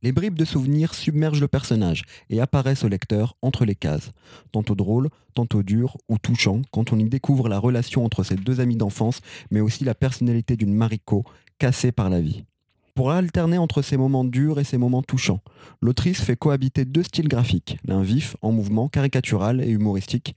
Les 0.01 0.13
bribes 0.13 0.37
de 0.37 0.45
souvenirs 0.45 0.93
submergent 0.93 1.41
le 1.41 1.47
personnage 1.47 2.03
et 2.29 2.39
apparaissent 2.39 2.83
au 2.85 2.89
lecteur 2.89 3.35
entre 3.41 3.65
les 3.65 3.75
cases, 3.75 4.11
tantôt 4.51 4.75
drôle, 4.75 5.09
tantôt 5.33 5.63
dur 5.63 5.97
ou 6.07 6.17
touchant 6.17 6.61
quand 6.71 6.93
on 6.93 6.99
y 6.99 7.09
découvre 7.09 7.49
la 7.49 7.59
relation 7.59 8.05
entre 8.05 8.23
ses 8.23 8.35
deux 8.35 8.61
amis 8.61 8.77
d'enfance, 8.77 9.19
mais 9.51 9.61
aussi 9.61 9.83
la 9.83 9.95
personnalité 9.95 10.55
d'une 10.55 10.73
Mariko 10.73 11.23
cassée 11.57 11.91
par 11.91 12.09
la 12.09 12.21
vie. 12.21 12.43
Pour 12.95 13.09
alterner 13.09 13.57
entre 13.57 13.81
ces 13.81 13.97
moments 13.97 14.23
durs 14.23 14.59
et 14.59 14.63
ces 14.63 14.77
moments 14.77 15.01
touchants, 15.01 15.39
l'autrice 15.81 16.21
fait 16.21 16.35
cohabiter 16.35 16.85
deux 16.85 17.01
styles 17.01 17.27
graphiques, 17.27 17.79
l'un 17.85 18.03
vif, 18.03 18.37
en 18.43 18.51
mouvement, 18.51 18.87
caricatural 18.87 19.61
et 19.61 19.69
humoristique, 19.69 20.35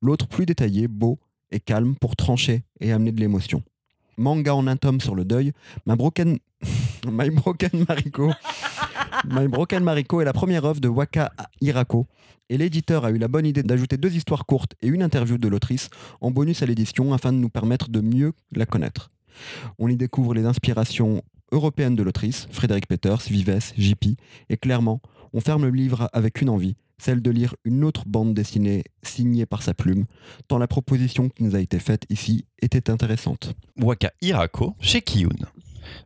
l'autre 0.00 0.26
plus 0.26 0.46
détaillé, 0.46 0.88
beau 0.88 1.18
et 1.50 1.60
calme 1.60 1.96
pour 1.96 2.16
trancher 2.16 2.62
et 2.80 2.92
amener 2.92 3.12
de 3.12 3.20
l'émotion. 3.20 3.62
Manga 4.16 4.54
en 4.54 4.66
un 4.66 4.78
tome 4.78 5.02
sur 5.02 5.14
le 5.14 5.26
deuil, 5.26 5.52
My 5.84 5.96
Broken, 5.96 6.38
My 7.12 7.28
Broken 7.28 7.84
Mariko. 7.86 8.32
My 9.28 9.46
Broken 9.46 9.84
Mariko 9.84 10.22
est 10.22 10.24
la 10.24 10.32
première 10.32 10.64
œuvre 10.64 10.80
de 10.80 10.88
Waka 10.88 11.30
Hirako, 11.60 12.06
et 12.48 12.56
l'éditeur 12.56 13.04
a 13.04 13.10
eu 13.10 13.18
la 13.18 13.28
bonne 13.28 13.44
idée 13.44 13.62
d'ajouter 13.62 13.98
deux 13.98 14.16
histoires 14.16 14.46
courtes 14.46 14.74
et 14.80 14.86
une 14.86 15.02
interview 15.02 15.36
de 15.36 15.48
l'autrice 15.48 15.90
en 16.22 16.30
bonus 16.30 16.62
à 16.62 16.66
l'édition 16.66 17.12
afin 17.12 17.34
de 17.34 17.38
nous 17.38 17.50
permettre 17.50 17.90
de 17.90 18.00
mieux 18.00 18.32
la 18.52 18.64
connaître. 18.64 19.10
On 19.78 19.88
y 19.88 19.96
découvre 19.96 20.32
les 20.32 20.46
inspirations 20.46 21.22
européennes 21.52 21.96
de 21.96 22.02
l'autrice, 22.02 22.48
Frédéric 22.50 22.86
Peters, 22.86 23.22
Vives, 23.28 23.72
JP, 23.76 24.18
et 24.48 24.56
clairement, 24.56 25.00
on 25.32 25.40
ferme 25.40 25.64
le 25.64 25.70
livre 25.70 26.08
avec 26.12 26.40
une 26.40 26.48
envie, 26.48 26.76
celle 26.98 27.22
de 27.22 27.30
lire 27.30 27.54
une 27.64 27.84
autre 27.84 28.04
bande 28.06 28.34
dessinée 28.34 28.84
signée 29.02 29.46
par 29.46 29.62
sa 29.62 29.74
plume, 29.74 30.06
tant 30.48 30.58
la 30.58 30.66
proposition 30.66 31.28
qui 31.28 31.44
nous 31.44 31.54
a 31.54 31.60
été 31.60 31.78
faite 31.78 32.04
ici 32.10 32.46
était 32.60 32.90
intéressante. 32.90 33.54
Waka 33.80 34.12
Hirako 34.20 34.74
chez 34.80 35.00
Kiyun, 35.02 35.30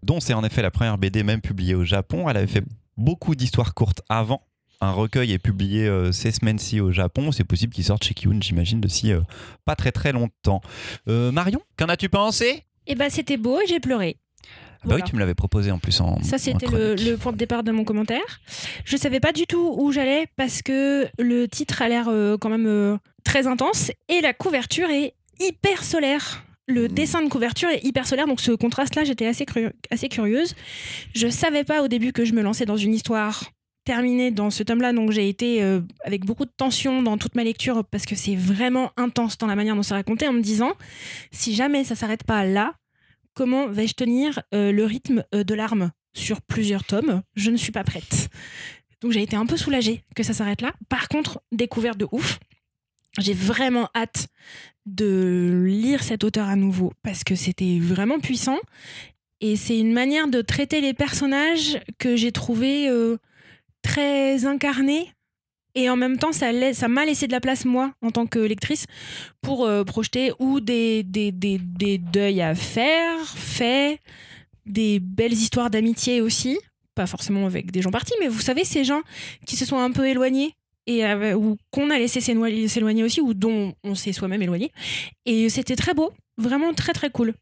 dont 0.02 0.20
c'est 0.20 0.34
en 0.34 0.44
effet 0.44 0.62
la 0.62 0.70
première 0.70 0.98
BD 0.98 1.22
même 1.22 1.40
publiée 1.40 1.74
au 1.74 1.84
Japon. 1.84 2.28
Elle 2.28 2.36
avait 2.36 2.46
fait 2.46 2.64
beaucoup 2.96 3.34
d'histoires 3.34 3.74
courtes 3.74 4.02
avant. 4.08 4.42
Un 4.80 4.90
recueil 4.90 5.32
est 5.32 5.38
publié 5.38 5.86
euh, 5.86 6.10
ces 6.10 6.32
semaines-ci 6.32 6.80
au 6.80 6.90
Japon. 6.90 7.30
C'est 7.30 7.44
possible 7.44 7.72
qu'il 7.72 7.84
sorte 7.84 8.02
chez 8.02 8.14
Kiyun, 8.14 8.40
j'imagine, 8.42 8.80
d'ici 8.80 9.12
euh, 9.12 9.20
pas 9.64 9.76
très 9.76 9.92
très 9.92 10.12
longtemps. 10.12 10.60
Euh, 11.08 11.30
Marion, 11.30 11.60
qu'en 11.76 11.86
as-tu 11.86 12.08
pensé? 12.08 12.64
Et 12.88 12.96
bah 12.96 13.08
c'était 13.08 13.36
beau 13.36 13.60
et 13.60 13.66
j'ai 13.68 13.78
pleuré. 13.78 14.16
Bah 14.84 14.88
Voilà. 14.90 15.04
oui, 15.04 15.10
tu 15.10 15.14
me 15.14 15.20
l'avais 15.20 15.34
proposé 15.34 15.70
en 15.70 15.78
plus 15.78 16.00
en. 16.00 16.20
Ça, 16.22 16.38
c'était 16.38 16.66
le, 16.66 17.14
point 17.16 17.32
de 17.32 17.36
départ 17.36 17.62
de 17.62 17.70
mon 17.70 17.84
commentaire. 17.84 18.40
Je 18.84 18.96
savais 18.96 19.20
pas 19.20 19.32
du 19.32 19.46
tout 19.46 19.74
où 19.78 19.92
j'allais 19.92 20.26
parce 20.36 20.62
que 20.62 21.06
le 21.18 21.46
titre 21.48 21.82
a 21.82 21.88
l'air 21.88 22.08
euh, 22.08 22.36
quand 22.36 22.48
même 22.50 22.66
euh, 22.66 22.96
très 23.24 23.46
intense 23.46 23.92
et 24.08 24.20
la 24.20 24.32
couverture 24.32 24.90
est 24.90 25.14
hyper 25.40 25.84
solaire. 25.84 26.44
Le 26.68 26.84
Mm. 26.84 26.92
dessin 26.92 27.22
de 27.22 27.28
couverture 27.28 27.68
est 27.68 27.84
hyper 27.84 28.06
solaire, 28.06 28.26
donc 28.26 28.40
ce 28.40 28.52
contraste-là, 28.52 29.04
j'étais 29.04 29.26
assez, 29.26 29.44
curieuse. 30.08 30.54
Je 31.14 31.28
savais 31.28 31.64
pas 31.64 31.82
au 31.82 31.88
début 31.88 32.12
que 32.12 32.24
je 32.24 32.32
me 32.32 32.42
lançais 32.42 32.64
dans 32.66 32.76
une 32.76 32.94
histoire 32.94 33.44
terminé 33.84 34.30
dans 34.30 34.50
ce 34.50 34.62
tome-là, 34.62 34.92
donc 34.92 35.10
j'ai 35.10 35.28
été 35.28 35.60
euh, 35.62 35.80
avec 36.04 36.24
beaucoup 36.24 36.44
de 36.44 36.52
tension 36.56 37.02
dans 37.02 37.18
toute 37.18 37.34
ma 37.34 37.42
lecture 37.42 37.84
parce 37.84 38.06
que 38.06 38.14
c'est 38.14 38.36
vraiment 38.36 38.92
intense 38.96 39.38
dans 39.38 39.48
la 39.48 39.56
manière 39.56 39.74
dont 39.74 39.82
c'est 39.82 39.94
raconté 39.94 40.28
en 40.28 40.32
me 40.32 40.40
disant 40.40 40.72
si 41.32 41.52
jamais 41.52 41.82
ça 41.82 41.96
s'arrête 41.96 42.22
pas 42.22 42.44
là, 42.44 42.74
comment 43.34 43.68
vais-je 43.68 43.94
tenir 43.94 44.42
euh, 44.54 44.72
le 44.72 44.84
rythme 44.84 45.24
euh, 45.34 45.44
de 45.44 45.54
l'arme 45.54 45.92
sur 46.14 46.42
plusieurs 46.42 46.84
tomes? 46.84 47.22
Je 47.34 47.50
ne 47.50 47.56
suis 47.56 47.72
pas 47.72 47.84
prête. 47.84 48.28
Donc 49.00 49.12
j'ai 49.12 49.22
été 49.22 49.36
un 49.36 49.46
peu 49.46 49.56
soulagée 49.56 50.04
que 50.14 50.22
ça 50.22 50.32
s'arrête 50.32 50.60
là. 50.60 50.72
Par 50.88 51.08
contre, 51.08 51.42
découverte 51.50 51.98
de 51.98 52.06
ouf. 52.12 52.38
J'ai 53.18 53.34
vraiment 53.34 53.90
hâte 53.94 54.28
de 54.86 55.64
lire 55.66 56.02
cet 56.02 56.24
auteur 56.24 56.48
à 56.48 56.56
nouveau 56.56 56.92
parce 57.02 57.24
que 57.24 57.34
c'était 57.34 57.78
vraiment 57.78 58.18
puissant 58.18 58.58
et 59.40 59.56
c'est 59.56 59.78
une 59.78 59.92
manière 59.92 60.28
de 60.28 60.40
traiter 60.40 60.80
les 60.80 60.94
personnages 60.94 61.78
que 61.98 62.16
j'ai 62.16 62.32
trouvé 62.32 62.88
euh, 62.88 63.18
très 63.82 64.46
incarnée 64.46 65.12
et 65.74 65.88
en 65.88 65.96
même 65.96 66.18
temps 66.18 66.32
ça 66.32 66.52
m'a 66.88 67.04
laissé 67.04 67.26
de 67.26 67.32
la 67.32 67.40
place 67.40 67.64
moi 67.64 67.92
en 68.02 68.10
tant 68.10 68.26
que 68.26 68.38
lectrice 68.38 68.86
pour 69.40 69.64
euh, 69.64 69.84
projeter 69.84 70.32
ou 70.38 70.60
des, 70.60 71.02
deuils 71.02 72.42
à 72.42 72.54
faire 72.54 73.18
faits 73.26 74.00
des 74.66 75.00
belles 75.00 75.32
histoires 75.32 75.70
d'amitié 75.70 76.20
aussi 76.20 76.58
pas 76.94 77.06
forcément 77.06 77.46
avec 77.46 77.70
des 77.70 77.82
gens 77.82 77.90
partis 77.90 78.14
mais 78.20 78.28
vous 78.28 78.40
savez 78.40 78.64
ces 78.64 78.84
gens 78.84 79.02
qui 79.46 79.56
se 79.56 79.64
sont 79.64 79.78
un 79.78 79.90
peu 79.90 80.06
éloignés 80.06 80.54
ou 80.88 81.56
qu'on 81.70 81.90
a 81.90 81.98
laissé 81.98 82.20
s'éloigner 82.20 82.68
s'éloigner 82.68 83.04
aussi 83.04 83.20
ou 83.20 83.34
dont 83.34 83.74
on 83.84 83.94
s'est 83.94 84.12
soi-même 84.12 84.42
éloigné 84.42 84.72
et 85.26 85.48
c'était 85.48 85.76
très 85.76 85.94
beau 85.94 86.12
vraiment 86.38 86.74
très 86.74 86.92
très 86.92 87.10
cool 87.10 87.34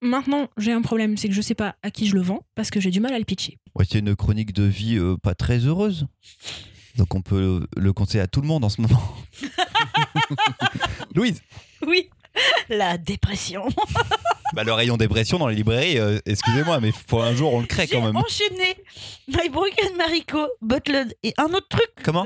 Maintenant, 0.00 0.48
j'ai 0.56 0.72
un 0.72 0.82
problème, 0.82 1.16
c'est 1.16 1.28
que 1.28 1.34
je 1.34 1.40
sais 1.40 1.54
pas 1.54 1.74
à 1.82 1.90
qui 1.90 2.06
je 2.06 2.14
le 2.14 2.20
vends 2.20 2.44
parce 2.54 2.70
que 2.70 2.78
j'ai 2.78 2.90
du 2.90 3.00
mal 3.00 3.12
à 3.14 3.18
le 3.18 3.24
pitcher. 3.24 3.58
Ouais, 3.74 3.84
c'est 3.88 3.98
une 3.98 4.14
chronique 4.14 4.52
de 4.52 4.62
vie 4.62 4.96
euh, 4.96 5.16
pas 5.16 5.34
très 5.34 5.58
heureuse. 5.58 6.06
Donc 6.98 7.14
on 7.14 7.22
peut 7.22 7.64
le 7.76 7.92
conseiller 7.92 8.20
à 8.22 8.26
tout 8.26 8.40
le 8.40 8.48
monde 8.48 8.64
en 8.64 8.68
ce 8.68 8.80
moment. 8.80 9.00
Louise, 11.14 11.40
Oui, 11.86 12.10
la 12.68 12.98
dépression. 12.98 13.68
bah, 14.52 14.64
le 14.64 14.72
rayon 14.72 14.96
dépression 14.96 15.38
dans 15.38 15.46
les 15.46 15.54
librairies, 15.54 15.98
euh, 15.98 16.18
excusez-moi, 16.26 16.80
mais 16.80 16.90
faut 16.92 17.20
un 17.20 17.34
jour 17.34 17.54
on 17.54 17.60
le 17.60 17.66
crée 17.66 17.86
quand 17.86 18.02
même. 18.02 18.16
enchaîné 18.16 18.76
My 19.28 19.48
Broken 19.48 19.96
Mariko, 19.96 20.48
Butland 20.60 21.12
et 21.22 21.34
un 21.38 21.54
autre 21.54 21.68
truc. 21.68 21.88
Comment 22.02 22.24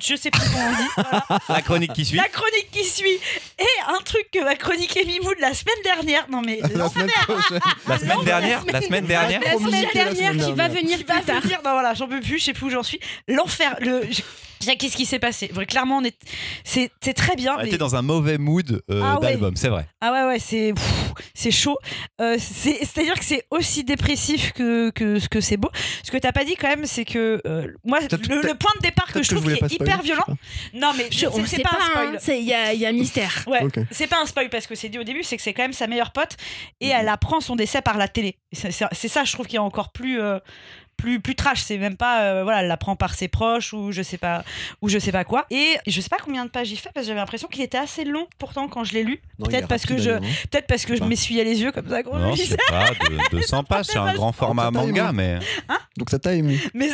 Je 0.00 0.16
sais 0.16 0.30
plus 0.30 0.40
comment 0.50 0.66
on 0.68 0.76
dit. 0.76 0.88
voilà. 0.96 1.24
La 1.48 1.62
chronique 1.62 1.92
qui 1.92 2.04
suit. 2.04 2.16
La 2.16 2.28
chronique 2.28 2.68
qui 2.70 2.84
suit 2.84 3.18
et 3.58 3.64
un 3.88 3.98
truc 4.04 4.28
que 4.32 4.42
m'a 4.44 4.54
chroniqué 4.56 5.04
Mimoud 5.04 5.36
la 5.40 5.54
semaine 5.54 5.82
dernière. 5.84 6.26
Non 6.30 6.42
mais 6.44 6.60
La 6.74 6.88
semaine 6.88 7.08
prochaine. 7.26 7.60
La 7.86 7.98
semaine 7.98 8.20
dernière, 8.24 8.64
la 8.72 8.80
semaine 8.80 9.06
dernière. 9.06 9.40
La 9.42 9.52
semaine 9.58 9.86
dernière 9.92 10.32
qui 10.46 10.52
va 10.52 10.68
venir 10.68 10.98
Qui 10.98 11.04
va 11.04 11.20
venir. 11.20 11.58
Non 11.64 11.72
voilà, 11.72 11.94
j'en 11.94 12.08
peux 12.08 12.20
plus, 12.20 12.38
je 12.38 12.44
sais 12.46 12.52
plus 12.52 12.66
où 12.66 12.70
j'en 12.70 12.82
suis. 12.82 13.00
L'enfer. 13.28 13.76
Le. 13.80 14.02
Qu'est-ce 14.78 14.94
qui 14.96 15.06
s'est 15.06 15.18
passé? 15.18 15.48
Clairement, 15.48 15.98
on 15.98 16.04
est. 16.04 16.14
C'est 16.64 16.90
c'est 17.00 17.14
très 17.14 17.34
bien. 17.34 17.54
On 17.54 17.62
mais- 17.62 17.68
était 17.68 17.78
dans 17.78 17.96
un 17.96 18.02
mauvais 18.02 18.36
mood 18.36 18.82
euh, 18.90 19.00
Ah 19.02 19.18
ouais. 19.18 19.28
d'album, 19.30 19.56
c'est 19.56 19.68
vrai. 19.70 19.86
Ah 20.02 20.12
ouais, 20.12 20.24
ouais, 20.24 20.38
c'est 20.38 20.74
c'est 21.34 21.50
chaud. 21.50 21.78
Euh, 22.20 22.36
c'est- 22.38 22.78
C'est-à-dire 22.84 23.18
que 23.18 23.24
c'est 23.24 23.46
aussi 23.50 23.84
dépressif 23.84 24.52
que, 24.52 24.90
que 24.90 25.18
ce 25.18 25.28
que 25.28 25.40
c'est 25.40 25.56
beau. 25.56 25.70
Ce 26.02 26.10
que 26.10 26.16
t'as 26.16 26.32
pas 26.32 26.44
dit 26.44 26.56
quand 26.56 26.68
même, 26.68 26.86
c'est 26.86 27.04
que 27.04 27.40
euh, 27.46 27.66
moi, 27.84 27.98
le, 28.00 28.54
point 28.54 28.72
de 28.76 28.82
départ 28.82 29.06
que 29.12 29.22
je 29.22 29.30
trouve 29.30 29.44
qui 29.44 29.50
est 29.52 29.56
spoiler, 29.56 29.74
hyper 29.74 30.02
violent. 30.02 30.24
Non, 30.74 30.92
mais 30.96 31.06
Je- 31.10 31.18
c'est- 31.18 31.26
on 31.28 31.32
c'est 31.46 31.56
sait 31.56 31.62
pas, 31.62 31.70
pas, 31.70 31.76
un 31.76 31.80
hein, 31.80 31.90
spoil. 31.90 32.18
c'est- 32.20 32.38
il 32.40 32.46
y 32.46 32.54
a, 32.54 32.72
il 32.72 32.80
y 32.80 32.86
a 32.86 32.92
mystère. 32.92 33.44
Ouais, 33.46 33.60
c'est 33.90 34.06
pas 34.06 34.20
un 34.20 34.26
spoil 34.26 34.48
parce 34.50 34.66
que 34.66 34.74
c'est 34.74 34.88
dit 34.88 34.98
au 34.98 35.04
début, 35.04 35.22
c'est 35.22 35.36
que 35.36 35.42
c'est 35.42 35.52
quand 35.54 35.62
même 35.62 35.72
sa 35.72 35.86
meilleure 35.86 36.12
pote 36.12 36.36
et 36.80 36.86
Mhm. 36.88 36.92
elle 37.00 37.08
apprend 37.08 37.40
son 37.40 37.56
décès 37.56 37.82
par 37.82 37.96
la 37.98 38.08
télé. 38.08 38.36
Et 38.52 38.56
C'est 38.56 38.70
c'est- 38.70 38.84
c'est 38.92 39.08
ça, 39.08 39.24
je 39.24 39.32
trouve, 39.32 39.46
qui 39.46 39.56
est 39.56 39.60
encore 39.60 39.92
plus. 39.92 40.20
euh, 40.20 40.38
plus, 41.00 41.20
plus 41.20 41.34
trash, 41.34 41.62
c'est 41.62 41.78
même 41.78 41.96
pas 41.96 42.22
euh, 42.22 42.42
voilà, 42.42 42.60
elle 42.60 42.68
l'apprend 42.68 42.96
par 42.96 43.14
ses 43.14 43.28
proches 43.28 43.72
ou 43.72 43.92
je 43.92 44.02
sais 44.02 44.18
pas 44.18 44.44
ou 44.82 44.88
je 44.88 44.98
sais 44.98 45.12
pas 45.12 45.24
quoi. 45.24 45.46
Et 45.50 45.76
je 45.86 46.00
sais 46.00 46.08
pas 46.08 46.18
combien 46.22 46.44
de 46.44 46.50
pages 46.50 46.70
il 46.70 46.76
fait 46.76 46.90
parce 46.94 47.06
que 47.06 47.08
j'avais 47.08 47.20
l'impression 47.20 47.48
qu'il 47.48 47.62
était 47.62 47.78
assez 47.78 48.04
long 48.04 48.26
pourtant 48.38 48.68
quand 48.68 48.84
je 48.84 48.92
l'ai 48.92 49.02
lu. 49.02 49.20
Il 49.38 49.46
Peut-être 49.46 49.68
parce 49.68 49.86
que 49.86 49.96
je 49.98 50.10
hein. 50.10 50.20
peut-être 50.50 50.66
parce 50.66 50.84
que 50.84 50.94
je 50.96 51.02
m'essuyais 51.04 51.44
les 51.44 51.62
yeux 51.62 51.72
comme 51.72 51.88
ça 51.88 52.02
quand 52.02 52.18
je 52.18 52.22
Non, 52.22 52.36
c'est 52.36 52.56
pas 52.68 52.90
de 52.90 53.30
200 53.30 53.64
pages, 53.68 53.86
c'est 53.86 53.98
un 53.98 54.12
grand 54.14 54.32
format 54.32 54.70
manga, 54.70 55.12
mais 55.12 55.38
Donc 55.96 56.10
ça 56.10 56.18
t'a 56.18 56.34
ému. 56.34 56.60
Mais, 56.74 56.88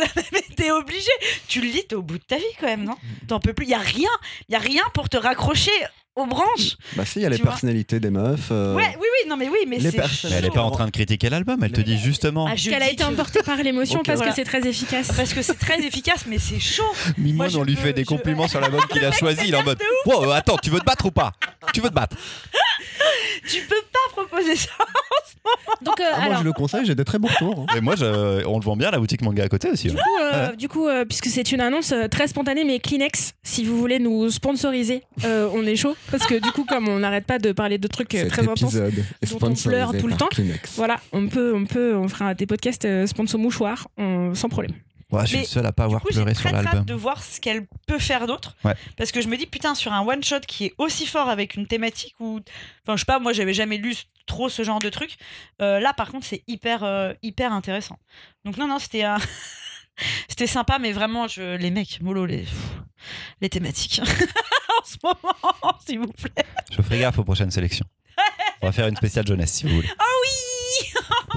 t'es 0.57 0.71
obligé. 0.71 1.11
Tu 1.49 1.61
le 1.61 1.67
lis, 1.67 1.85
t'es 1.89 1.97
au 1.97 2.03
bout 2.03 2.19
de 2.19 2.25
ta 2.25 2.37
vie 2.37 2.45
quand 2.61 2.67
même, 2.67 2.85
non? 2.85 2.97
T'en 3.29 3.41
peux 3.41 3.53
plus. 3.53 3.67
Y 3.67 3.75
a 3.75 3.79
rien. 3.79 4.11
Y 4.49 4.55
a 4.55 4.59
rien 4.59 4.83
pour 4.95 5.09
te 5.09 5.17
raccrocher 5.17 5.71
aux 6.17 6.27
branches. 6.27 6.77
Bah 6.97 7.05
si, 7.05 7.19
il 7.19 7.23
y 7.23 7.27
a 7.27 7.29
les 7.29 7.39
personnalités 7.39 8.01
des 8.01 8.11
meufs. 8.11 8.49
euh, 8.51 8.75
Ouais, 8.75 8.97
oui, 8.99 9.07
oui, 9.23 9.29
non, 9.29 9.37
mais 9.37 9.49
oui, 9.49 9.59
mais 9.69 9.77
les 9.79 9.91
mais 9.93 9.99
elle 10.33 10.45
est 10.47 10.51
pas 10.51 10.63
en 10.63 10.71
train 10.71 10.87
de 10.87 10.91
critiquer 10.91 11.29
l'album, 11.29 11.63
elle 11.63 11.73
te 11.73 11.81
dit 11.83 11.99
justement. 11.99 12.47
Ah, 12.51 12.55
Qu'elle 12.57 12.83
a 12.83 12.91
été 12.91 13.05
que- 13.05 13.09
emportée 13.09 13.43
par 13.43 13.57
l'émotion 13.59 14.01
parce 14.05 14.17
Voilà. 14.19 14.33
que 14.33 14.37
c'est 14.37 14.45
très 14.45 14.67
efficace. 14.67 15.13
Parce 15.15 15.35
que 15.35 15.43
c'est 15.43 15.59
très 15.59 15.79
efficace, 15.85 16.25
mais 16.27 16.39
c'est 16.39 16.59
chaud. 16.59 16.83
Mimoun, 17.19 17.51
on 17.57 17.63
lui 17.63 17.75
peux- 17.77 17.83
fait 17.83 17.93
des 17.93 18.03
je- 18.03 18.07
compliments 18.09 18.49
sur 18.49 18.61
l'album 18.61 18.81
qu'il 18.91 19.05
a 19.05 19.13
choisi, 19.13 19.43
il 19.49 19.55
est 19.55 19.57
en 19.59 19.63
mode 19.63 19.79
de 19.79 19.85
Wow, 20.11 20.31
attends, 20.31 20.57
tu 20.57 20.71
veux 20.71 20.81
te 20.81 20.85
battre 20.85 21.05
ou 21.07 21.11
pas? 21.11 21.33
Tu 21.75 21.81
veux 21.81 21.91
te 21.91 21.95
battre? 21.95 22.17
Tu 23.49 23.61
peux 23.63 23.75
pas 23.93 24.23
proposer 24.23 24.57
ça. 24.57 24.71
Donc, 25.83 26.01
euh, 26.01 26.05
Ah, 26.13 26.17
moi 26.17 26.25
alors, 26.27 26.39
je 26.41 26.45
le 26.45 26.53
conseille, 26.53 26.85
j'ai 26.85 26.95
des 26.95 27.05
très 27.05 27.19
bons 27.19 27.29
retours. 27.29 27.67
hein. 27.69 27.77
Et 27.77 27.81
moi, 27.81 27.95
je- 27.97 28.45
on 28.47 28.59
le 28.59 28.65
vend 28.65 28.77
bien 28.77 28.91
la 28.91 28.99
boutique 28.99 29.23
manga 29.23 29.45
à 29.45 29.49
côté 29.49 29.71
aussi. 29.71 29.89
du 29.89 29.95
ouais. 29.95 30.01
coup, 30.03 30.19
euh, 30.35 30.57
du 30.57 30.69
coup, 30.69 30.89
euh, 30.89 31.05
puisque 31.05 31.27
c'est 31.27 31.53
une 31.53 31.61
annonce 31.61 31.95
très 32.11 32.27
spontanée, 32.27 32.65
mais 32.65 32.81
Kleenex, 32.81 33.35
si 33.43 33.65
vous 33.65 33.79
voulez 33.79 33.99
nous 33.99 34.31
sponsoriser, 34.31 35.03
euh, 35.25 35.49
on 35.55 35.65
est 35.67 35.77
chaud. 35.77 35.97
Parce 36.11 36.27
que 36.27 36.35
du 36.35 36.51
coup, 36.53 36.65
comme 36.65 36.89
on 36.89 36.99
n'arrête 36.99 37.27
pas 37.27 37.39
de 37.39 37.53
parler 37.53 37.79
de 37.79 37.87
trucs 37.89 38.13
Cet 38.13 38.29
très 38.29 38.43
intenses, 38.49 38.75
dont 38.75 39.39
on 39.43 39.55
pleure 39.55 39.93
tout 39.97 40.09
le 40.09 40.17
temps. 40.17 40.29
Kleenex. 40.29 40.73
voilà, 40.77 40.99
on 41.13 41.29
peut, 41.29 41.55
on 41.55 41.65
peut, 41.67 41.95
on 41.97 42.09
fera 42.09 42.35
des 42.35 42.47
podcasts 42.47 43.07
sponsor 43.07 43.39
mouchoir 43.41 43.87
on- 43.99 44.35
sans 44.35 44.49
problème. 44.49 44.73
Ouais, 45.13 45.23
je 45.23 45.27
suis 45.27 45.37
Mais, 45.37 45.43
le 45.43 45.49
seul 45.49 45.67
à 45.67 45.73
pas 45.73 45.85
avoir 45.85 46.01
Du 46.01 46.07
coup, 46.07 46.13
j'ai 46.13 46.21
pleuré 46.21 46.35
sur 46.35 46.51
l'album. 46.51 46.81
hâte 46.81 46.85
de 46.85 46.95
voir 46.95 47.23
ce 47.23 47.41
qu'elle 47.41 47.67
peut 47.87 47.99
faire 47.99 48.27
d'autre. 48.27 48.57
Ouais. 48.65 48.75
Parce 48.97 49.13
que 49.13 49.21
je 49.21 49.29
me 49.29 49.37
dis, 49.37 49.47
putain, 49.47 49.75
sur 49.75 49.93
un 49.93 50.05
one-shot 50.05 50.41
qui 50.49 50.67
est 50.67 50.75
aussi 50.79 51.07
fort 51.07 51.29
avec 51.29 51.55
une 51.55 51.67
thématique 51.67 52.15
où. 52.19 52.41
Enfin, 52.83 52.97
je 52.97 53.01
sais 53.01 53.07
pas, 53.07 53.21
moi, 53.21 53.33
j'avais 53.33 53.55
jamais 53.55 53.77
lu 53.79 53.95
trop 54.27 54.49
ce 54.49 54.65
genre 54.65 54.81
de 54.81 54.89
truc. 54.91 55.17
Euh, 55.63 55.79
là, 55.79 55.93
par 55.93 56.11
contre, 56.11 56.27
c'est 56.27 56.43
hyper, 56.49 56.83
euh, 56.83 57.13
hyper 57.23 57.53
intéressant. 57.53 57.99
Donc, 58.45 58.57
non, 58.57 58.67
non, 58.67 58.79
c'était 58.79 59.05
un. 59.05 59.19
C'était 60.29 60.47
sympa, 60.47 60.79
mais 60.79 60.93
vraiment, 60.93 61.27
je... 61.27 61.57
les 61.57 61.71
mecs, 61.71 62.03
mollo, 62.03 62.27
les, 62.27 62.45
les 63.41 63.49
thématiques. 63.49 64.03
en 64.83 64.85
ce 64.85 64.97
moment, 65.03 65.79
s'il 65.87 66.01
vous 66.01 66.13
plaît. 66.13 66.45
Je 66.71 66.83
ferai 66.83 66.99
gaffe 66.99 67.19
aux 67.19 67.25
prochaines 67.25 67.51
sélections. 67.51 67.87
On 68.61 68.67
va 68.67 68.73
faire 68.73 68.89
une 68.89 68.97
spéciale 68.97 69.27
jeunesse 69.27 69.53
si 69.53 69.67
vous 69.67 69.77
voulez. 69.77 69.89
Ah 69.99 70.05
oui 70.23 70.29
On 70.29 70.46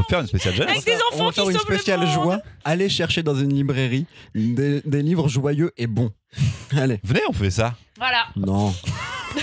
peut 0.04 0.10
faire 0.10 0.20
une 0.22 0.28
spéciale 0.28 0.56
jeunesse 0.56 0.72
Avec 0.72 0.86
des 0.86 0.94
On 0.94 1.16
enfants 1.16 1.26
va 1.28 1.32
faire 1.32 1.44
qui 1.46 1.52
une 1.52 1.60
spéciale 1.60 2.08
joie. 2.08 2.40
Allez 2.64 2.90
chercher 2.90 3.24
dans 3.24 3.36
une 3.36 3.54
librairie 3.54 4.06
des, 4.36 4.82
des 4.86 5.02
livres 5.02 5.28
joyeux 5.28 5.72
et 5.78 5.88
bons. 5.88 6.12
Allez. 6.78 7.00
Venez, 7.04 7.22
on 7.30 7.34
fait 7.34 7.50
ça. 7.52 7.74
Voilà. 7.98 8.28
Non. 8.36 8.74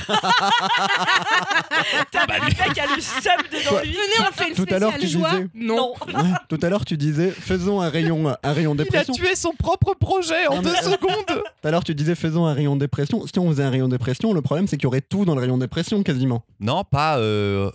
T'as 2.10 2.26
le 2.26 2.44
mec 2.44 2.60
a 2.78 2.94
le 2.94 3.00
seum 3.00 3.32
dedans 3.52 3.80
lui. 3.82 3.92
Venez, 3.92 4.28
on 4.28 4.32
fait 4.32 4.48
une 4.48 4.54
Tout 4.54 4.66
à 4.74 4.78
l'heure, 4.78 4.92
spéciale 4.92 5.00
tu 5.10 5.18
joie. 5.18 5.30
disais- 5.30 5.48
Non. 5.54 5.94
Ouais, 6.06 6.30
Tout 6.48 6.58
à 6.62 6.68
l'heure, 6.70 6.84
tu 6.84 6.96
disais 6.96 7.30
faisons 7.30 7.80
un 7.80 7.88
rayon, 7.88 8.34
un 8.42 8.52
rayon 8.52 8.74
dépression. 8.74 9.14
tué 9.14 9.34
son 9.36 9.52
propre 9.52 9.94
projet 9.94 10.46
en 10.48 10.62
deux 10.62 10.74
secondes. 10.76 11.26
Tout 11.28 11.68
à 11.68 11.70
l'heure, 11.70 11.84
tu 11.84 11.94
disais 11.94 12.14
faisons 12.14 12.46
un 12.46 12.54
rayon 12.54 12.76
dépression. 12.76 13.24
Si 13.26 13.38
on 13.38 13.48
faisait 13.50 13.62
un 13.64 13.70
rayon 13.70 13.88
dépression, 13.88 14.32
le 14.32 14.42
problème, 14.42 14.66
c'est 14.66 14.76
qu'il 14.76 14.84
y 14.84 14.86
aurait 14.86 15.00
tout 15.02 15.24
dans 15.24 15.34
le 15.34 15.40
rayon 15.40 15.58
dépression 15.58 16.02
quasiment. 16.02 16.42
Non, 16.60 16.84
pas 16.84 17.18
euh, 17.18 17.70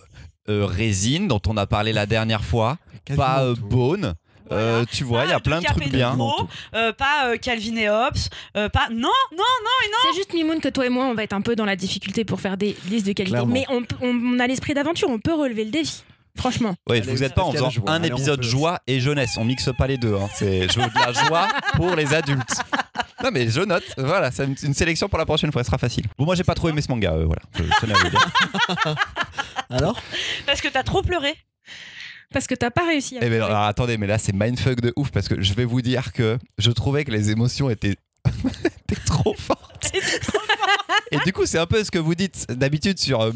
résine 0.48 1.28
dont 1.28 1.40
on 1.46 1.56
a 1.56 1.66
parlé 1.66 1.92
la 1.92 2.06
dernière 2.06 2.44
fois, 2.44 2.78
Quasiment 3.04 3.24
pas 3.26 3.42
euh, 3.44 3.54
tout. 3.54 3.66
bone. 3.66 4.14
Euh, 4.50 4.84
tu 4.92 5.04
vois, 5.04 5.24
il 5.24 5.30
y 5.30 5.32
a 5.32 5.40
plein 5.40 5.60
de 5.60 5.64
trucs 5.64 5.88
bien. 5.88 6.14
Euh, 6.74 6.92
pas 6.92 7.28
euh, 7.28 7.36
Calvin 7.38 7.76
et 7.76 7.88
Hobbes, 7.88 8.16
euh, 8.56 8.68
pas 8.68 8.88
non 8.90 9.08
non 9.34 9.44
C'est 10.10 10.16
juste 10.16 10.34
Mimoun 10.34 10.60
que 10.60 10.68
toi 10.68 10.84
et 10.84 10.88
moi, 10.90 11.06
on 11.06 11.14
va 11.14 11.22
être 11.22 11.32
un 11.32 11.40
peu 11.40 11.56
dans 11.56 11.64
la 11.64 11.74
difficulté 11.76 12.26
pour 12.26 12.38
faire 12.40 12.58
des 12.58 12.76
listes 12.90 13.06
de 13.06 13.12
qualité. 13.14 13.32
Clairement. 13.36 13.52
Mais 13.52 13.64
on, 14.02 14.38
a 14.40 14.46
l'esprit 14.46 14.74
d'aventure, 14.74 15.08
on 15.08 15.18
peut 15.20 15.32
relever 15.32 15.64
le 15.64 15.70
défi. 15.70 16.02
Franchement. 16.36 16.74
Oui, 16.88 16.98
Allez, 16.98 17.12
vous 17.12 17.18
n'êtes 17.20 17.34
pas 17.34 17.42
en 17.44 17.52
faisant 17.52 17.70
un 17.86 17.94
Allez, 17.94 18.08
épisode 18.08 18.40
peut- 18.40 18.46
joie 18.46 18.80
et 18.86 19.00
jeunesse. 19.00 19.36
On 19.38 19.44
mixe 19.44 19.70
pas 19.78 19.86
les 19.86 19.96
deux. 19.98 20.16
hein. 20.16 20.28
C'est 20.34 20.66
je 20.70 20.80
veux 20.80 20.86
de 20.88 20.98
la 20.98 21.12
joie 21.12 21.48
pour 21.76 21.94
les 21.94 22.12
adultes. 22.14 22.54
Non 23.22 23.30
mais 23.32 23.48
je 23.48 23.60
note. 23.60 23.84
Voilà, 23.98 24.30
c'est 24.30 24.44
une, 24.44 24.56
une 24.62 24.74
sélection 24.74 25.08
pour 25.08 25.18
la 25.18 25.24
prochaine 25.26 25.52
fois. 25.52 25.62
Ce 25.62 25.66
sera 25.68 25.78
facile. 25.78 26.04
Bon, 26.18 26.24
moi 26.26 26.34
j'ai 26.34 26.44
pas 26.44 26.54
trop 26.54 26.68
aimé 26.68 26.82
ce 26.82 26.90
manga. 26.90 27.12
euh, 27.12 27.24
voilà. 27.26 27.42
Je 27.56 27.62
tenais 27.80 27.94
Alors 29.70 30.00
parce 30.46 30.60
que 30.60 30.68
t'as 30.68 30.82
trop 30.82 31.02
pleuré. 31.02 31.34
Parce 32.32 32.46
que 32.46 32.54
t'as 32.54 32.70
pas 32.70 32.86
réussi 32.86 33.18
à. 33.18 33.20
Eh 33.22 33.28
ben, 33.28 33.42
alors, 33.42 33.62
attendez, 33.62 33.98
mais 33.98 34.06
là 34.06 34.18
c'est 34.18 34.34
mindfuck 34.34 34.80
de 34.80 34.92
ouf 34.96 35.10
parce 35.10 35.28
que 35.28 35.40
je 35.40 35.52
vais 35.54 35.64
vous 35.66 35.82
dire 35.82 36.12
que 36.12 36.38
je 36.58 36.70
trouvais 36.70 37.04
que 37.04 37.10
les 37.10 37.30
émotions 37.30 37.68
étaient, 37.68 37.96
étaient 38.26 39.02
trop 39.04 39.34
fortes. 39.34 39.92
Et 41.10 41.18
du 41.26 41.32
coup, 41.32 41.44
c'est 41.46 41.58
un 41.58 41.66
peu 41.66 41.82
ce 41.84 41.90
que 41.90 41.98
vous 41.98 42.14
dites 42.14 42.46
d'habitude 42.50 42.98
sur 42.98 43.20
euh, 43.20 43.32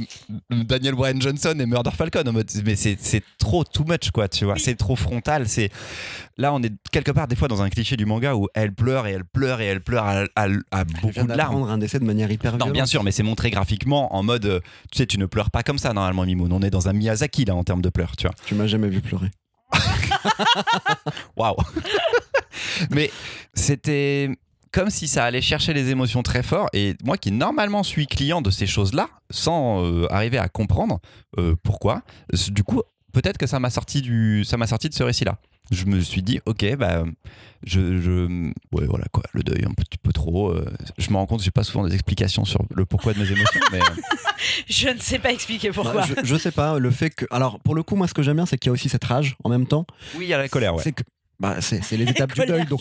Daniel 0.51 0.95
Bryan 0.95 1.21
Johnson 1.21 1.55
et 1.59 1.67
Murder 1.67 1.91
Falcon. 1.91 2.23
En 2.27 2.33
mode, 2.33 2.51
mais 2.65 2.75
c'est 2.77 2.97
c'est 3.01 3.23
trop 3.39 3.65
too 3.65 3.85
much, 3.87 4.11
quoi, 4.13 4.29
tu 4.29 4.45
vois. 4.45 4.55
Oui. 4.55 4.61
C'est 4.61 4.77
trop 4.77 4.97
frontal. 4.97 5.49
C'est 5.49 5.71
Là, 6.39 6.53
on 6.53 6.63
est 6.63 6.73
quelque 6.93 7.11
part, 7.13 7.29
des 7.29 7.37
fois, 7.37 7.49
dans 7.49 7.63
un 7.63 7.71
cliché 7.71 7.97
du 7.97 8.05
manga 8.05 8.35
où 8.35 8.49
elle 8.55 8.73
pleure 8.75 9.07
et 9.07 9.13
elle 9.13 9.25
pleure 9.25 9.61
et 9.63 9.67
elle 9.67 9.81
pleure 9.83 10.05
à, 10.05 10.25
à- 10.37 10.49
à 10.71 10.85
beaucoup 10.85 11.09
viens 11.11 11.25
de 11.25 11.33
larmes. 11.33 11.63
un 11.69 11.79
décès 11.79 11.99
de 11.99 12.05
manière 12.05 12.31
hyper 12.31 12.53
Non, 12.53 12.59
violente. 12.59 12.73
bien 12.75 12.87
sûr, 12.87 13.03
mais 13.05 13.11
c'est 13.13 13.23
montré 13.23 13.51
graphiquement 13.51 14.15
en 14.15 14.23
mode, 14.23 14.45
euh, 14.45 14.61
tu 14.93 14.99
sais, 14.99 15.07
tu 15.07 15.19
ne 15.19 15.25
pleures 15.27 15.51
pas 15.51 15.63
comme 15.63 15.79
ça 15.79 15.93
normalement, 15.95 16.25
Mimoun. 16.27 16.53
On 16.53 16.61
est 16.61 16.71
dans 16.71 16.89
un 16.89 16.93
Miyazaki 16.93 17.47
là 17.47 17.55
en 17.55 17.65
termes 17.65 17.81
de 17.83 17.89
pleurs, 17.89 18.17
tu 18.17 18.27
vois. 18.27 18.35
Tu 18.47 18.55
m'as 18.55 18.67
jamais 18.67 18.89
vu 18.89 19.01
pleurer. 19.01 19.31
Waouh 21.37 21.57
Mais 22.91 23.11
c'était 23.55 24.31
comme 24.77 24.91
si 24.91 25.09
ça 25.09 25.25
allait 25.25 25.41
chercher 25.41 25.73
les 25.73 25.89
émotions 25.89 26.23
très 26.23 26.43
fort. 26.43 26.69
Et 26.75 26.95
moi 27.03 27.17
qui 27.17 27.33
normalement 27.33 27.83
suis 27.83 28.07
client 28.07 28.43
de 28.43 28.51
ces 28.51 28.67
choses-là, 28.67 29.09
sans 29.31 29.83
euh, 29.85 30.07
arriver 30.13 30.37
à 30.39 30.49
comprendre 30.51 31.01
euh, 31.39 31.55
pourquoi, 31.65 32.03
c- 32.35 32.51
du 32.51 32.63
coup, 32.63 32.83
peut-être 33.15 33.39
que 33.39 33.47
ça 33.47 33.59
m'a 33.59 33.71
sorti, 33.71 34.03
du, 34.03 34.45
ça 34.45 34.59
m'a 34.59 34.67
sorti 34.67 34.91
de 34.91 34.95
ce 34.95 35.03
récit-là. 35.03 35.39
Je 35.73 35.87
me 35.87 35.99
suis 36.01 36.23
dit, 36.23 36.39
ok, 36.47 36.77
bah, 36.77 37.05
je, 37.65 38.01
je- 38.01 38.51
ouais, 38.73 38.87
voilà 38.87 39.07
quoi, 39.11 39.23
le 39.33 39.43
deuil 39.43 39.65
un 39.65 39.73
petit 39.73 39.99
peu 39.99 40.13
trop. 40.13 40.51
euh, 40.51 40.65
je 40.99 41.11
me 41.11 41.17
rends 41.17 41.27
compte 41.27 41.39
que 41.39 41.45
j'ai 41.45 41.51
pas 41.51 41.65
souvent 41.65 41.85
des 41.89 41.95
explications 41.95 42.45
sur 42.45 42.61
le 42.75 42.85
pourquoi 42.85 43.15
de 43.15 43.19
mes 43.19 43.33
émotions, 43.33 43.61
mais 43.73 43.81
euh, 43.81 43.85
Je 44.69 44.91
ne 44.91 44.99
sais 44.99 45.19
pas 45.19 45.33
expliquer 45.33 45.71
pourquoi. 45.71 46.03
Bah, 46.03 46.07
je, 46.07 46.15
je 46.23 46.37
sais 46.37 46.53
pas, 46.53 46.79
le 46.79 46.91
fait 46.91 47.11
que. 47.11 47.25
Alors, 47.31 47.59
pour 47.61 47.75
le 47.75 47.83
coup, 47.83 47.97
moi, 47.97 48.07
ce 48.07 48.15
que 48.15 48.23
j'aime 48.23 48.37
bien, 48.37 48.47
c'est 48.47 48.59
qu'il 48.59 48.69
y 48.69 48.71
a 48.71 48.75
aussi 48.75 48.89
cette 48.91 49.05
rage 49.05 49.35
en 49.43 49.49
même 49.49 49.67
temps. 49.67 49.87
oui, 50.17 50.27
il 50.27 50.29
y 50.29 50.35
a 50.35 50.39
la 50.39 50.49
colère, 50.49 50.75
ouais. 50.75 50.83
C'est 50.85 50.93
que. 50.93 51.03
Bah, 51.39 51.57
c'est 51.61 51.83
c'est 51.85 51.97
les 51.97 52.05
étapes 52.11 52.33
du 52.35 52.47
deuil. 52.47 52.65
Donc, 52.65 52.81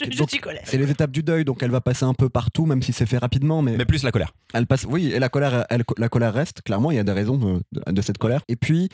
c'est 0.64 0.78
les 0.78 0.90
étapes 0.90 1.12
du 1.12 1.24
deuil, 1.24 1.44
donc 1.46 1.62
elle 1.62 1.72
va 1.72 1.82
passer 1.82 2.06
un 2.06 2.14
peu 2.14 2.30
partout, 2.30 2.66
même 2.66 2.82
si 2.82 2.94
c'est 2.94 3.06
fait 3.06 3.18
rapidement, 3.18 3.62
mais, 3.62 3.76
Mais 3.78 3.86
plus 3.86 4.04
la 4.04 4.12
colère. 4.12 4.32
elle 4.54 4.66
passe. 4.66 4.86
Oui, 4.90 5.12
et 5.12 5.20
la 5.20 5.30
colère, 5.30 5.66
elle- 5.70 5.84
la 5.98 6.10
colère 6.10 6.34
reste. 6.34 6.62
Clairement, 6.62 6.92
il 6.92 6.96
y 6.98 7.00
a 7.00 7.04
des 7.04 7.12
raisons 7.12 7.38
de, 7.38 7.62
de- 7.74 7.92
de 7.92 8.02
cette 8.02 8.18
colère. 8.18 8.42
Et 8.48 8.56
puis, 8.56 8.90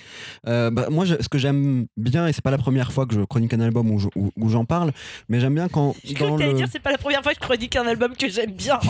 euh, 0.48 0.72
bah, 0.72 0.88
moi, 0.90 1.06
je- 1.06 1.16
ce 1.22 1.30
que 1.30 1.38
j'aime 1.38 1.86
bien, 1.98 2.28
et 2.28 2.34
c'est 2.34 2.42
pas 2.44 2.52
la 2.52 2.58
première 2.58 2.92
fois 2.92 3.06
que 3.06 3.14
je 3.14 3.22
chronique 3.22 3.54
un 3.54 3.60
album 3.62 3.92
où 3.92 4.00
je- 4.00 4.08
où- 4.16 4.32
où 4.36 4.50
j'en 4.50 4.66
parle, 4.66 4.92
mais 5.30 5.40
j'aime 5.40 5.54
bien 5.56 5.68
quand 5.70 5.96
Je 6.04 6.14
le- 6.14 6.54
dire 6.54 6.68
c'est 6.72 6.80
pas 6.82 6.92
la 6.92 6.98
première 6.98 7.22
fois 7.22 7.34
que 7.34 7.38
je 7.40 7.46
chronique 7.46 7.76
un 7.76 7.86
album 7.86 8.14
que 8.16 8.30
j'aime 8.30 8.52
bien. 8.54 8.80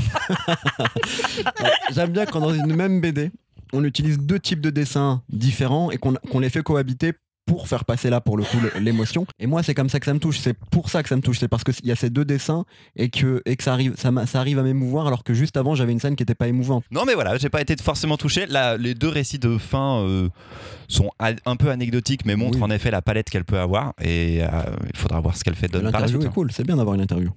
J'aime 1.93 2.11
bien 2.11 2.25
quand 2.25 2.39
dans 2.39 2.53
une 2.53 2.73
même 2.75 3.01
BD, 3.01 3.31
on 3.73 3.83
utilise 3.83 4.19
deux 4.19 4.39
types 4.39 4.61
de 4.61 4.69
dessins 4.69 5.21
différents 5.29 5.91
et 5.91 5.97
qu'on 5.97 6.13
qu'on 6.13 6.39
les 6.39 6.49
fait 6.49 6.63
cohabiter 6.63 7.13
pour 7.51 7.67
faire 7.67 7.83
passer 7.83 8.09
là 8.09 8.21
pour 8.21 8.37
le 8.37 8.43
coup 8.43 8.57
l'émotion. 8.79 9.25
Et 9.39 9.45
moi 9.47 9.61
c'est 9.61 9.73
comme 9.73 9.89
ça 9.89 9.99
que 9.99 10.05
ça 10.05 10.13
me 10.13 10.19
touche. 10.19 10.39
C'est 10.39 10.57
pour 10.71 10.89
ça 10.89 11.03
que 11.03 11.09
ça 11.09 11.17
me 11.17 11.21
touche. 11.21 11.39
C'est 11.39 11.49
parce 11.49 11.63
qu'il 11.63 11.85
y 11.85 11.91
a 11.91 11.95
ces 11.95 12.09
deux 12.09 12.23
dessins 12.23 12.63
et 12.95 13.09
que, 13.09 13.41
et 13.45 13.57
que 13.57 13.63
ça, 13.63 13.73
arrive, 13.73 13.95
ça, 13.97 14.39
arrive 14.39 14.57
à 14.59 14.63
m'émouvoir 14.63 15.07
alors 15.07 15.23
que 15.23 15.33
juste 15.33 15.57
avant 15.57 15.75
j'avais 15.75 15.91
une 15.91 15.99
scène 15.99 16.15
qui 16.15 16.23
était 16.23 16.35
pas 16.35 16.47
émouvante. 16.47 16.85
Non 16.91 17.03
mais 17.05 17.13
voilà, 17.13 17.37
j'ai 17.37 17.49
pas 17.49 17.61
été 17.61 17.75
forcément 17.75 18.15
touché. 18.15 18.45
Là, 18.45 18.77
les 18.77 18.93
deux 18.93 19.09
récits 19.09 19.39
de 19.39 19.57
fin 19.57 19.99
euh, 20.01 20.29
sont 20.87 21.11
un 21.19 21.55
peu 21.57 21.69
anecdotiques, 21.69 22.25
mais 22.25 22.35
montrent 22.35 22.57
Oui. 22.59 22.63
en 22.63 22.71
effet 22.71 22.89
la 22.89 23.01
palette 23.01 23.29
qu'elle 23.29 23.45
peut 23.45 23.59
avoir. 23.59 23.93
Et 24.01 24.41
euh, 24.41 24.47
il 24.93 24.97
faudra 24.97 25.19
voir 25.19 25.35
ce 25.35 25.43
qu'elle 25.43 25.55
fait 25.55 25.67
par 25.67 25.81
la 25.81 25.91
L'interview 25.91 26.23
est 26.23 26.29
cool. 26.33 26.51
C'est 26.51 26.65
bien 26.65 26.77
d'avoir 26.77 26.95
une 26.95 27.01
interview. 27.01 27.31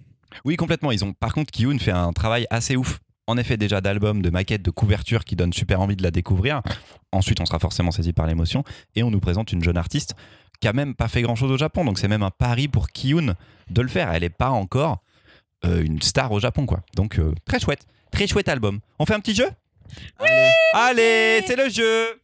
Oui, 0.44 0.56
complètement. 0.56 0.90
Ils 0.92 1.04
ont, 1.04 1.12
par 1.12 1.32
contre, 1.32 1.50
Kiyun 1.52 1.78
fait 1.78 1.92
un 1.92 2.12
travail 2.12 2.46
assez 2.50 2.76
ouf. 2.76 3.00
En 3.26 3.36
effet, 3.38 3.56
déjà 3.56 3.80
d'album, 3.80 4.20
de 4.20 4.30
maquette, 4.30 4.62
de 4.62 4.70
couverture 4.70 5.24
qui 5.24 5.34
donne 5.36 5.52
super 5.52 5.80
envie 5.80 5.96
de 5.96 6.02
la 6.02 6.10
découvrir. 6.10 6.60
Ensuite, 7.12 7.40
on 7.40 7.46
sera 7.46 7.58
forcément 7.58 7.90
saisi 7.90 8.12
par 8.12 8.26
l'émotion. 8.26 8.64
Et 8.96 9.02
on 9.02 9.10
nous 9.10 9.20
présente 9.20 9.52
une 9.52 9.62
jeune 9.62 9.78
artiste 9.78 10.14
qui 10.60 10.68
a 10.68 10.72
même 10.72 10.94
pas 10.94 11.08
fait 11.08 11.22
grand 11.22 11.34
chose 11.34 11.50
au 11.50 11.56
Japon. 11.56 11.84
Donc, 11.84 11.98
c'est 11.98 12.08
même 12.08 12.22
un 12.22 12.30
pari 12.30 12.68
pour 12.68 12.88
Kiyun 12.88 13.34
de 13.70 13.82
le 13.82 13.88
faire. 13.88 14.12
Elle 14.12 14.22
n'est 14.22 14.28
pas 14.28 14.50
encore 14.50 15.02
euh, 15.64 15.82
une 15.82 16.02
star 16.02 16.32
au 16.32 16.40
Japon, 16.40 16.66
quoi. 16.66 16.80
Donc, 16.96 17.18
euh, 17.18 17.32
très 17.46 17.60
chouette. 17.60 17.86
Très 18.10 18.26
chouette 18.26 18.48
album. 18.48 18.80
On 18.98 19.06
fait 19.06 19.14
un 19.14 19.20
petit 19.20 19.34
jeu? 19.34 19.48
Allez, 20.74 21.42
c'est 21.46 21.56
le 21.56 21.68
jeu 21.68 22.20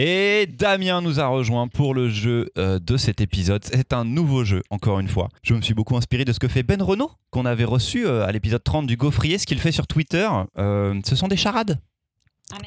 et 0.00 0.46
Damien 0.46 1.00
nous 1.00 1.18
a 1.18 1.26
rejoint 1.26 1.66
pour 1.66 1.92
le 1.92 2.08
jeu 2.08 2.48
euh, 2.56 2.78
de 2.78 2.96
cet 2.96 3.20
épisode. 3.20 3.64
C'est 3.64 3.92
un 3.92 4.04
nouveau 4.04 4.44
jeu, 4.44 4.62
encore 4.70 5.00
une 5.00 5.08
fois. 5.08 5.28
Je 5.42 5.54
me 5.54 5.60
suis 5.60 5.74
beaucoup 5.74 5.96
inspiré 5.96 6.24
de 6.24 6.32
ce 6.32 6.38
que 6.38 6.46
fait 6.46 6.62
Ben 6.62 6.80
Renault, 6.80 7.10
qu'on 7.30 7.44
avait 7.46 7.64
reçu 7.64 8.06
euh, 8.06 8.24
à 8.24 8.30
l'épisode 8.30 8.62
30 8.62 8.86
du 8.86 8.96
Gaufrier, 8.96 9.38
ce 9.38 9.46
qu'il 9.46 9.58
fait 9.58 9.72
sur 9.72 9.88
Twitter. 9.88 10.28
Euh, 10.56 10.94
ce 11.04 11.16
sont 11.16 11.26
des 11.26 11.36
charades. 11.36 11.80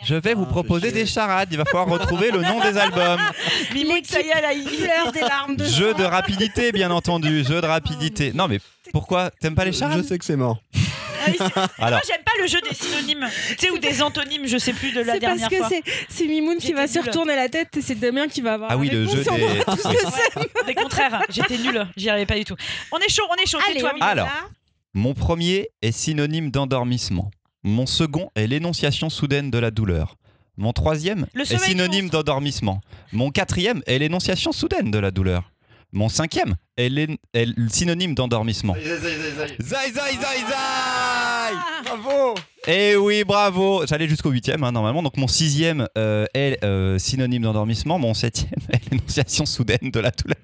Je 0.03 0.13
vais 0.15 0.33
vous 0.33 0.45
Ah, 0.47 0.51
proposer 0.51 0.91
des 0.91 1.05
charades. 1.05 1.47
Il 1.51 1.57
va 1.57 1.63
falloir 1.65 1.87
retrouver 1.87 2.31
le 2.31 2.41
nom 2.41 2.59
des 2.59 2.77
albums. 2.77 3.19
Ça 4.03 4.19
y 4.21 4.27
est, 4.27 4.41
là, 4.41 4.53
il 4.53 4.63
pleure 4.65 5.11
des 5.13 5.21
larmes 5.21 5.55
de 5.55 5.63
Jeu 5.63 5.93
sang. 5.93 5.97
de 5.99 6.03
rapidité, 6.03 6.71
bien 6.73 6.91
entendu. 6.91 7.43
Jeu 7.45 7.61
de 7.61 7.65
rapidité. 7.65 8.33
Non, 8.33 8.47
mais 8.49 8.59
pourquoi? 8.91 9.31
T'aimes 9.39 9.55
pas 9.55 9.63
les 9.65 9.71
Je 9.71 9.77
charades? 9.79 10.03
sais 10.03 10.19
que 10.19 10.25
c'est 10.25 10.35
mort. 10.35 10.61
Ah 11.55 11.67
Alors, 11.77 11.99
Moi, 11.99 12.01
j'aime 12.07 12.23
pas 12.23 12.41
le 12.41 12.47
jeu 12.47 12.59
des 12.67 12.75
synonymes. 12.75 13.27
Tu 13.49 13.55
sais, 13.57 13.69
ou 13.71 13.77
des 13.77 14.01
antonymes, 14.01 14.47
je 14.47 14.57
sais 14.57 14.73
plus 14.73 14.91
de 14.91 15.01
la 15.01 15.13
C'est 15.13 15.19
parce 15.19 15.37
dernière 15.37 15.49
que 15.49 15.55
fois. 15.57 15.69
c'est 15.69 15.83
c'est 16.09 16.27
Mimoun 16.27 16.57
qui 16.57 16.73
va 16.73 16.87
se 16.87 16.99
retourner 16.99 17.35
la 17.35 17.49
tête 17.49 17.75
et 17.77 17.81
c'est 17.81 17.95
Damien 17.95 18.27
qui 18.27 18.41
va 18.41 18.53
avoir 18.53 18.71
ah 18.71 18.77
oui, 18.77 18.89
le 18.89 19.05
jeu 19.05 19.23
des. 19.23 20.65
Des 20.65 20.75
contraires, 20.75 21.23
j'étais 21.29 21.57
nulle, 21.57 21.87
j'y 21.95 22.09
arrivais 22.09 22.25
pas 22.25 22.37
du 22.37 22.45
tout. 22.45 22.55
On 22.91 22.97
est 22.99 23.09
chaud, 23.09 23.23
on 23.29 23.41
est 23.41 23.47
chaud, 23.47 23.57
Allez, 23.65 23.75
tais-toi. 23.75 23.93
Alors. 24.01 24.27
Mon 24.93 25.13
premier 25.13 25.69
est 25.81 25.93
synonyme 25.93 26.51
d'endormissement. 26.51 27.31
Mon 27.63 27.85
second 27.85 28.29
est 28.35 28.47
l'énonciation 28.47 29.09
soudaine 29.09 29.49
de 29.49 29.57
la 29.57 29.71
douleur. 29.71 30.17
Mon 30.57 30.73
troisième 30.73 31.27
Le 31.33 31.43
est 31.43 31.57
synonyme 31.57 32.09
d'endormissement. 32.09 32.81
Mon 33.13 33.31
quatrième 33.31 33.81
est 33.87 33.99
l'énonciation 33.99 34.51
soudaine 34.51 34.91
de 34.91 34.99
la 34.99 35.11
douleur. 35.11 35.50
Mon 35.93 36.07
cinquième 36.09 36.55
est, 36.77 36.89
l'én- 36.89 37.17
est 37.33 37.45
le 37.45 37.67
synonyme 37.69 38.15
d'endormissement. 38.15 38.75
Zai, 38.75 38.97
zai, 38.97 38.99
zai, 38.99 39.59
zai 39.59 41.55
Bravo 41.83 42.35
Eh 42.67 42.95
oui, 42.95 43.23
bravo 43.25 43.85
J'allais 43.85 44.07
jusqu'au 44.07 44.29
huitième, 44.31 44.63
hein, 44.63 44.71
normalement. 44.71 45.03
Donc 45.03 45.17
mon 45.17 45.27
sixième 45.27 45.87
euh, 45.97 46.25
est 46.33 46.63
euh, 46.63 46.97
synonyme 46.97 47.43
d'endormissement. 47.43 47.99
Mon 47.99 48.13
septième 48.13 48.49
est 48.73 48.89
l'énonciation 48.91 49.45
soudaine 49.45 49.91
de 49.91 49.99
la 49.99 50.11
douleur. 50.11 50.37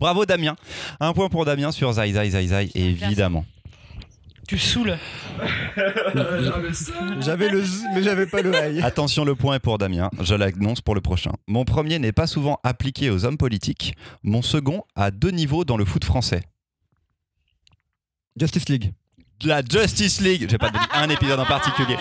Bravo 0.00 0.26
Damien. 0.26 0.56
Un 0.98 1.12
point 1.12 1.28
pour 1.28 1.44
Damien 1.44 1.70
sur 1.72 1.92
Zai, 1.92 2.12
zai, 2.12 2.30
zai, 2.30 2.46
zai, 2.48 2.70
évidemment. 2.74 3.44
Tu 4.48 4.58
saoules. 4.58 4.98
J'avais 7.20 7.48
le 7.48 7.64
z, 7.64 7.84
mais 7.94 8.02
j'avais 8.02 8.26
pas 8.26 8.42
le 8.42 8.54
aïe. 8.54 8.80
Attention, 8.82 9.24
le 9.24 9.34
point 9.34 9.54
est 9.54 9.60
pour 9.60 9.78
Damien. 9.78 10.10
Je 10.20 10.34
l'annonce 10.34 10.80
pour 10.80 10.94
le 10.94 11.00
prochain. 11.00 11.32
Mon 11.46 11.64
premier 11.64 11.98
n'est 11.98 12.12
pas 12.12 12.26
souvent 12.26 12.58
appliqué 12.64 13.10
aux 13.10 13.24
hommes 13.24 13.36
politiques. 13.38 13.94
Mon 14.22 14.42
second 14.42 14.82
a 14.96 15.10
deux 15.10 15.30
niveaux 15.30 15.64
dans 15.64 15.76
le 15.76 15.84
foot 15.84 16.04
français. 16.04 16.42
Justice 18.36 18.68
League. 18.68 18.92
La 19.44 19.62
Justice 19.62 20.20
League. 20.20 20.46
J'ai 20.50 20.58
pas 20.58 20.70
donné 20.70 20.84
un 20.92 21.08
épisode 21.08 21.40
en 21.40 21.46
particulier. 21.46 21.96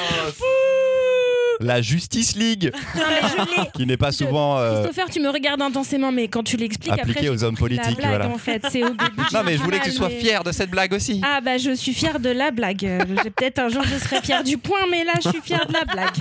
La 1.61 1.81
Justice 1.81 2.35
League, 2.37 2.71
Non, 2.95 3.01
mais 3.09 3.27
je 3.27 3.61
l'ai. 3.61 3.69
qui 3.73 3.85
n'est 3.85 3.97
pas 3.97 4.11
souvent 4.13 4.57
euh, 4.57 4.83
Christopher, 4.83 5.09
tu 5.09 5.19
me 5.19 5.29
regardes 5.29 5.61
intensément, 5.61 6.11
mais 6.11 6.29
quand 6.29 6.41
tu 6.43 6.55
l'expliques, 6.55 6.93
appliquée 6.93 7.23
j'ai 7.23 7.29
aux 7.29 7.43
hommes 7.43 7.55
la 7.55 7.59
politiques. 7.59 7.97
blague, 7.97 8.07
Voilà. 8.09 8.27
en 8.29 8.37
fait. 8.37 8.65
C'est 8.71 8.83
au 8.83 8.89
début. 8.91 9.21
Non, 9.33 9.41
mais 9.43 9.57
je 9.57 9.61
voulais 9.61 9.79
que 9.79 9.83
tu 9.85 9.91
sois 9.91 10.07
mais- 10.07 10.19
fier 10.19 10.43
de 10.43 10.51
cette 10.53 10.69
blague 10.69 10.93
aussi. 10.93 11.21
Ah 11.23 11.41
bah 11.41 11.57
je 11.57 11.71
suis 11.75 11.93
fière 11.93 12.19
de 12.19 12.29
la 12.29 12.51
blague. 12.51 12.85
Euh, 12.85 12.99
j'ai- 13.23 13.29
Peut-être 13.29 13.59
un 13.59 13.69
jour 13.69 13.83
je 13.83 13.97
serai 13.97 14.21
fière 14.21 14.43
du 14.43 14.57
point, 14.57 14.79
mais 14.89 15.03
là 15.03 15.13
je 15.23 15.29
suis 15.29 15.41
fière 15.41 15.65
de 15.67 15.73
la 15.73 15.83
blague. 15.85 16.15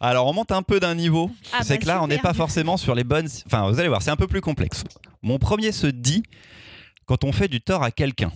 Alors, 0.00 0.26
on 0.26 0.32
monte 0.32 0.50
un 0.52 0.62
peu 0.62 0.80
d'un 0.80 0.94
niveau. 0.94 1.30
Ah 1.52 1.58
c'est 1.62 1.74
bah, 1.74 1.80
que 1.82 1.86
là, 1.86 2.02
on 2.02 2.08
n'est 2.08 2.16
super. 2.16 2.30
pas 2.32 2.36
forcément 2.36 2.76
sur 2.76 2.94
les 2.94 3.04
bonnes. 3.04 3.28
Enfin, 3.46 3.70
vous 3.70 3.78
allez 3.78 3.88
voir, 3.88 4.02
c'est 4.02 4.10
un 4.10 4.16
peu 4.16 4.26
plus 4.26 4.40
complexe. 4.40 4.82
Mon 5.22 5.38
premier 5.38 5.72
se 5.72 5.86
dit 5.86 6.22
quand 7.06 7.24
on 7.24 7.32
fait 7.32 7.48
du 7.48 7.60
tort 7.60 7.82
à 7.82 7.90
quelqu'un. 7.90 8.32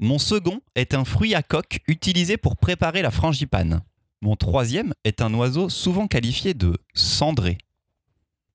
Mon 0.00 0.18
second 0.18 0.60
est 0.74 0.94
un 0.94 1.04
fruit 1.04 1.34
à 1.34 1.42
coque 1.42 1.78
utilisé 1.86 2.36
pour 2.38 2.56
préparer 2.56 3.02
la 3.02 3.10
frangipane. 3.10 3.82
Mon 4.22 4.36
troisième 4.36 4.92
est 5.04 5.22
un 5.22 5.32
oiseau 5.34 5.68
souvent 5.68 6.06
qualifié 6.06 6.52
de 6.54 6.76
cendré. 6.94 7.56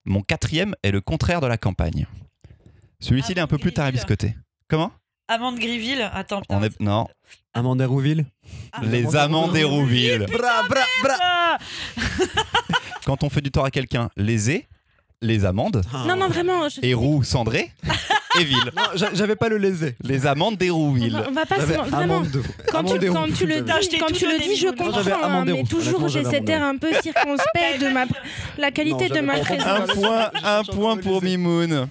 Mon 0.05 0.21
quatrième 0.21 0.75
est 0.83 0.91
le 0.91 1.01
contraire 1.01 1.41
de 1.41 1.47
la 1.47 1.57
campagne. 1.57 2.05
Celui-ci 2.99 3.31
il 3.31 3.37
est 3.39 3.41
un 3.41 3.47
peu 3.47 3.57
plus 3.57 3.69
Amande 3.69 3.75
tarabiscoté. 3.75 4.35
Comment? 4.67 4.91
Amande 5.27 5.57
Griville, 5.57 6.07
attends, 6.13 6.41
putain. 6.41 6.59
On 6.59 6.63
est 6.63 6.79
non, 6.79 7.07
Amanda 7.55 7.87
Rouville. 7.87 8.25
Ah. 8.73 8.81
les 8.83 9.15
amants 9.15 9.47
d'Hérouville. 9.47 10.27
Bra, 10.31 10.67
bra, 10.69 10.81
bra. 11.01 11.15
Ah 11.19 11.57
Quand 13.05 13.23
on 13.23 13.29
fait 13.29 13.41
du 13.41 13.49
tort 13.51 13.65
à 13.65 13.71
quelqu'un, 13.71 14.09
les 14.17 14.51
ais, 14.51 14.67
les 15.21 15.45
amandes, 15.45 15.81
Non, 16.07 16.15
non, 16.15 16.27
vraiment. 16.27 16.69
je- 16.69 16.79
Héroux 16.83 17.23
cendré 17.23 17.71
et 18.39 18.43
ville. 18.43 18.71
Non, 18.75 18.83
j'a- 18.95 19.13
j'avais 19.13 19.35
pas 19.35 19.49
le 19.49 19.57
lésé. 19.57 19.95
Les 20.03 20.25
amandes 20.27 20.57
d'Hérouville. 20.57 21.15
on 21.27 21.31
va 21.31 21.45
pas 21.45 21.55
se 21.55 21.61
J'avais 21.61 21.77
men- 21.77 21.85
vraiment. 21.89 22.15
amande. 22.17 22.43
Quand 22.71 22.83
tu, 22.83 23.07
quand 23.07 23.27
tu 23.35 23.45
le 23.45 23.61
dis, 23.61 23.71
je 23.91 23.99
quand 23.99 24.11
tu 24.11 24.25
le 24.25 24.39
dis, 24.39 24.65
comprends, 24.65 25.23
hein, 25.23 25.45
mais 25.45 25.63
toujours 25.63 26.07
j'ai 26.07 26.23
cet 26.23 26.47
air 26.49 26.63
un 26.63 26.77
peu 26.77 26.89
circonspect 27.01 27.81
de 27.81 27.89
ma, 27.89 28.05
la 28.57 28.71
qualité 28.71 29.09
Non, 29.09 29.15
de 29.15 29.21
ma 29.21 29.39
présence. 29.39 29.67
Un 29.89 29.93
point, 29.93 30.31
un 30.43 30.63
point 30.63 30.97
pour 30.97 31.21
Mimoun. 31.23 31.87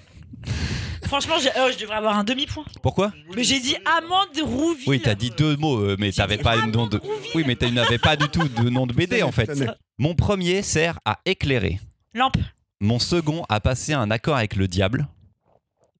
Franchement, 1.06 1.34
oh, 1.38 1.68
je 1.72 1.78
devrais 1.80 1.96
avoir 1.96 2.18
un 2.18 2.24
demi-point. 2.24 2.64
Pourquoi? 2.82 3.12
Mais 3.36 3.44
j'ai 3.44 3.60
dit 3.60 3.76
Amande 3.84 4.28
Rouville. 4.42 4.84
Oui, 4.88 5.00
t'as 5.00 5.14
dit 5.14 5.30
deux 5.36 5.54
mots, 5.56 5.78
euh, 5.78 5.96
mais 5.98 6.10
t'avais 6.10 6.38
pas 6.38 6.56
de 6.56 6.62
Amande 6.62 6.74
nom 6.74 6.86
de. 6.86 6.96
Rouville. 6.96 7.30
Oui, 7.34 7.44
mais 7.46 7.56
tu 7.56 7.70
n'avais 7.70 7.98
pas 7.98 8.16
du 8.16 8.26
tout 8.28 8.48
de 8.48 8.68
nom 8.70 8.86
de 8.86 8.92
BD 8.94 9.22
en 9.22 9.30
fait. 9.30 9.50
Mon 9.98 10.14
premier 10.14 10.62
sert 10.62 10.98
à 11.04 11.18
éclairer. 11.24 11.78
Lampe. 12.14 12.36
Mon 12.80 12.98
second 12.98 13.44
a 13.48 13.60
passé 13.60 13.92
un 13.92 14.10
accord 14.10 14.36
avec 14.36 14.56
le 14.56 14.66
diable. 14.66 15.06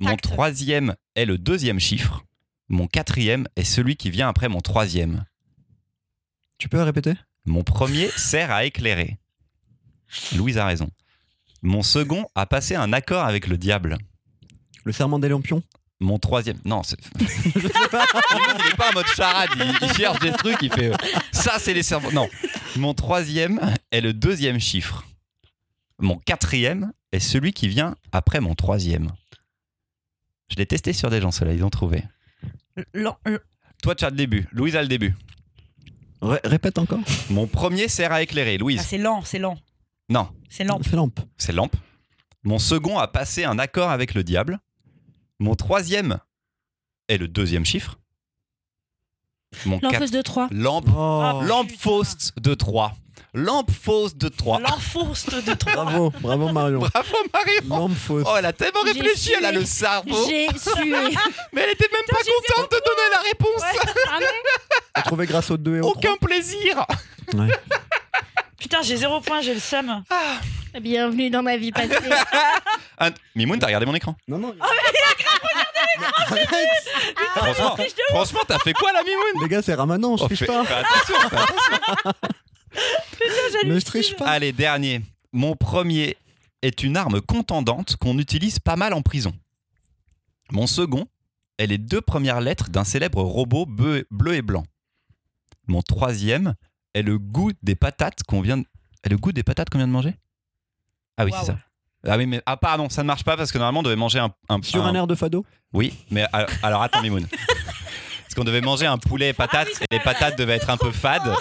Mon 0.05 0.17
troisième 0.17 0.95
est 1.15 1.25
le 1.25 1.39
deuxième 1.39 1.81
chiffre. 1.81 2.25
Mon 2.69 2.87
quatrième 2.87 3.47
est 3.57 3.65
celui 3.65 3.97
qui 3.97 4.11
vient 4.11 4.29
après 4.29 4.49
mon 4.49 4.61
troisième. 4.61 5.25
Tu 6.59 6.69
peux 6.69 6.83
répéter? 6.83 7.15
Mon 7.47 7.63
premier 7.63 8.09
sert 8.11 8.51
à 8.51 8.65
éclairer. 8.65 9.19
Louise 10.37 10.59
a 10.59 10.67
raison. 10.67 10.89
Mon 11.63 11.83
second 11.83 12.27
a 12.35 12.47
passé 12.47 12.75
un 12.75 12.93
accord 12.93 13.25
avec 13.25 13.47
le 13.47 13.59
diable. 13.59 13.99
Le 14.85 14.93
serment 14.93 15.19
des 15.19 15.29
lampions? 15.29 15.63
Mon 16.01 16.19
troisième. 16.19 16.59
Non, 16.65 16.83
c'est. 16.83 16.99
il 17.21 17.27
est 17.67 18.77
pas 18.77 18.91
en 18.91 18.95
mode 18.95 19.07
charade, 19.07 19.51
il, 19.57 19.87
il 19.89 19.95
cherche 19.95 20.19
des 20.21 20.33
trucs, 20.33 20.59
il 20.61 20.73
fait. 20.73 20.93
euh, 20.93 20.97
Ça, 21.33 21.59
c'est 21.59 21.73
les 21.73 21.83
cerveaux. 21.83 22.13
Non. 22.13 22.29
Mon 22.77 22.95
troisième 22.95 23.61
est 23.91 24.01
le 24.01 24.13
deuxième 24.13 24.59
chiffre. 24.61 25.05
Mon 25.99 26.17
quatrième 26.17 26.93
est 27.13 27.21
celui 27.21 27.53
qui 27.53 27.69
vient 27.69 27.95
après 28.13 28.41
mon 28.41 28.55
troisième. 28.55 29.13
Je 30.55 30.59
l'ai 30.61 30.67
testé 30.67 30.93
sur 30.93 31.11
des 31.11 31.21
gens, 31.21 31.33
ceux-là, 31.33 31.53
ils 31.53 31.65
ont 31.65 31.71
trouvé. 31.71 32.05
Lent- 32.93 33.19
Toi, 33.83 33.97
tu 33.97 34.05
as 34.05 34.11
le 34.11 34.17
début. 34.17 34.47
Louise 34.53 34.77
a 34.77 34.83
le 34.83 34.89
début. 34.89 35.15
Ré- 36.23 36.39
répète 36.45 36.79
encore. 36.79 37.01
Mon 37.29 37.49
premier 37.49 37.89
sert 37.89 38.13
à 38.13 38.23
éclairer. 38.23 38.55
Ah, 38.55 38.59
Louise. 38.59 38.81
c'est 38.83 38.99
lent, 38.99 39.23
c'est 39.25 39.41
lent. 39.41 39.59
Non, 40.09 40.29
C'est 40.49 40.63
lent. 40.63 40.79
C'est 40.85 40.95
lampe. 40.95 41.19
c'est 41.39 41.53
lampe. 41.53 41.75
Mon 42.45 42.61
second 42.61 42.99
a 42.99 43.09
passé 43.09 43.45
un 43.45 43.59
accord 43.59 43.91
avec 43.91 44.15
le 44.15 44.23
diable. 44.23 44.61
Mon 45.41 45.57
troisième 45.57 46.19
est 47.09 47.19
le 47.19 47.27
deuxième 47.27 47.65
chiffre. 47.65 47.99
Mon 49.67 49.81
quatre- 49.81 49.95
L'enfeuse 49.95 50.11
de 50.13 50.23
3. 50.23 50.49
Lampe, 50.53 50.89
Oh, 50.97 51.41
lampe 51.45 51.69
putain. 51.69 51.81
fausse 51.81 52.33
de 52.41 52.55
3. 52.55 52.95
Lampe 53.37 53.71
fausse 53.73 54.15
de 54.17 54.29
3. 54.29 54.61
L'enfonce 54.61 55.27
de 55.27 55.55
trois. 55.55 55.73
bravo, 55.85 56.11
bravo 56.21 56.49
Marion. 56.53 56.79
Bravo 56.79 57.17
Mario. 57.33 57.61
Lampe 57.69 57.97
fausse. 57.97 58.25
Oh, 58.29 58.35
elle 58.39 58.47
a 58.47 58.53
tellement 58.53 58.83
réfléchi, 58.83 59.33
elle 59.37 59.45
a 59.45 59.51
le 59.53 59.65
cerveau. 59.65 60.17
J'ai 60.29 60.47
sué. 60.57 60.93
Mais 61.53 61.63
elle 61.63 61.71
était 61.71 61.89
même 61.93 62.05
pas 62.09 62.17
contente 62.19 62.71
de 62.71 62.77
donner 62.77 63.11
la 63.13 63.21
réponse. 63.23 63.63
Ah 64.09 64.19
non 64.21 64.27
T'as 64.95 65.03
trouvé 65.03 65.27
grâce 65.27 65.51
aux 65.51 65.57
deux 65.57 65.77
et 65.77 65.81
aux 65.81 65.89
Aucun 65.89 66.15
plaisir. 66.17 66.87
Ouais. 67.33 67.49
Putain, 68.57 68.83
j'ai 68.83 68.97
zéro 68.99 69.21
point, 69.21 69.41
j'ai 69.41 69.55
le 69.55 69.61
seum. 69.61 70.05
Bienvenue 70.81 71.29
dans 71.31 71.43
ma 71.43 71.57
vie 71.57 71.73
passée. 71.73 71.91
Ah, 72.99 73.11
Mimoun, 73.35 73.59
t'as 73.59 73.67
regardé 73.67 73.87
mon 73.87 73.95
écran 73.97 74.15
Non, 74.29 74.39
non. 74.39 74.55
Franchement, 77.35 77.77
franchement, 78.11 78.41
t'as 78.47 78.59
fait 78.61 78.73
quoi 78.75 78.93
là, 78.93 79.03
Mimoun 79.03 79.43
Les 79.43 79.49
gars, 79.49 79.63
c'est 79.63 79.75
Ramadan, 79.75 80.17
je 80.17 80.25
Oh, 80.25 80.29
fais- 80.29 80.47
pas. 80.47 80.65
fais 80.65 80.75
attention, 80.75 81.29
fais 81.29 81.37
attention. 81.37 82.13
Mais 83.67 83.81
je 83.81 83.85
triche 83.85 84.17
pas. 84.17 84.27
Allez, 84.29 84.53
dernier. 84.53 85.01
Mon 85.33 85.57
premier 85.57 86.17
est 86.63 86.83
une 86.83 86.97
arme 86.97 87.21
contendante 87.21 87.97
qu'on 87.97 88.19
utilise 88.19 88.59
pas 88.59 88.77
mal 88.77 88.93
en 88.95 89.03
prison. 89.03 89.33
Mon 90.53 90.67
second 90.67 91.07
est 91.59 91.67
les 91.67 91.79
deux 91.79 92.01
premières 92.01 92.41
lettres 92.41 92.69
d'un 92.71 92.85
célèbre 92.85 93.23
robot 93.23 93.67
bleu, 93.67 94.07
bleu 94.11 94.35
et 94.35 94.43
blanc. 94.43 94.65
Mon 95.67 95.83
troisième 95.83 96.55
est 96.95 97.03
le 97.03 97.19
goût 97.19 97.53
des 97.63 97.75
patates 97.75 98.23
qu'on 98.25 98.41
vient 98.41 98.59
de... 98.59 98.65
est 99.03 99.09
le 99.09 99.17
goût 99.17 99.33
des 99.33 99.43
patates 99.43 99.71
qu'on 99.71 99.79
vient 99.79 99.87
de 99.89 99.93
manger? 99.93 100.15
Ah 101.17 101.25
oui, 101.25 101.33
c'est 101.39 101.47
ça. 101.47 101.59
Ah 102.07 102.19
oui, 102.19 102.27
mais 102.27 102.43
ah 102.45 102.57
pardon, 102.59 102.91
ça 102.91 103.03
ne 103.03 103.07
marche 103.07 103.25
pas 103.25 103.37
parce 103.37 103.51
que 103.51 103.57
normalement 103.57 103.81
on 103.81 103.85
devait 103.85 103.97
manger 103.97 104.19
un, 104.19 104.31
un- 104.51 104.61
Sur 104.63 104.85
un- 104.85 104.91
un 104.91 104.95
air 104.95 105.07
de 105.07 105.15
fado? 105.15 105.47
Oui, 105.73 105.95
mais 106.11 106.27
alors, 106.33 106.51
alors 106.63 106.83
attends 106.83 107.01
Mimoun. 107.03 107.27
Parce 108.35 108.43
qu'on 108.47 108.51
devait 108.51 108.63
manger 108.67 108.87
un 108.87 108.99
poulet 108.99 109.29
et 109.29 109.33
patates 109.33 109.69
oui, 109.69 109.75
c'est 109.79 109.85
et 109.93 109.99
les 109.99 110.01
patates 110.01 110.37
devaient 110.37 110.55
être 110.57 110.69
un 110.69 110.77
peu 110.77 110.91
fades. 110.91 111.23
Ah 111.25 111.35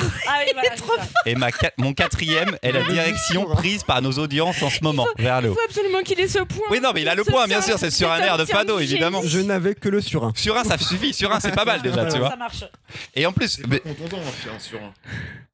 oui, 0.46 0.52
voilà, 0.54 0.70
c'est 0.76 0.86
ça. 0.86 1.08
Et 1.26 1.34
ma 1.34 1.48
mon 1.78 1.94
quatrième 1.94 2.56
est 2.62 2.72
la 2.72 2.84
direction 2.84 3.46
prise 3.46 3.82
par 3.84 4.04
nos 4.04 4.12
audiences 4.12 4.62
en 4.62 4.70
ce 4.70 4.84
moment, 4.84 5.08
vers 5.18 5.42
le 5.42 5.48
Il 5.48 5.50
haut. 5.50 5.54
faut 5.56 5.60
absolument 5.66 6.02
qu'il 6.04 6.20
ait 6.20 6.28
ce 6.28 6.38
point. 6.44 6.66
Oui, 6.70 6.80
non, 6.80 6.92
mais 6.94 7.02
il 7.02 7.10
a 7.10 7.16
le 7.16 7.24
point, 7.24 7.48
bien 7.48 7.64
sûr, 7.64 7.80
c'est 7.80 7.90
sur 7.90 8.12
un 8.12 8.20
air 8.20 8.38
de 8.38 8.46
fado, 8.46 8.78
évidemment. 8.78 9.22
Je 9.26 9.40
n'avais 9.40 9.74
que 9.74 9.90
le 9.90 10.02
sur 10.02 10.24
un. 10.24 10.34
Sur 10.36 10.56
un, 10.56 10.64
ça 10.64 10.78
suffit. 10.78 11.16
Sur 11.16 11.32
un, 11.32 11.40
c'est 11.40 11.56
pas 11.56 11.66
mal 11.66 11.82
déjà, 11.82 12.06
tu 12.06 12.20
vois. 12.20 12.30
Ça 12.30 12.36
marche. 12.36 12.64
Et 13.16 13.26
en 13.26 13.32
plus, 13.34 13.60
mais- 13.68 13.82
sur 14.60 14.78
un. 14.78 14.94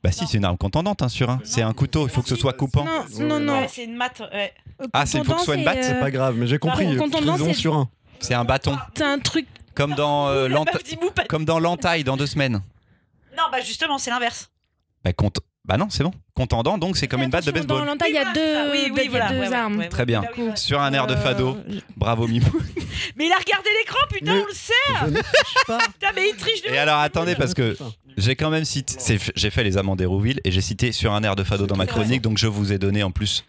bah 0.04 0.12
si, 0.12 0.28
c'est 0.28 0.38
une 0.40 0.46
arme 0.46 0.58
contendante, 0.58 1.02
hein, 1.02 1.08
sur 1.08 1.30
un. 1.30 1.40
C'est 1.46 1.62
un 1.62 1.72
couteau, 1.72 2.06
il 2.06 2.10
faut 2.12 2.22
que 2.22 2.28
ce 2.30 2.36
soit 2.36 2.52
coupant. 2.54 2.86
Non, 3.18 3.40
non, 3.40 3.66
c'est 3.70 3.86
une 3.86 3.96
maths. 3.96 4.22
Ouais. 4.34 4.54
Ah, 4.92 5.06
c'est- 5.06 5.20
il 5.20 5.24
faut 5.24 5.34
que 5.36 5.40
ce 5.40 5.46
soit 5.46 5.56
une 5.56 5.64
batte, 5.64 5.78
C'est 5.84 6.02
pas 6.02 6.12
grave, 6.12 6.36
mais 6.38 6.48
j'ai 6.48 6.60
compris. 6.60 6.98
Contendant, 6.98 7.54
sur 7.54 7.76
un. 7.78 7.90
C'est 8.20 8.34
un 8.34 8.44
bâton, 8.44 8.76
C'est 8.98 9.06
un 9.06 9.18
truc. 9.20 9.46
Comme 9.80 9.96
dans 9.96 10.28
euh, 10.30 10.50
comme 11.30 11.46
dans 11.46 11.60
l'entaille 11.60 12.04
dans 12.04 12.18
deux 12.18 12.28
semaines. 12.28 12.62
Non, 13.38 13.44
bah 13.52 13.62
justement, 13.62 13.98
c'est 13.98 14.10
l'inverse. 14.12 14.50
Bah, 15.06 15.14
compte... 15.14 15.40
bah 15.64 15.78
non, 15.78 15.88
c'est 15.90 16.04
bon. 16.04 16.12
Contendant, 16.34 16.78
donc 16.78 16.98
c'est 16.98 17.08
comme 17.08 17.22
une 17.22 17.30
batte 17.30 17.46
de 17.46 17.50
Attention, 17.52 17.68
Dans 17.68 17.76
baseball. 17.76 17.88
l'entaille, 17.94 18.12
il 18.12 18.16
y 18.16 18.18
a 18.18 18.34
deux, 18.34 18.54
voilà, 18.54 18.72
oui, 18.72 18.80
il 18.82 18.88
y 18.90 18.92
oui, 18.92 19.08
a 19.08 19.10
voilà. 19.10 19.30
deux 19.30 19.40
ouais, 19.40 19.48
ouais, 19.48 19.54
armes. 19.56 19.74
ouais, 19.78 19.80
ouais. 19.84 19.90
Très 19.90 20.06
bien. 20.06 20.22
Bah 20.22 20.28
oui. 20.38 20.50
Sur 20.56 20.82
un 20.82 20.92
air 20.92 21.08
de 21.08 21.16
fado. 21.16 21.58
Euh, 21.70 21.80
Bravo 21.96 22.28
Mimou. 22.28 22.52
Mais 23.16 23.28
il 23.28 23.32
a 23.32 23.38
regardé 23.38 23.70
l'écran, 23.80 24.00
putain, 24.12 24.34
Mais- 24.34 24.42
on 24.42 24.46
le 24.46 24.54
sait. 24.54 24.74
Je 25.00 25.06
ne 25.06 25.22
triche 25.22 25.66
pas. 25.68 25.78
Putain, 25.94 26.12
mais 26.16 26.30
il 26.30 26.36
triche 26.36 26.62
de 26.64 26.68
Et 26.70 26.78
alors 26.78 27.00
attendez, 27.00 27.36
parce 27.36 27.54
que. 27.54 27.78
J'ai 28.18 28.36
quand 28.36 28.50
même 28.50 28.66
cité. 28.66 28.96
c'est- 29.00 29.32
J'ai 29.36 29.50
fait 29.50 29.64
les 29.64 29.78
amants 29.78 29.96
d'Hérouville 29.96 30.42
et 30.44 30.52
j'ai 30.52 30.62
cité 30.62 30.92
sur 30.92 31.14
un 31.14 31.24
air 31.24 31.36
de 31.38 31.44
fado 31.46 31.66
dans 31.68 31.78
ma 31.78 31.86
chronique, 31.86 32.22
donc 32.22 32.38
je 32.38 32.48
vous 32.48 32.74
ai 32.74 32.78
donné 32.78 33.02
en 33.04 33.12
plus 33.12 33.46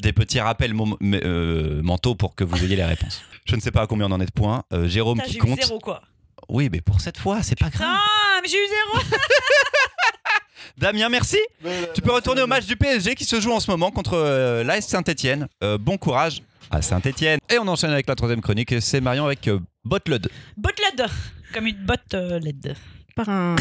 des 0.00 0.12
petits 0.12 0.40
rappels 0.40 0.74
mom- 0.74 0.96
mais, 1.00 1.20
euh, 1.24 1.80
mentaux 1.82 2.14
pour 2.14 2.34
que 2.34 2.44
vous 2.44 2.62
ayez 2.64 2.76
les 2.76 2.84
réponses. 2.84 3.22
Je 3.46 3.56
ne 3.56 3.60
sais 3.60 3.70
pas 3.70 3.82
à 3.82 3.86
combien 3.86 4.06
on 4.06 4.12
en 4.12 4.20
est 4.20 4.26
de 4.26 4.30
points. 4.32 4.62
Euh, 4.72 4.86
Jérôme 4.88 5.18
Putain, 5.18 5.26
qui 5.26 5.32
j'ai 5.34 5.38
eu 5.38 5.42
compte. 5.42 5.62
zéro, 5.62 5.78
quoi. 5.78 6.02
Oui, 6.48 6.68
mais 6.70 6.80
pour 6.80 7.00
cette 7.00 7.18
fois, 7.18 7.42
c'est 7.42 7.58
pas 7.58 7.70
grave. 7.70 7.88
Ah, 7.90 8.40
mais 8.42 8.48
j'ai 8.48 8.56
eu 8.56 8.68
zéro. 8.68 9.04
Damien, 10.78 11.08
merci. 11.08 11.38
Tu 11.94 12.00
peux 12.00 12.12
retourner 12.12 12.42
au 12.42 12.46
match 12.46 12.66
du 12.66 12.76
PSG 12.76 13.14
qui 13.14 13.24
se 13.24 13.40
joue 13.40 13.52
en 13.52 13.60
ce 13.60 13.70
moment 13.70 13.90
contre 13.90 14.14
euh, 14.14 14.64
l'AS 14.64 14.86
Saint-Etienne. 14.86 15.46
bon 15.80 15.98
courage 15.98 16.42
à 16.70 16.82
Saint-Etienne. 16.82 17.40
Et 17.50 17.58
on 17.58 17.66
enchaîne 17.68 17.90
avec 17.90 18.08
la 18.08 18.14
troisième 18.14 18.40
chronique. 18.40 18.74
C'est 18.80 19.00
Marion 19.00 19.26
avec 19.26 19.48
euh, 19.48 19.58
Botled. 19.84 20.28
Botte 20.56 20.78
LED. 20.78 21.06
Comme 21.52 21.66
une 21.66 21.84
botte 21.84 22.14
euh, 22.14 22.38
LED. 22.38 22.76
Par 23.16 23.28
un. 23.28 23.56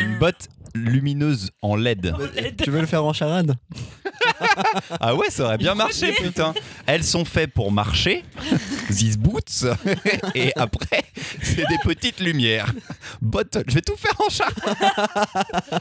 Une 0.00 0.18
botte 0.18 0.48
lumineuse 0.74 1.50
en 1.60 1.76
LED. 1.76 2.14
LED. 2.34 2.62
Tu 2.62 2.70
veux 2.70 2.80
le 2.80 2.86
faire 2.86 3.04
en 3.04 3.12
charade? 3.12 3.56
Ah 5.00 5.14
ouais, 5.14 5.30
ça 5.30 5.44
aurait 5.44 5.58
bien 5.58 5.74
marché, 5.74 6.12
putain. 6.12 6.54
Elles 6.86 7.04
sont 7.04 7.24
faites 7.24 7.52
pour 7.52 7.72
marcher, 7.72 8.24
these 8.90 9.16
boots, 9.16 9.64
et 10.34 10.52
après, 10.56 11.04
c'est 11.42 11.66
des 11.68 11.78
petites 11.82 12.20
lumières. 12.20 12.72
Bottle, 13.20 13.64
je 13.66 13.74
vais 13.74 13.80
tout 13.82 13.96
faire 13.96 14.14
en 14.20 14.28
chat. 14.28 14.48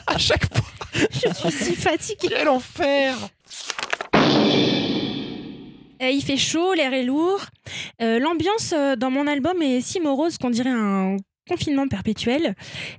À 0.07 0.17
chaque 0.17 0.45
fois, 0.53 0.65
Je 0.93 1.33
suis 1.33 1.51
si 1.51 1.75
fatiguée. 1.75 2.29
quel 2.29 2.47
enfer. 2.49 3.15
Euh, 6.01 6.09
il 6.09 6.21
fait 6.23 6.37
chaud, 6.37 6.73
l'air 6.73 6.93
est 6.93 7.03
lourd. 7.03 7.41
Euh, 8.01 8.19
L'ambiance 8.19 8.73
euh, 8.75 8.95
dans 8.95 9.11
mon 9.11 9.27
album 9.27 9.61
est 9.61 9.81
si 9.81 9.99
morose 9.99 10.37
qu'on 10.37 10.49
dirait 10.49 10.71
un 10.71 11.17
confinement 11.47 11.87
perpétuel. 11.87 12.55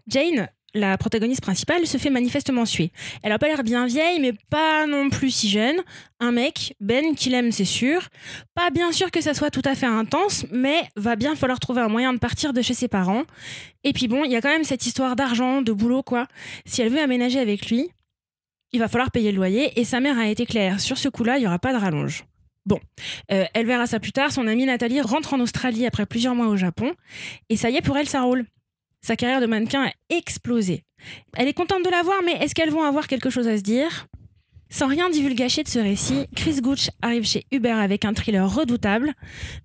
Jane, 0.06 0.48
la 0.74 0.96
protagoniste 0.96 1.42
principale, 1.42 1.86
se 1.86 1.98
fait 1.98 2.10
manifestement 2.10 2.64
suer. 2.64 2.92
Elle 3.22 3.32
a 3.32 3.38
pas 3.38 3.48
l'air 3.48 3.62
bien 3.62 3.86
vieille, 3.86 4.20
mais 4.20 4.32
pas 4.50 4.86
non 4.86 5.10
plus 5.10 5.30
si 5.30 5.48
jeune. 5.50 5.76
Un 6.20 6.32
mec, 6.32 6.74
Ben, 6.80 7.14
qui 7.14 7.30
l'aime, 7.30 7.52
c'est 7.52 7.64
sûr. 7.64 8.08
Pas 8.54 8.70
bien 8.70 8.90
sûr 8.92 9.10
que 9.10 9.20
ça 9.20 9.34
soit 9.34 9.50
tout 9.50 9.62
à 9.64 9.74
fait 9.74 9.86
intense, 9.86 10.46
mais 10.50 10.82
va 10.96 11.16
bien 11.16 11.34
falloir 11.36 11.60
trouver 11.60 11.82
un 11.82 11.88
moyen 11.88 12.12
de 12.12 12.18
partir 12.18 12.52
de 12.52 12.62
chez 12.62 12.74
ses 12.74 12.88
parents. 12.88 13.24
Et 13.84 13.92
puis 13.92 14.08
bon, 14.08 14.24
il 14.24 14.30
y 14.30 14.36
a 14.36 14.40
quand 14.40 14.48
même 14.48 14.64
cette 14.64 14.86
histoire 14.86 15.16
d'argent, 15.16 15.62
de 15.62 15.72
boulot, 15.72 16.02
quoi. 16.02 16.26
Si 16.64 16.80
elle 16.82 16.90
veut 16.90 17.00
aménager 17.02 17.38
avec 17.38 17.68
lui, 17.68 17.90
il 18.72 18.78
va 18.80 18.88
falloir 18.88 19.10
payer 19.10 19.32
le 19.32 19.36
loyer, 19.36 19.78
et 19.78 19.84
sa 19.84 20.00
mère 20.00 20.18
a 20.18 20.28
été 20.28 20.46
claire. 20.46 20.80
Sur 20.80 20.96
ce 20.96 21.08
coup-là, 21.08 21.36
il 21.36 21.40
n'y 21.40 21.46
aura 21.46 21.58
pas 21.58 21.72
de 21.74 21.78
rallonge. 21.78 22.24
Bon, 22.64 22.78
Euh, 23.32 23.44
elle 23.54 23.66
verra 23.66 23.86
ça 23.86 23.98
plus 23.98 24.12
tard. 24.12 24.30
Son 24.32 24.46
amie 24.46 24.64
Nathalie 24.66 25.00
rentre 25.00 25.34
en 25.34 25.40
Australie 25.40 25.84
après 25.84 26.06
plusieurs 26.06 26.34
mois 26.34 26.46
au 26.46 26.56
Japon. 26.56 26.92
Et 27.48 27.56
ça 27.56 27.70
y 27.70 27.76
est, 27.76 27.82
pour 27.82 27.96
elle, 27.98 28.08
ça 28.08 28.22
roule. 28.22 28.46
Sa 29.02 29.16
carrière 29.16 29.40
de 29.40 29.46
mannequin 29.46 29.86
a 29.86 29.92
explosé. 30.10 30.84
Elle 31.34 31.48
est 31.48 31.54
contente 31.54 31.84
de 31.84 31.90
la 31.90 32.02
voir, 32.02 32.22
mais 32.24 32.34
est-ce 32.34 32.54
qu'elles 32.54 32.70
vont 32.70 32.84
avoir 32.84 33.08
quelque 33.08 33.30
chose 33.30 33.48
à 33.48 33.56
se 33.56 33.62
dire? 33.62 34.06
Sans 34.70 34.86
rien 34.86 35.10
divulgacher 35.10 35.64
de 35.64 35.68
ce 35.68 35.80
récit, 35.80 36.26
Chris 36.34 36.60
Gooch 36.62 36.88
arrive 37.02 37.24
chez 37.24 37.44
Uber 37.50 37.72
avec 37.72 38.04
un 38.04 38.14
thriller 38.14 38.48
redoutable. 38.48 39.12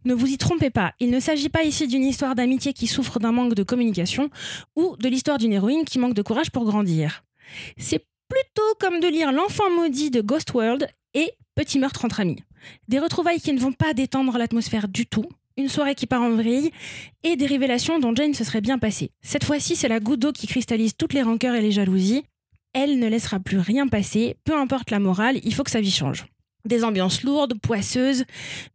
Ne 0.03 0.13
vous 0.13 0.27
y 0.27 0.37
trompez 0.37 0.69
pas, 0.69 0.93
il 0.99 1.11
ne 1.11 1.19
s'agit 1.19 1.49
pas 1.49 1.63
ici 1.63 1.87
d'une 1.87 2.03
histoire 2.03 2.35
d'amitié 2.35 2.73
qui 2.73 2.87
souffre 2.87 3.19
d'un 3.19 3.31
manque 3.31 3.53
de 3.53 3.63
communication 3.63 4.29
ou 4.75 4.97
de 4.97 5.07
l'histoire 5.07 5.37
d'une 5.37 5.53
héroïne 5.53 5.85
qui 5.85 5.99
manque 5.99 6.15
de 6.15 6.21
courage 6.23 6.51
pour 6.51 6.65
grandir. 6.65 7.23
C'est 7.77 8.05
plutôt 8.27 8.75
comme 8.81 8.99
de 8.99 9.07
lire 9.07 9.31
L'enfant 9.31 9.69
maudit 9.69 10.11
de 10.11 10.19
Ghost 10.19 10.53
World 10.53 10.89
et 11.13 11.31
Petit 11.57 11.79
meurtre 11.79 12.05
entre 12.05 12.19
amis. 12.19 12.37
Des 12.87 12.99
retrouvailles 12.99 13.41
qui 13.41 13.51
ne 13.51 13.59
vont 13.59 13.71
pas 13.71 13.95
détendre 13.95 14.37
l'atmosphère 14.37 14.87
du 14.87 15.07
tout, 15.07 15.27
une 15.57 15.69
soirée 15.69 15.95
qui 15.95 16.05
part 16.05 16.21
en 16.21 16.29
vrille 16.29 16.71
et 17.23 17.35
des 17.35 17.45
révélations 17.45 17.99
dont 17.99 18.15
Jane 18.15 18.33
se 18.33 18.43
serait 18.43 18.61
bien 18.61 18.77
passée. 18.77 19.11
Cette 19.21 19.43
fois-ci, 19.43 19.75
c'est 19.75 19.87
la 19.87 19.99
goutte 19.99 20.21
d'eau 20.21 20.31
qui 20.31 20.47
cristallise 20.47 20.95
toutes 20.95 21.13
les 21.13 21.23
rancœurs 21.23 21.55
et 21.55 21.61
les 21.61 21.71
jalousies. 21.71 22.23
Elle 22.73 22.99
ne 22.99 23.07
laissera 23.07 23.39
plus 23.39 23.57
rien 23.57 23.87
passer, 23.87 24.37
peu 24.43 24.55
importe 24.55 24.91
la 24.91 24.99
morale, 24.99 25.39
il 25.43 25.53
faut 25.53 25.63
que 25.63 25.71
sa 25.71 25.81
vie 25.81 25.91
change. 25.91 26.25
Des 26.65 26.83
ambiances 26.83 27.23
lourdes, 27.23 27.53
poisseuses, 27.61 28.25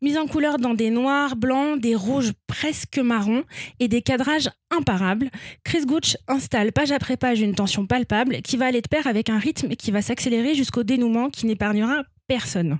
mises 0.01 0.17
en 0.17 0.27
couleur 0.27 0.59
dans 0.59 0.73
des 0.73 0.89
noirs, 0.89 1.37
blancs, 1.37 1.79
des 1.79 1.95
rouges 1.95 2.33
presque 2.47 2.99
marrons 2.99 3.45
et 3.81 3.89
des 3.89 4.01
cadrages 4.01 4.49
imparables. 4.71 5.31
Chris 5.63 5.85
Gooch 5.85 6.17
installe 6.27 6.73
page 6.73 6.91
après 6.91 7.19
page 7.19 7.41
une 7.41 7.55
tension 7.55 7.85
palpable 7.85 8.41
qui 8.41 8.57
va 8.57 8.67
aller 8.67 8.81
de 8.81 8.89
pair 8.89 9.07
avec 9.07 9.29
un 9.29 9.39
rythme 9.39 9.77
qui 9.77 9.91
va 9.91 10.01
s'accélérer 10.01 10.55
jusqu'au 10.55 10.85
dénouement 10.85 11.29
qui 11.29 11.45
n'épargnera 11.45 12.05
personne. 12.27 12.79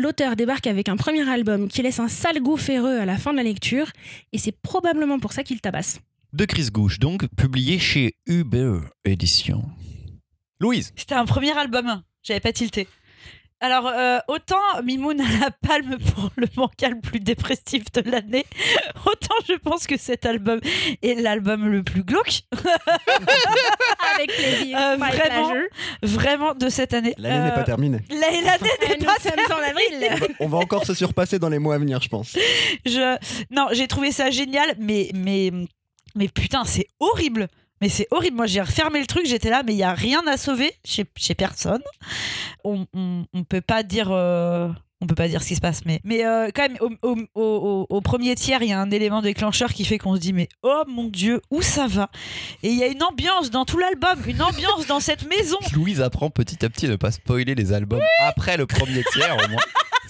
L'auteur 0.00 0.36
débarque 0.36 0.68
avec 0.68 0.88
un 0.88 0.96
premier 0.96 1.28
album 1.28 1.66
qui 1.66 1.82
laisse 1.82 1.98
un 1.98 2.06
sale 2.06 2.40
goût 2.40 2.56
ferreux 2.56 3.00
à 3.00 3.04
la 3.04 3.18
fin 3.18 3.32
de 3.32 3.36
la 3.38 3.42
lecture, 3.42 3.90
et 4.32 4.38
c'est 4.38 4.52
probablement 4.52 5.18
pour 5.18 5.32
ça 5.32 5.42
qu'il 5.42 5.60
tabasse. 5.60 5.98
De 6.32 6.44
Chris 6.44 6.68
Gouche, 6.70 7.00
donc, 7.00 7.26
publié 7.36 7.80
chez 7.80 8.14
Uber 8.28 8.78
Édition. 9.04 9.64
Louise, 10.60 10.92
C'était 10.94 11.16
un 11.16 11.24
premier 11.24 11.50
album. 11.58 12.00
J'avais 12.22 12.38
pas 12.38 12.52
tilté. 12.52 12.86
Alors, 13.60 13.88
euh, 13.88 14.18
autant 14.28 14.60
Mimoun 14.84 15.20
a 15.20 15.24
la 15.40 15.50
palme 15.50 15.96
pour 16.14 16.30
le 16.36 16.46
manga 16.56 16.88
le 16.90 17.00
plus 17.00 17.18
dépressif 17.18 17.90
de 17.92 18.08
l'année, 18.08 18.46
autant 19.06 19.34
je 19.48 19.54
pense 19.54 19.86
que 19.88 19.96
cet 19.98 20.26
album 20.26 20.60
est 21.02 21.20
l'album 21.20 21.66
le 21.68 21.82
plus 21.82 22.04
glauque, 22.04 22.42
Avec 24.14 24.32
plaisir. 24.32 24.78
Euh, 24.78 24.96
vraiment. 24.96 25.52
vraiment 26.02 26.54
de 26.54 26.68
cette 26.68 26.94
année. 26.94 27.14
L'année 27.18 27.44
n'est 27.46 27.50
Euh, 27.50 27.54
pas 27.54 27.64
terminée. 27.64 27.98
la- 28.10 28.16
L'année 28.30 28.42
n'est 28.88 28.96
Nous 28.98 29.04
pas 29.04 29.58
avril. 29.66 30.36
On 30.40 30.48
va 30.48 30.58
encore 30.58 30.84
se 30.86 30.94
surpasser 30.94 31.38
dans 31.38 31.48
les 31.48 31.58
mois 31.58 31.74
à 31.74 31.78
venir, 31.78 32.00
je 32.00 32.08
pense. 32.08 32.36
je 32.86 33.16
non 33.50 33.68
j'ai 33.72 33.88
trouvé 33.88 34.12
ça 34.12 34.30
génial 34.30 34.74
mais 34.78 35.10
mais 35.14 35.50
Mais 36.14 36.28
putain, 36.28 36.64
c'est 36.64 36.86
horrible. 37.00 37.48
Mais 37.80 37.88
c'est 37.88 38.06
horrible. 38.10 38.36
Moi, 38.36 38.46
j'ai 38.46 38.60
refermé 38.60 39.00
le 39.00 39.06
truc, 39.06 39.26
j'étais 39.26 39.50
là, 39.50 39.62
mais 39.64 39.72
il 39.72 39.78
y 39.78 39.82
a 39.84 39.94
rien 39.94 40.22
à 40.26 40.36
sauver 40.36 40.72
chez, 40.84 41.04
chez 41.16 41.34
personne. 41.34 41.82
On, 42.64 42.86
on 42.94 43.44
peut 43.44 43.60
pas 43.60 43.82
dire. 43.82 44.08
euh, 44.10 44.68
On 45.00 45.06
peut 45.06 45.14
pas 45.14 45.28
dire 45.28 45.42
ce 45.42 45.48
qui 45.48 45.54
se 45.54 45.60
passe, 45.60 45.84
mais, 45.86 46.00
mais 46.02 46.26
euh, 46.26 46.50
quand 46.52 46.62
même, 46.68 46.76
au, 46.80 46.90
au- 47.02 47.28
au- 47.40 47.86
au 47.88 48.00
premier 48.00 48.34
tiers, 48.34 48.62
il 48.62 48.68
y 48.70 48.72
a 48.72 48.80
un 48.80 48.90
élément 48.90 49.22
déclencheur 49.22 49.72
qui 49.72 49.84
fait 49.84 49.96
qu'on 49.98 50.16
se 50.16 50.20
dit, 50.20 50.32
mais 50.32 50.48
oh 50.64 50.82
mon 50.88 51.04
dieu, 51.04 51.40
où 51.52 51.62
ça 51.62 51.86
va? 51.86 52.10
Et 52.64 52.70
il 52.70 52.76
y 52.76 52.82
a 52.82 52.88
une 52.88 53.02
ambiance 53.04 53.50
dans 53.52 53.64
tout 53.64 53.78
l'album, 53.78 54.18
une 54.26 54.42
ambiance 54.42 54.86
dans 54.88 54.98
cette 55.00 55.24
maison. 55.28 55.58
Louise 55.72 56.00
apprend 56.00 56.30
petit 56.30 56.64
à 56.64 56.68
petit 56.68 56.86
à 56.86 56.90
ne 56.90 56.96
pas 56.96 57.12
spoiler 57.12 57.54
les 57.54 57.72
albums 57.72 58.02
après 58.26 58.56
le 58.56 58.66
premier 58.66 59.04
tiers 59.12 59.36
au 59.36 59.48
moins. 59.48 59.62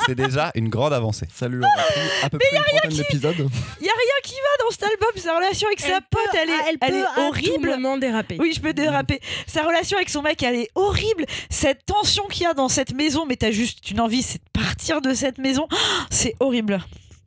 C'est 0.09 0.14
déjà 0.14 0.50
une 0.54 0.68
grande 0.68 0.92
avancée. 0.92 1.26
Ça 1.34 1.48
lui 1.48 1.59
aura 1.59 1.70
pris 1.70 2.00
à 2.22 2.30
peu 2.30 2.38
près 2.38 2.56
une 2.56 2.62
trentaine 2.64 2.96
d'épisodes. 2.96 3.34
Il 3.80 3.86
y 3.86 3.88
a 3.88 3.92
rien 3.92 4.18
qui 4.24 4.32
va 4.34 4.64
dans 4.64 4.70
cet 4.70 4.82
album. 4.84 5.09
Sa 5.16 5.36
relation 5.36 5.68
avec 5.68 5.80
sa 5.80 6.00
pote, 6.00 6.20
elle 6.34 6.48
est, 6.48 6.52
elle 6.68 6.76
elle 6.80 6.90
peut 6.90 6.96
est 6.98 7.02
à 7.02 7.14
tout 7.14 7.20
horrible. 7.20 7.68
moment 7.70 7.98
déraper. 7.98 8.36
Oui, 8.40 8.52
je 8.54 8.61
peux 8.61 8.72
déraper. 8.72 9.20
Sa 9.46 9.62
relation 9.62 9.96
avec 9.96 10.09
son 10.09 10.22
mec, 10.22 10.42
elle 10.42 10.56
est 10.56 10.70
horrible. 10.74 11.24
Cette 11.50 11.84
tension 11.86 12.24
qu'il 12.28 12.42
y 12.42 12.46
a 12.46 12.54
dans 12.54 12.68
cette 12.68 12.94
maison, 12.94 13.26
mais 13.26 13.36
t'as 13.36 13.50
juste 13.50 13.90
une 13.90 14.00
envie, 14.00 14.22
c'est 14.22 14.38
de 14.38 14.61
partir 14.61 15.00
de 15.00 15.14
cette 15.14 15.38
maison. 15.38 15.66
C'est 16.11 16.34
horrible. 16.40 16.80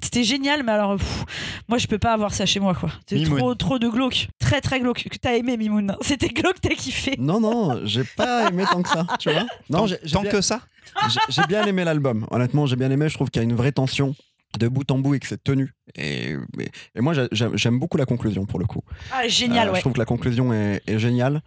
C'était 0.04 0.24
génial, 0.24 0.64
mais 0.64 0.72
alors, 0.72 0.98
pff, 0.98 1.26
moi, 1.68 1.78
je 1.78 1.86
peux 1.86 2.00
pas 2.00 2.14
avoir 2.14 2.34
ça 2.34 2.46
chez 2.48 2.60
moi, 2.60 2.74
quoi. 2.74 2.90
C'est 3.08 3.24
trop, 3.24 3.54
trop 3.54 3.78
de 3.78 3.88
glauque. 3.88 4.28
Très, 4.40 4.60
très 4.60 4.80
glauque. 4.80 5.08
Que 5.10 5.18
T'as 5.18 5.36
aimé, 5.36 5.58
Mimoun. 5.58 5.96
C'était 6.02 6.30
glauque, 6.30 6.60
t'as 6.60 6.70
kiffé. 6.74 7.16
Non, 7.20 7.40
non, 7.40 7.82
j'ai 7.86 8.04
pas 8.04 8.50
aimé 8.50 8.64
tant 8.70 8.82
que 8.82 8.90
ça, 8.90 9.06
tu 9.20 9.32
vois. 9.32 9.46
Non, 9.70 9.88
tant 9.88 10.22
bien, 10.24 10.32
que 10.32 10.42
ça? 10.42 10.62
J'ai- 11.30 11.42
bien 11.48 11.66
aimé 11.66 11.84
l'album. 11.84 12.26
Honnêtement, 12.32 12.66
j'ai 12.66 12.76
bien 12.76 12.92
aimé. 12.92 13.10
Je 13.10 13.14
trouve 13.16 13.30
qu'il 13.30 13.42
y 13.42 13.46
a 13.46 13.48
une 13.50 13.56
vraie 13.56 13.72
tension 13.72 14.16
de 14.60 14.68
bout 14.68 14.90
en 14.92 15.00
bout 15.00 15.16
et 15.16 15.20
que 15.20 15.28
c'est 15.28 15.42
tenu. 15.44 15.74
Et, 15.96 16.32
et, 16.34 16.38
et 16.96 17.02
moi, 17.02 17.14
j'ai- 17.14 17.28
j'aime 17.56 17.80
beaucoup 17.80 17.98
la 17.98 18.06
conclusion 18.06 18.46
pour 18.46 18.60
le 18.60 18.66
coup. 18.66 18.82
Ah, 19.14 19.28
génial, 19.28 19.68
Euh, 19.68 19.72
ouais. 19.72 19.78
Je 19.78 19.82
trouve 19.82 19.94
que 19.94 20.00
la 20.00 20.06
conclusion 20.06 20.52
est, 20.54 20.82
est 20.88 21.00
géniale. 21.00 21.42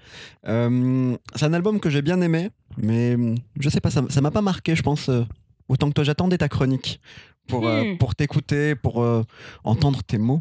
Euh, 0.49 1.17
c'est 1.35 1.45
un 1.45 1.53
album 1.53 1.81
que 1.81 1.91
j'ai 1.91 2.03
bien 2.03 2.21
aimé, 2.23 2.51
mais 2.79 3.15
hum, 3.15 3.35
je 3.61 3.69
sais 3.69 3.81
pas, 3.81 3.91
ça 3.91 4.21
m'a 4.21 4.31
pas 4.31 4.43
marqué, 4.43 4.75
je 4.75 4.83
pense, 4.83 5.09
euh, 5.11 5.23
autant 5.69 5.89
que 5.89 5.95
toi. 5.95 6.05
J'attendais 6.05 6.39
ta 6.39 6.49
chronique 6.49 7.01
pour, 7.47 7.69
Hmm. 7.69 7.99
pour 7.99 8.15
t'écouter, 8.15 8.75
pour 8.75 9.05
entendre 9.65 10.03
tes 10.03 10.17
mots. 10.19 10.41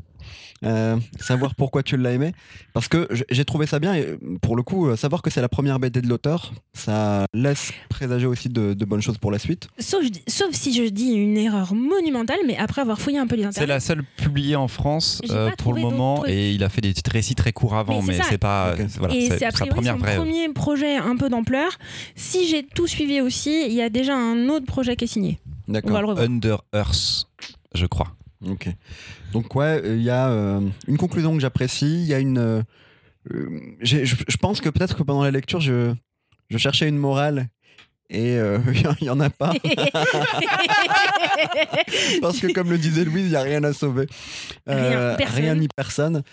Euh, 0.63 0.97
savoir 1.19 1.55
pourquoi 1.55 1.83
tu 1.83 1.97
l'as 1.97 2.11
aimé 2.11 2.31
parce 2.73 2.87
que 2.87 3.07
j'ai 3.29 3.45
trouvé 3.45 3.65
ça 3.67 3.79
bien 3.79 3.93
et 3.95 4.17
pour 4.41 4.55
le 4.55 4.63
coup 4.63 4.87
euh, 4.87 4.95
savoir 4.95 5.21
que 5.21 5.29
c'est 5.29 5.41
la 5.41 5.49
première 5.49 5.79
BD 5.79 6.01
de 6.01 6.07
l'auteur 6.07 6.53
ça 6.73 7.25
laisse 7.33 7.71
présager 7.89 8.25
aussi 8.25 8.49
de, 8.49 8.73
de 8.73 8.85
bonnes 8.85 9.01
choses 9.01 9.17
pour 9.17 9.31
la 9.31 9.39
suite 9.39 9.67
Sauf, 9.79 10.03
sauf 10.27 10.51
si 10.53 10.73
je 10.73 10.83
dis 10.89 11.11
une 11.13 11.37
erreur 11.37 11.73
monumentale, 11.73 12.37
mais 12.47 12.55
après 12.57 12.81
avoir 12.81 12.99
fouillé 12.99 13.17
un 13.17 13.27
peu 13.27 13.35
les 13.35 13.41
C'est 13.43 13.47
internets. 13.49 13.67
la 13.73 13.79
seule 13.79 14.03
publiée 14.17 14.55
en 14.55 14.67
France 14.67 15.21
euh, 15.29 15.49
pour 15.57 15.73
le 15.73 15.81
moment 15.81 16.19
trucs. 16.19 16.29
et 16.31 16.51
il 16.51 16.63
a 16.63 16.69
fait 16.69 16.81
des 16.81 16.93
petits 16.93 17.09
récits 17.11 17.35
très 17.35 17.51
courts 17.51 17.75
avant, 17.75 18.01
Mais 18.01 18.07
mais, 18.09 18.13
c'est 18.23 18.29
c'est 18.31 18.37
pas. 18.37 18.73
Ok. 18.73 18.85
c'est- 18.87 18.99
Voilà, 18.99 19.15
et 19.15 19.27
c'est 19.29 19.39
c'est 19.39 19.51
son 19.57 19.97
vraie. 19.97 20.15
premier 20.15 20.49
projet 20.49 20.95
un 20.95 21.15
peu 21.17 21.29
d'ampleur. 21.29 21.71
Si 22.15 22.47
j'ai 22.47 22.63
tout 22.63 22.87
suivi 22.87 23.19
aussi, 23.21 23.65
il 23.67 23.73
y 23.73 23.81
a 23.81 23.89
déjà 23.89 24.15
un 24.15 24.47
autre 24.49 24.65
projet 24.65 24.95
qui 24.95 25.03
est 25.05 25.07
signé. 25.07 25.39
On 25.67 25.73
va 25.73 25.81
d'accord 25.81 26.01
le 26.01 26.07
revoir. 26.07 26.25
Under 26.25 26.57
Earth, 26.73 27.25
je 27.75 27.85
crois. 27.85 28.15
ok 28.47 28.69
donc 29.33 29.53
ouais 29.55 29.81
euh, 29.83 29.95
il 29.97 30.03
y 30.03 30.09
a 30.09 30.29
euh, 30.29 30.61
une 30.87 30.97
conclusion 30.97 31.33
que 31.33 31.41
j'apprécie 31.41 32.01
il 32.03 32.07
y 32.07 32.13
a 32.13 32.19
une 32.19 32.37
euh, 32.37 32.61
euh, 33.33 33.59
je 33.81 34.05
je 34.05 34.37
pense 34.37 34.61
que 34.61 34.69
peut-être 34.69 34.95
que 34.95 35.03
pendant 35.03 35.23
la 35.23 35.31
lecture 35.31 35.59
je 35.59 35.93
je 36.49 36.57
cherchais 36.57 36.87
une 36.87 36.97
morale 36.97 37.49
et 38.09 38.37
euh, 38.37 38.59
il 39.01 39.07
y 39.07 39.09
en 39.09 39.19
a 39.19 39.29
pas 39.29 39.53
parce 42.21 42.39
que 42.39 42.51
comme 42.53 42.69
le 42.69 42.77
disait 42.77 43.05
Louise, 43.05 43.25
il 43.25 43.29
n'y 43.29 43.35
a 43.35 43.41
rien 43.41 43.63
à 43.63 43.73
sauver. 43.73 44.07
Rien, 44.67 45.55
ni 45.55 45.67
personne. 45.67 46.23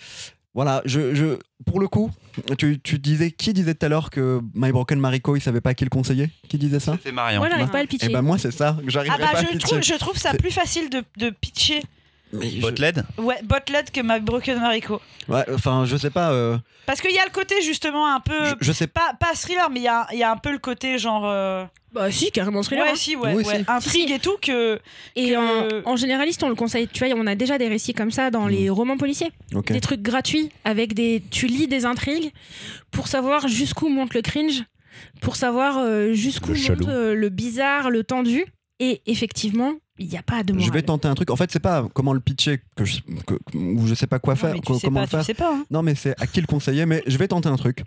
Voilà, 0.52 0.82
je, 0.84 1.14
je, 1.14 1.38
pour 1.64 1.78
le 1.78 1.86
coup, 1.86 2.10
tu, 2.58 2.80
tu 2.80 2.98
disais, 2.98 3.30
qui 3.30 3.52
disait 3.52 3.74
tout 3.74 3.86
à 3.86 3.88
l'heure 3.88 4.10
que 4.10 4.40
My 4.54 4.72
Broken 4.72 4.98
Mariko, 4.98 5.36
il 5.36 5.40
savait 5.40 5.60
pas 5.60 5.74
qui 5.74 5.84
le 5.84 5.90
conseiller? 5.90 6.28
Qui 6.48 6.58
disait 6.58 6.80
ça? 6.80 6.98
C'est 7.04 7.12
Marion. 7.12 7.38
Moi, 7.38 7.48
j'arrive 7.48 7.70
pas 7.70 7.78
à 7.78 7.82
le 7.82 7.88
pitcher. 7.88 8.10
Et 8.10 8.12
ben 8.12 8.22
moi, 8.22 8.36
c'est 8.36 8.50
ça, 8.50 8.76
Ah 8.76 9.16
bah 9.16 9.28
pas 9.32 9.38
à 9.38 9.42
je 9.42 9.46
pitcher. 9.46 9.58
trouve, 9.58 9.82
je 9.82 9.94
trouve 9.94 10.18
ça 10.18 10.34
plus 10.34 10.50
facile 10.50 10.90
de, 10.90 11.04
de 11.18 11.30
pitcher 11.30 11.82
Je- 12.32 12.60
Botled 12.60 13.04
ouais, 13.18 13.40
Botled 13.42 13.90
que 13.90 14.00
ma 14.00 14.18
Broken 14.20 14.60
Mariko. 14.60 15.00
Ouais, 15.28 15.44
enfin, 15.52 15.84
je 15.84 15.96
sais 15.96 16.10
pas, 16.10 16.30
euh, 16.30 16.56
Parce 16.86 17.00
qu'il 17.00 17.12
y 17.14 17.18
a 17.18 17.24
le 17.24 17.30
côté 17.32 17.60
justement 17.62 18.12
un 18.12 18.20
peu... 18.20 18.44
je, 18.44 18.54
je 18.60 18.72
sais 18.72 18.86
pas. 18.86 19.14
Pas, 19.18 19.34
thriller, 19.34 19.68
mais 19.70 19.80
il 19.80 19.84
y 19.84 19.88
a, 19.88 20.06
il 20.12 20.18
y 20.18 20.22
a 20.22 20.30
un 20.30 20.36
peu 20.36 20.52
le 20.52 20.58
côté 20.58 20.98
genre... 20.98 21.24
euh, 21.26 21.64
Bah 21.92 22.10
si, 22.12 22.30
carrément 22.30 22.62
thriller. 22.62 22.84
Ouais, 22.84 22.92
hein. 22.92 22.96
si, 22.96 23.16
ouais, 23.16 23.34
Oui, 23.34 23.44
ouais. 23.44 23.58
si. 23.58 23.64
Intrigue 23.66 24.10
et 24.12 24.18
tout 24.20 24.36
que... 24.40 24.78
Et 25.16 25.30
que- 25.30 25.84
en, 25.86 25.92
en 25.92 25.96
généraliste, 25.96 26.42
on 26.44 26.48
le 26.48 26.54
conseille. 26.54 26.86
Tu 26.88 27.04
vois, 27.04 27.14
on 27.16 27.26
a 27.26 27.34
déjà 27.34 27.58
des 27.58 27.66
récits 27.68 27.94
comme 27.94 28.10
ça 28.12 28.30
dans 28.30 28.46
les 28.46 28.70
romans 28.70 28.96
policiers. 28.96 29.32
Des 29.68 29.80
trucs 29.80 30.02
gratuits 30.02 30.50
avec 30.64 30.94
des. 30.94 31.22
Tu 31.30 31.46
lis 31.46 31.66
des 31.68 31.84
intrigues 31.84 32.32
pour 32.92 33.08
savoir 33.08 33.48
jusqu'où 33.48 33.88
monte 33.88 34.14
le 34.14 34.22
cringe, 34.22 34.62
pour 35.20 35.34
savoir 35.36 35.78
euh, 35.78 36.12
jusqu'où 36.12 36.54
monte 36.54 36.86
le 36.88 37.28
bizarre, 37.28 37.90
le 37.90 38.04
tendu. 38.04 38.44
Et 38.82 39.02
effectivement, 39.06 39.74
il 40.00 40.08
n'y 40.08 40.16
a 40.16 40.22
pas 40.22 40.42
de 40.42 40.52
morale. 40.52 40.66
Je 40.66 40.72
vais 40.72 40.82
tenter 40.82 41.06
un 41.08 41.14
truc. 41.14 41.30
En 41.30 41.36
fait, 41.36 41.50
c'est 41.52 41.60
pas 41.60 41.86
comment 41.94 42.12
le 42.12 42.20
pitcher 42.20 42.60
que 42.74 42.84
je, 42.84 43.00
que- 43.26 43.34
ou 43.56 43.86
je 43.86 43.94
sais 43.94 44.06
pas 44.06 44.18
quoi 44.18 44.34
Non, 44.34 44.40
faire, 44.40 44.54
mais 44.54 44.60
tu 44.60 44.74
sais 44.74 44.80
comment 44.86 45.00
pas, 45.00 45.04
le 45.04 45.06
faire. 45.08 45.20
tu 45.20 45.26
sais 45.26 45.34
pas. 45.34 45.52
hein. 45.52 45.64
Non, 45.70 45.82
mais 45.82 45.94
c'est 45.94 46.20
à 46.20 46.26
qui 46.26 46.40
le 46.40 46.46
conseiller. 46.46 46.86
Mais 46.86 47.02
je 47.06 47.16
vais 47.18 47.28
tenter 47.28 47.48
un 47.48 47.56
truc. 47.56 47.84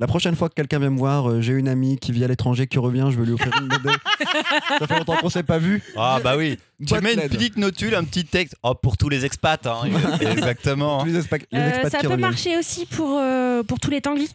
La 0.00 0.06
prochaine 0.06 0.34
fois 0.36 0.48
que 0.48 0.54
quelqu'un 0.54 0.78
vient 0.80 0.90
me 0.90 0.98
voir, 0.98 1.30
euh, 1.30 1.40
j'ai 1.40 1.52
une 1.52 1.68
amie 1.68 1.96
qui 1.98 2.12
vit 2.12 2.24
à 2.24 2.28
l'étranger, 2.28 2.66
qui 2.66 2.78
revient, 2.78 3.08
je 3.10 3.18
vais 3.18 3.24
lui 3.26 3.32
offrir 3.32 3.52
une 3.60 3.68
BD. 3.68 3.88
Ça 4.78 4.86
fait 4.86 4.98
longtemps 4.98 5.16
qu'on 5.16 5.30
s'est 5.30 5.42
pas 5.44 5.58
vu. 5.58 5.82
Ah 5.96 6.18
bah 6.22 6.36
oui. 6.36 6.58
Tu 6.86 6.94
mets 7.00 7.14
une 7.14 7.28
petite 7.28 7.56
notule, 7.56 7.94
un 7.94 8.04
petit 8.04 8.24
texte. 8.24 8.56
Oh, 8.62 8.74
pour 8.74 8.96
tous 8.96 9.08
les 9.08 9.24
expats, 9.24 9.64
hein. 9.66 9.82
Exactement. 10.20 10.98
Tous 11.00 11.06
les, 11.06 11.20
expa- 11.20 11.44
les 11.52 11.58
Euh, 11.58 11.68
expats 11.68 11.90
ça 11.92 11.98
qui 11.98 12.06
peut 12.06 12.12
reviennent. 12.12 12.20
marcher 12.30 12.56
aussi 12.58 12.86
pour, 12.86 13.18
euh, 13.20 13.62
pour 13.62 13.78
tous 13.80 13.90
les 13.90 14.00
tanglis, 14.00 14.30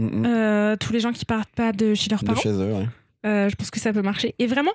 Mm, 0.00 0.20
mm. 0.20 0.26
Euh, 0.26 0.76
tous 0.76 0.92
les 0.92 1.00
gens 1.00 1.10
qui 1.12 1.24
partent 1.24 1.50
pas 1.56 1.72
de 1.72 1.92
chez 1.94 2.08
leurs 2.08 2.20
De 2.20 2.26
parents. 2.26 2.40
chez 2.40 2.50
eux, 2.50 2.72
ouais. 2.72 2.86
Euh, 3.26 3.48
je 3.48 3.56
pense 3.56 3.70
que 3.70 3.80
ça 3.80 3.92
peut 3.92 4.02
marcher. 4.02 4.34
Et 4.38 4.46
vraiment, 4.46 4.70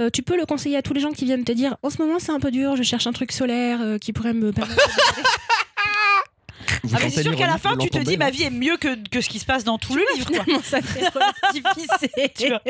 euh, 0.00 0.08
tu 0.10 0.22
peux 0.22 0.36
le 0.36 0.46
conseiller 0.46 0.76
à 0.78 0.82
tous 0.82 0.94
les 0.94 1.00
gens 1.00 1.12
qui 1.12 1.24
viennent 1.26 1.44
te 1.44 1.52
dire 1.52 1.76
en 1.82 1.90
ce 1.90 1.98
moment 2.00 2.18
c'est 2.18 2.32
un 2.32 2.40
peu 2.40 2.50
dur, 2.50 2.74
je 2.76 2.82
cherche 2.82 3.06
un 3.06 3.12
truc 3.12 3.32
solaire 3.32 3.80
euh, 3.82 3.98
qui 3.98 4.12
pourrait 4.14 4.32
me 4.32 4.50
permettre. 4.52 4.76
de- 4.86 5.22
Vous 6.84 6.94
Ah, 6.96 7.00
mais 7.02 7.10
c'est 7.10 7.22
sûr 7.22 7.36
qu'à 7.36 7.46
la 7.46 7.58
fin, 7.58 7.76
tu 7.76 7.90
te 7.90 7.98
dis 7.98 8.16
ma 8.16 8.30
vie 8.30 8.44
est 8.44 8.50
mieux 8.50 8.76
que, 8.76 8.96
que 9.08 9.20
ce 9.20 9.28
qui 9.28 9.38
se 9.38 9.44
passe 9.44 9.62
dans 9.64 9.78
tout 9.78 9.94
le 9.94 10.02
livre. 10.14 10.30
quoi. 10.30 10.44
Ça 10.64 10.80
fait 10.80 11.06
relativiser. 11.14 12.32
Tu 12.36 12.48
vois. 12.48 12.62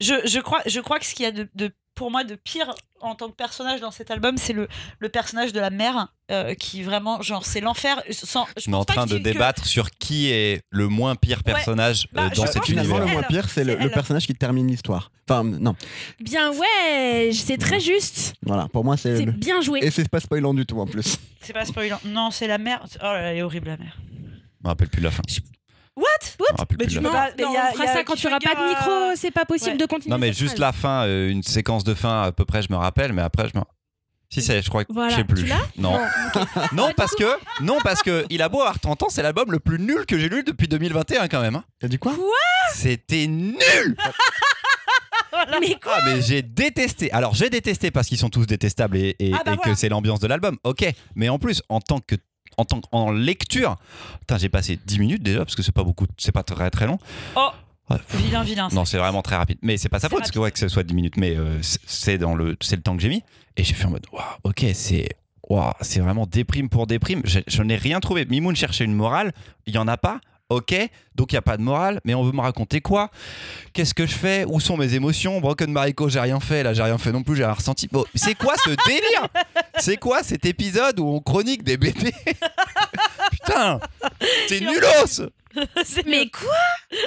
Je, 0.00 0.14
je, 0.26 0.40
crois, 0.40 0.60
je 0.66 0.80
crois 0.80 0.98
que 0.98 1.06
ce 1.06 1.14
qu'il 1.14 1.24
y 1.24 1.28
a 1.28 1.32
de, 1.32 1.48
de- 1.54 1.70
pour 1.98 2.10
moi 2.12 2.22
de 2.24 2.36
pire 2.36 2.72
en 3.00 3.14
tant 3.16 3.28
que 3.28 3.34
personnage 3.34 3.80
dans 3.80 3.90
cet 3.90 4.10
album, 4.10 4.36
c'est 4.38 4.52
le, 4.52 4.68
le 5.00 5.08
personnage 5.08 5.52
de 5.52 5.58
la 5.60 5.70
mère 5.70 6.08
euh, 6.30 6.54
qui 6.54 6.82
vraiment, 6.82 7.20
genre, 7.22 7.44
c'est 7.44 7.60
l'enfer. 7.60 8.00
Sans, 8.10 8.46
je 8.56 8.70
On 8.70 8.72
est 8.72 8.76
en 8.76 8.84
train 8.84 9.06
de 9.06 9.18
que- 9.18 9.22
débattre 9.22 9.66
sur 9.66 9.90
qui 9.90 10.30
est 10.30 10.62
le 10.70 10.86
moins 10.88 11.16
pire 11.16 11.42
personnage 11.42 12.08
Bah, 12.12 12.26
euh, 12.26 12.28
je 12.32 12.36
dans 12.36 12.46
cet 12.46 12.68
univers. 12.68 12.98
le 13.00 13.06
moins 13.06 13.22
pire, 13.24 13.48
c'est 13.50 13.64
le, 13.64 13.90
personnage 13.90 14.26
qui 14.26 14.34
termine 14.34 14.68
l'histoire. 14.68 15.10
Enfin, 15.28 15.42
non. 15.44 15.74
Bien 16.20 16.52
ouais, 16.52 17.30
c'est 17.34 17.58
très 17.58 17.80
juste. 17.80 18.34
Voilà, 18.42 18.68
pour 18.68 18.84
moi, 18.84 18.96
c'est. 18.96 19.16
C'est 19.16 19.24
le- 19.26 19.32
bien 19.32 19.60
joué. 19.60 19.80
Et 19.82 19.90
c'est 19.90 20.08
pas 20.08 20.20
spoilant 20.20 20.54
du 20.54 20.64
tout 20.64 20.78
en 20.80 20.86
plus. 20.86 21.18
C'est 21.40 21.52
pas 21.52 21.64
spoilant. 21.64 21.98
Non, 22.04 22.30
c'est 22.30 22.46
la 22.46 22.58
mère. 22.58 22.84
Oh 22.96 23.04
là 23.04 23.20
là, 23.22 23.30
elle 23.32 23.38
est 23.38 23.42
horrible, 23.42 23.68
la 23.68 23.76
mère. 23.76 23.96
Je 24.10 24.64
me 24.64 24.68
rappelle 24.68 24.88
plus 24.88 25.00
de 25.00 25.04
la 25.06 25.10
fin. 25.10 25.22
Je 25.28 25.40
me 25.98 26.56
rappelle 26.58 26.76
Mais 26.80 26.86
tu 26.86 27.00
peux 27.00 27.10
pas- 27.10 27.28
mais 27.36 27.44
Non, 27.44 27.50
il 27.50 27.54
y 27.54 27.56
a- 27.56 27.68
on 27.70 27.72
fera 27.72 27.84
il 27.84 27.86
y 27.86 27.90
a 27.90 27.94
ça 27.94 28.04
quand 28.04 28.14
tu 28.14 28.26
auras 28.26 28.38
pas 28.40 28.54
de 28.54 28.68
micro, 28.68 28.90
euh, 28.90 29.12
c'est 29.16 29.30
pas 29.30 29.44
possible 29.44 29.72
ouais. 29.72 29.76
de 29.78 29.86
continuer. 29.86 30.10
Non 30.12 30.18
mais 30.18 30.32
juste 30.32 30.56
phrase. 30.56 30.60
la 30.60 30.72
fin, 30.72 31.06
euh, 31.06 31.30
une 31.30 31.42
séquence 31.42 31.84
de 31.84 31.94
fin 31.94 32.22
à 32.22 32.32
peu 32.32 32.44
près, 32.44 32.62
je 32.62 32.70
me 32.70 32.76
rappelle, 32.76 33.12
mais 33.12 33.22
après 33.22 33.48
je 33.52 33.58
me. 33.58 33.64
Si 34.30 34.42
c'est, 34.42 34.60
je 34.60 34.68
crois 34.68 34.84
que 34.84 34.92
Voilà, 34.92 35.08
je 35.08 35.16
sais 35.16 35.24
plus. 35.24 35.50
non, 35.78 35.98
non 36.72 36.90
parce 36.96 37.14
que 37.14 37.24
non 37.62 37.78
parce 37.82 38.02
que 38.02 38.26
il 38.28 38.42
a 38.42 38.50
beau 38.50 38.60
avoir 38.60 38.78
30 38.78 39.02
ans, 39.04 39.08
c'est 39.08 39.22
l'album 39.22 39.50
le 39.50 39.58
plus 39.58 39.78
nul 39.78 40.04
que 40.06 40.18
j'ai 40.18 40.28
lu 40.28 40.42
depuis 40.42 40.68
2021 40.68 41.28
quand 41.28 41.40
même. 41.40 41.56
hein. 41.56 41.64
T'as 41.80 41.88
dit 41.88 41.98
quoi? 41.98 42.12
C'était 42.74 43.26
nul. 43.26 43.56
Mais 45.60 45.74
quoi? 45.82 45.92
Ah 45.96 46.02
mais 46.04 46.20
j'ai 46.22 46.42
détesté. 46.42 47.12
Alors 47.12 47.34
j'ai 47.34 47.48
détesté 47.50 47.90
parce 47.90 48.08
qu'ils 48.08 48.18
sont 48.18 48.30
tous 48.30 48.46
détestables 48.46 48.96
et, 48.96 49.14
et- 49.18 49.32
Ah 49.34 49.42
bah 49.44 49.52
et 49.52 49.56
voilà. 49.56 49.72
que 49.72 49.74
c'est 49.78 49.88
l'ambiance 49.88 50.20
de 50.20 50.26
l'album. 50.26 50.56
Ok, 50.64 50.84
mais 51.14 51.28
en 51.28 51.38
plus 51.38 51.62
en 51.68 51.80
tant 51.80 52.00
que 52.00 52.16
en 52.58 52.64
tant 52.66 52.80
en 52.92 53.10
lecture, 53.10 53.76
putain, 54.20 54.36
j'ai 54.36 54.48
passé 54.50 54.78
10 54.84 54.98
minutes 54.98 55.22
déjà 55.22 55.38
parce 55.40 55.54
que 55.56 55.62
c'est 55.62 55.72
pas 55.72 55.84
beaucoup, 55.84 56.06
c'est 56.18 56.32
pas 56.32 56.42
très 56.42 56.70
très 56.70 56.86
long. 56.86 56.98
Oh 57.36 57.48
Ouais. 57.90 57.96
Vilain, 58.18 58.42
vilain. 58.42 58.68
Non, 58.72 58.84
c'est 58.84 58.98
vraiment 58.98 59.22
très 59.22 59.36
rapide. 59.36 59.56
Mais 59.62 59.78
c'est 59.78 59.88
pas 59.88 59.98
sa 59.98 60.10
faute, 60.10 60.18
parce 60.18 60.30
que, 60.30 60.38
ouais, 60.38 60.50
que 60.50 60.58
ce 60.58 60.68
soit 60.68 60.82
10 60.82 60.92
minutes, 60.94 61.16
mais 61.16 61.34
euh, 61.34 61.56
c'est- 61.62 61.80
c'est 61.86 62.18
dans 62.18 62.34
le, 62.34 62.54
c'est 62.60 62.76
le 62.76 62.82
temps 62.82 62.94
que 62.94 63.00
j'ai 63.00 63.08
mis. 63.08 63.22
Et 63.56 63.64
j'ai 63.64 63.72
fait 63.72 63.86
en 63.86 63.90
mode, 63.90 64.04
waouh, 64.12 64.22
ok, 64.44 64.62
c'est, 64.74 65.08
waouh, 65.48 65.72
c'est 65.80 66.00
vraiment 66.00 66.26
déprime 66.26 66.68
pour 66.68 66.86
déprime. 66.86 67.22
Je, 67.24 67.40
je 67.46 67.62
n'ai 67.62 67.76
rien 67.76 68.00
trouvé. 68.00 68.26
Mimoun 68.26 68.54
cherchait 68.54 68.84
une 68.84 68.92
morale, 68.92 69.32
il 69.66 69.74
y 69.74 69.78
en 69.78 69.88
a 69.88 69.96
pas. 69.96 70.20
Ok, 70.50 70.74
donc 71.14 71.32
il 71.32 71.34
y 71.34 71.38
a 71.38 71.42
pas 71.42 71.58
de 71.58 71.62
morale, 71.62 72.00
mais 72.04 72.14
on 72.14 72.22
veut 72.24 72.32
me 72.32 72.40
raconter 72.40 72.80
quoi? 72.80 73.10
Qu'est-ce 73.74 73.92
que 73.92 74.06
je 74.06 74.14
fais? 74.14 74.46
Où 74.48 74.60
sont 74.60 74.78
mes 74.78 74.94
émotions? 74.94 75.40
Broken 75.42 75.70
Mariko, 75.70 76.08
j'ai 76.08 76.20
rien 76.20 76.40
fait, 76.40 76.62
là 76.62 76.72
j'ai 76.72 76.82
rien 76.82 76.96
fait 76.96 77.12
non 77.12 77.22
plus, 77.22 77.36
j'ai 77.36 77.44
rien 77.44 77.52
ressenti. 77.52 77.86
Bon, 77.92 78.06
c'est 78.14 78.34
quoi 78.34 78.54
ce 78.64 78.70
délire? 78.86 79.28
C'est 79.78 79.98
quoi 79.98 80.22
cet 80.22 80.46
épisode 80.46 81.00
où 81.00 81.06
on 81.06 81.20
chronique 81.20 81.64
des 81.64 81.76
BD 81.76 82.14
Putain, 83.30 83.78
c'est 84.48 84.60
nulos 84.60 85.28
C'est 85.84 86.06
Mais 86.06 86.30
quoi? 86.30 86.56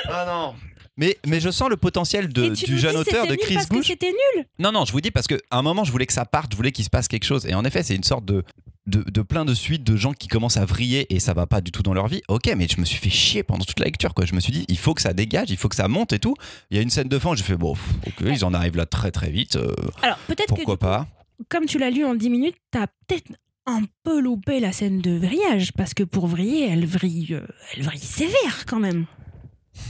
Ah 0.08 0.26
non 0.28 0.56
mais, 0.98 1.18
mais 1.26 1.40
je 1.40 1.50
sens 1.50 1.70
le 1.70 1.78
potentiel 1.78 2.30
de- 2.30 2.50
du 2.50 2.78
jeune 2.78 2.96
auteur 2.98 3.26
de 3.28 3.36
Chris 3.36 3.58
Bush. 3.70 3.88
c'était 3.88 4.12
nul. 4.36 4.46
Non, 4.60 4.72
non, 4.72 4.86
je 4.86 4.92
vous 4.92 5.02
dis 5.02 5.12
parce 5.12 5.28
qu'à 5.28 5.38
un 5.52 5.62
moment, 5.62 5.84
je 5.84 5.92
voulais 5.92 6.06
que 6.06 6.14
ça 6.14 6.26
parte, 6.26 6.52
je 6.52 6.58
voulais 6.58 6.72
qu'il 6.72 6.86
se 6.86 6.90
passe 6.90 7.08
quelque 7.08 7.24
chose. 7.26 7.46
Et 7.46 7.54
en 7.54 7.64
effet, 7.66 7.84
c'est 7.84 7.96
une 7.96 8.04
sorte 8.04 8.26
de. 8.26 8.44
de, 8.88 9.04
de 9.10 9.22
plein 9.22 9.46
de 9.46 9.54
suites 9.54 9.84
de 9.84 9.96
gens 9.96 10.12
qui 10.14 10.28
commencent 10.28 10.58
à 10.58 10.66
vriller 10.66 11.06
et 11.14 11.20
ça 11.20 11.34
va 11.34 11.46
pas 11.48 11.62
du 11.62 11.72
tout 11.72 11.84
dans 11.84 11.94
leur 11.94 12.08
vie. 12.08 12.22
Ok, 12.28 12.52
mais 12.58 12.68
je 12.68 12.80
me 12.80 12.86
suis 12.86 12.98
fait 12.98 13.10
chier 13.12 13.44
pendant 13.44 13.64
toute 13.64 13.80
la 13.80 13.86
lecture. 13.86 14.14
Quoi. 14.14 14.26
Je 14.26 14.34
me 14.36 14.40
suis 14.40 14.52
dit, 14.52 14.66
il 14.68 14.78
faut 14.78 14.94
que 14.94 15.02
ça 15.02 15.14
dégage, 15.14 15.50
il 15.50 15.58
faut 15.58 15.70
que 15.70 15.76
ça 15.76 15.88
monte 15.88 16.14
et 16.14 16.20
tout. 16.20 16.36
Il 16.72 16.78
y 16.78 16.80
a 16.80 16.84
une 16.84 16.90
scène 16.90 17.08
de 17.08 17.20
fin 17.20 17.34
j'ai 17.36 17.44
fait, 17.44 17.56
bon, 17.58 17.72
ok, 18.08 18.14
ils 18.22 18.44
en 18.44 18.54
arrivent 18.54 18.78
là 18.78 18.86
très 18.86 19.12
très 19.12 19.30
vite. 19.30 19.56
euh, 19.56 19.74
Alors, 20.02 20.18
peut-être 20.28 20.48
que 20.48 20.56
pourquoi 20.56 20.76
coup, 20.76 20.82
pas 20.82 21.08
comme 21.50 21.66
tu 21.66 21.80
l'as 21.80 21.90
lu 21.90 22.06
en 22.06 22.14
10 22.16 22.30
minutes, 22.30 22.56
t'as 22.70 22.86
peut-être 23.08 23.32
un 23.66 23.82
peu 24.04 24.20
loupé 24.20 24.60
la 24.60 24.72
scène 24.72 25.00
de 25.02 25.18
vrillage, 25.18 25.72
parce 25.74 25.94
que 25.94 26.04
pour 26.04 26.28
vriller, 26.28 26.68
elle 26.70 26.86
vrille, 26.86 27.34
euh, 27.36 27.46
elle 27.76 27.84
vrille 27.84 28.00
sévère 28.00 28.66
quand 28.68 28.80
même. 28.80 29.06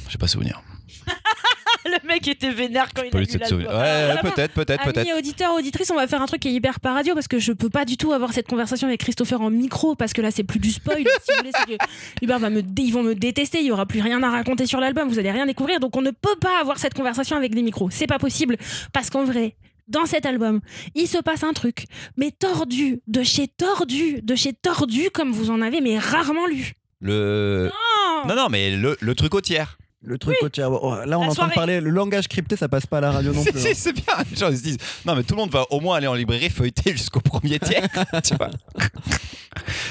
J'ai 0.09 0.17
pas 0.17 0.27
souvenir. 0.27 0.61
Le 1.85 2.07
mec 2.07 2.27
était 2.27 2.51
vénère 2.51 2.89
quand 2.93 3.01
il 3.03 3.09
Pas 3.09 3.17
a 3.17 3.21
eu 3.21 3.37
l'album. 3.39 3.59
Ouais, 3.61 3.65
Vraiment, 3.65 4.21
peut-être, 4.21 4.53
peut-être, 4.53 4.83
peut-être. 4.83 4.97
Amis 4.99 5.13
auditeurs, 5.13 5.53
auditrices, 5.55 5.89
on 5.89 5.95
va 5.95 6.07
faire 6.07 6.21
un 6.21 6.27
truc 6.27 6.41
qui 6.41 6.49
est 6.49 6.53
hyper 6.53 6.79
par 6.79 6.93
radio 6.93 7.15
parce 7.15 7.27
que 7.27 7.39
je 7.39 7.53
peux 7.53 7.69
pas 7.69 7.85
du 7.85 7.97
tout 7.97 8.13
avoir 8.13 8.33
cette 8.33 8.47
conversation 8.47 8.87
avec 8.87 8.99
Christopher 9.01 9.41
en 9.41 9.49
micro 9.49 9.95
parce 9.95 10.13
que 10.13 10.21
là 10.21 10.29
c'est 10.29 10.43
plus 10.43 10.59
du 10.59 10.71
spoil. 10.71 10.97
si 10.97 11.31
vous 11.31 11.37
voulez, 11.39 11.51
c'est 11.57 11.77
que 11.77 11.83
Hubert 12.21 12.39
va 12.39 12.49
me, 12.51 12.61
ils 12.77 12.91
vont 12.91 13.03
me 13.03 13.15
détester, 13.15 13.59
il 13.59 13.65
y 13.65 13.71
aura 13.71 13.85
plus 13.87 14.01
rien 14.01 14.21
à 14.21 14.29
raconter 14.29 14.67
sur 14.67 14.79
l'album, 14.79 15.09
vous 15.09 15.17
allez 15.17 15.31
rien 15.31 15.45
découvrir, 15.45 15.79
donc 15.79 15.95
on 15.97 16.01
ne 16.01 16.11
peut 16.11 16.35
pas 16.39 16.59
avoir 16.61 16.77
cette 16.77 16.93
conversation 16.93 17.35
avec 17.35 17.55
des 17.55 17.63
micros. 17.63 17.89
C'est 17.89 18.07
pas 18.07 18.19
possible 18.19 18.57
parce 18.93 19.09
qu'en 19.09 19.23
vrai. 19.23 19.55
Dans 19.87 20.05
cet 20.05 20.25
album, 20.25 20.61
il 20.95 21.05
se 21.07 21.17
passe 21.17 21.43
un 21.43 21.51
truc, 21.51 21.85
mais 22.15 22.31
tordu, 22.31 23.01
de 23.07 23.23
chez 23.23 23.49
tordu, 23.49 24.21
de 24.21 24.35
chez 24.35 24.53
tordu, 24.53 25.09
comme 25.11 25.33
vous 25.33 25.49
en 25.49 25.61
avez, 25.61 25.81
mais 25.81 25.99
rarement 25.99 26.45
lu. 26.45 26.73
Le. 27.01 27.69
Oh 27.73 28.27
Non, 28.27 28.35
non, 28.35 28.47
mais 28.49 28.71
le, 28.71 28.95
le 29.01 29.15
truc 29.15 29.33
au 29.35 29.41
tiers. 29.41 29.77
Le 30.03 30.17
truc 30.17 30.35
au 30.41 30.49
tiers. 30.49 30.71
oh, 30.71 30.95
Là, 31.05 31.19
on 31.19 31.21
La 31.21 31.27
est 31.27 31.29
en 31.29 31.33
train 31.35 31.47
de 31.47 31.53
parler. 31.53 31.79
Le 31.79 31.91
langage 31.91 32.27
crypté, 32.27 32.55
ça 32.55 32.67
passe 32.67 32.87
pas 32.87 32.97
à 32.97 33.01
la 33.01 33.11
radio 33.11 33.31
non 33.33 33.43
Si, 33.43 33.51
plus. 33.51 33.61
si, 33.61 33.67
hein. 33.69 33.73
c'est 33.75 33.93
bien. 33.93 34.15
Les 34.31 34.35
gens 34.37 34.49
ils 34.49 34.57
se 34.57 34.63
disent 34.63 34.77
non, 35.05 35.15
mais 35.15 35.21
tout 35.23 35.35
le 35.35 35.41
monde 35.41 35.51
va 35.51 35.65
au 35.69 35.79
moins 35.79 35.97
aller 35.97 36.07
en 36.07 36.15
librairie 36.15 36.49
feuilleter 36.49 36.91
jusqu'au 36.93 37.19
premier 37.19 37.59
tiers. 37.59 37.87
tu 38.23 38.35
vois. 38.35 38.49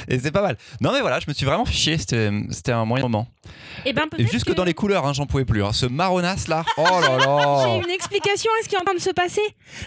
Et 0.09 0.19
c'est 0.19 0.33
pas 0.33 0.43
mal. 0.43 0.57
Non, 0.81 0.93
mais 0.93 1.01
voilà, 1.01 1.21
je 1.21 1.27
me 1.29 1.33
suis 1.35 1.47
vraiment 1.47 1.65
chier. 1.65 1.97
C'était 1.99 2.73
un 2.73 2.85
moyen 2.85 3.05
moment. 3.05 3.29
Et 3.85 3.93
ben 3.93 4.03
Et 4.07 4.09
peut-être 4.17 4.31
jusque 4.33 4.49
que 4.49 4.53
dans 4.53 4.65
les 4.65 4.75
couleurs, 4.75 5.07
hein, 5.07 5.13
j'en 5.13 5.27
pouvais 5.27 5.45
plus. 5.45 5.63
hein. 5.65 5.73
Ce 5.73 5.87
marronasse 5.87 6.49
là. 6.49 6.65
Oh 6.77 6.83
là 6.83 7.01
j'ai 7.21 7.27
là. 7.79 7.83
une 7.85 7.91
explication 7.91 8.51
à 8.61 8.65
ce 8.65 8.69
qui 8.69 8.75
est 8.75 8.79
en 8.79 8.85
train 8.85 8.95
de 8.95 9.01
se 9.01 9.11
passer. 9.11 9.41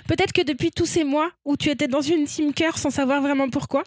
Peut-être 0.08 0.32
que 0.32 0.42
depuis 0.42 0.72
tous 0.72 0.86
ces 0.86 1.04
mois 1.04 1.30
où 1.46 1.58
tu 1.58 1.70
étais 1.70 1.88
dans 1.88 2.02
une 2.02 2.26
team 2.26 2.54
cœur 2.54 2.78
sans 2.78 2.90
savoir 2.92 3.22
vraiment 3.22 3.50
pourquoi, 3.50 3.84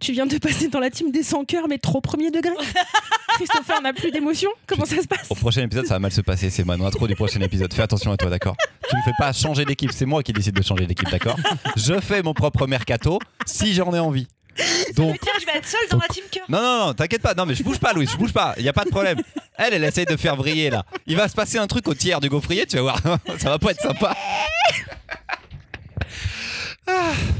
tu 0.00 0.12
viens 0.12 0.26
de 0.26 0.38
passer 0.38 0.68
dans 0.68 0.80
la 0.80 0.90
team 0.90 1.10
des 1.10 1.22
sans 1.22 1.44
cœur 1.44 1.68
mais 1.68 1.78
trop 1.78 2.00
premier 2.00 2.30
degré. 2.30 2.52
Christopher 3.34 3.80
n'a 3.82 3.92
plus 3.92 4.10
d'émotion. 4.10 4.50
Comment 4.66 4.84
ça 4.84 5.00
se 5.02 5.06
passe 5.06 5.26
Au 5.30 5.34
prochain 5.34 5.62
épisode, 5.62 5.86
ça 5.86 5.94
va 5.94 5.98
mal 6.00 6.12
se 6.12 6.20
passer. 6.20 6.50
C'est 6.50 6.64
Manon 6.64 6.88
trop 6.90 7.08
du 7.08 7.14
prochain 7.16 7.40
épisode. 7.40 7.72
Fais 7.72 7.82
attention 7.82 8.12
à 8.12 8.16
toi, 8.16 8.30
d'accord 8.30 8.56
Tu 8.88 8.96
ne 8.96 9.02
fais 9.02 9.12
pas 9.18 9.32
changer 9.32 9.64
d'équipe. 9.64 9.90
C'est 9.92 10.06
moi 10.06 10.22
qui 10.22 10.32
décide 10.32 10.54
de 10.54 10.62
changer 10.62 10.86
d'équipe, 10.86 11.10
d'accord 11.10 11.36
Je 11.76 12.00
fais 12.00 12.22
mon 12.22 12.32
propre 12.34 12.66
mercato 12.66 13.18
si 13.46 13.74
j'en 13.74 13.92
ai 13.92 13.98
envie. 13.98 14.28
Donc, 14.94 15.18
Tiens, 15.20 15.32
je 15.40 15.46
vais 15.46 15.58
être 15.58 15.66
seule 15.66 15.88
dans 15.90 15.98
la 15.98 16.06
team 16.06 16.22
cœur. 16.30 16.44
Non, 16.48 16.60
non, 16.60 16.86
non, 16.86 16.94
t'inquiète 16.94 17.22
pas. 17.22 17.34
Non, 17.34 17.44
mais 17.44 17.56
je 17.56 17.64
bouge 17.64 17.78
pas, 17.80 17.92
Louis, 17.92 18.06
je 18.06 18.16
bouge 18.16 18.32
pas. 18.32 18.54
Il 18.56 18.64
y 18.64 18.68
a 18.68 18.72
pas 18.72 18.84
de 18.84 18.90
problème. 18.90 19.20
Elle, 19.56 19.74
elle 19.74 19.84
essaye 19.84 20.06
de 20.06 20.16
faire 20.16 20.36
vriller 20.36 20.70
là. 20.70 20.84
Il 21.06 21.16
va 21.16 21.26
se 21.28 21.34
passer 21.34 21.58
un 21.58 21.66
truc 21.66 21.88
au 21.88 21.94
tiers 21.94 22.20
du 22.20 22.28
gaufrier, 22.28 22.64
tu 22.66 22.76
vas 22.76 22.82
voir. 22.82 23.00
Ça 23.38 23.50
va 23.50 23.58
pas 23.58 23.72
être 23.72 23.80
sympa. 23.80 24.16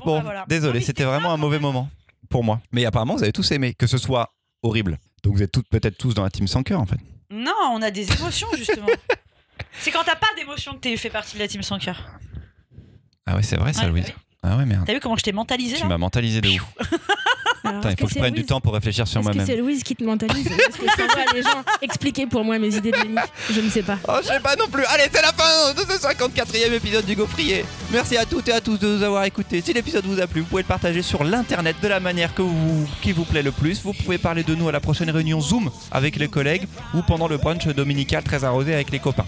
Bon, 0.05 0.17
bah 0.17 0.23
voilà. 0.25 0.45
désolé, 0.49 0.81
c'était 0.81 1.05
vraiment 1.05 1.33
un 1.33 1.37
mauvais 1.37 1.59
moment 1.59 1.89
pour 2.31 2.45
moi. 2.45 2.61
Mais 2.73 2.85
apparemment, 2.85 3.17
vous 3.17 3.23
avez 3.23 3.33
tous 3.33 3.51
aimé, 3.53 3.75
que 3.75 3.87
ce 3.87 3.99
soit 3.99 4.35
horrible. 4.63 4.99
Donc 5.23 5.35
vous 5.37 5.43
êtes 5.43 5.53
toutes 5.53 5.69
peut-être 5.69 5.97
tous 5.97 6.15
dans 6.15 6.23
la 6.23 6.31
team 6.31 6.47
sans 6.47 6.63
cœur 6.63 6.81
en 6.81 6.87
fait. 6.87 6.99
Non, 7.31 7.53
on 7.73 7.83
a 7.83 7.91
des 7.91 8.11
émotions 8.13 8.49
justement. 8.57 8.87
C'est 9.81 9.91
quand 9.91 10.05
t'as 10.05 10.17
pas 10.17 10.27
d'émotion 10.37 10.75
que 10.75 10.81
tu 10.89 10.97
fais 10.97 11.11
partie 11.11 11.35
de 11.37 11.41
la 11.41 11.49
team 11.49 11.63
sans 11.63 11.79
cœur. 11.79 12.01
Ah 13.27 13.37
ouais, 13.37 13.43
c'est 13.43 13.57
vrai 13.57 13.73
ça, 13.73 13.83
Ouais, 13.85 13.89
Louise. 13.89 14.05
oui. 14.09 14.15
Ah 14.43 14.57
ouais, 14.59 14.67
merde. 14.67 14.85
T'as 14.87 14.93
vu 14.93 15.01
comment 15.01 15.17
je 15.17 15.23
t'ai 15.23 15.33
mentalisé 15.33 15.77
Tu 15.77 15.83
là 15.83 15.89
m'as 15.89 15.97
mentalisé 15.99 16.41
de 16.41 16.49
ouf. 16.51 16.65
Il 17.65 17.97
faut 17.99 18.07
que 18.07 18.13
je 18.15 18.19
prenne 18.19 18.35
du 18.35 18.45
temps 18.45 18.61
pour 18.61 18.75
réfléchir 18.75 19.07
sur 19.09 19.21
Est-ce 19.21 19.29
que 19.29 19.35
moi-même. 19.35 19.47
c'est 19.47 19.57
Louise 19.61 19.83
qui 19.83 19.97
te 19.97 20.05
mentalise 20.05 20.47
Est-ce 20.47 20.77
que 20.79 21.35
les 21.35 21.43
gens 21.43 21.63
expliquer 21.83 22.27
pour 22.27 22.45
moi 22.45 22.59
mes 22.59 22.75
idées 22.75 22.91
de 22.93 22.97
génie 22.97 23.15
Je 23.51 23.61
ne 23.61 23.71
sais 23.71 23.83
pas. 23.83 23.99
Oh, 24.09 24.19
je 24.23 24.29
sais 24.29 24.41
pas 24.41 24.57
non 24.57 24.69
plus. 24.69 24.85
Allez, 24.85 25.05
c'est 25.13 25.23
la 25.23 25.33
fin 25.33 25.73
de 25.73 25.81
ce 25.81 26.07
54e 26.07 26.73
épisode 26.73 27.05
du 27.07 27.15
Gaufrier. 27.15 27.65
Merci 27.91 28.17
à 28.17 28.25
toutes 28.27 28.49
et 28.49 28.53
à 28.53 28.61
tous 28.61 28.79
de 28.79 28.97
nous 28.97 29.03
avoir 29.03 29.25
écoutés. 29.25 29.61
Si 29.61 29.73
l'épisode 29.73 30.05
vous 30.05 30.21
a 30.21 30.27
plu, 30.27 30.41
vous 30.43 30.47
pouvez 30.47 30.63
le 30.63 30.69
partager 30.69 31.03
sur 31.03 31.25
l'internet 31.25 31.77
de 31.83 31.89
la 31.89 32.01
manière 32.01 32.35
que 32.35 32.43
vous, 32.43 32.87
qui 33.03 33.13
vous 33.13 33.25
plaît 33.25 33.43
le 33.43 33.53
plus. 33.53 33.83
Vous 33.83 33.93
pouvez 33.93 34.19
parler 34.19 34.43
de 34.43 34.55
nous 34.55 34.69
à 34.69 34.73
la 34.73 34.81
prochaine 34.81 35.11
réunion 35.11 35.41
Zoom 35.41 35.71
avec 35.91 36.17
les 36.17 36.29
collègues 36.29 36.67
ou 36.95 37.03
pendant 37.03 37.29
le 37.29 37.37
brunch 37.39 37.67
dominical 37.69 38.23
très 38.23 38.45
arrosé 38.45 38.75
avec 38.75 38.91
les 38.91 38.99
copains. 38.99 39.27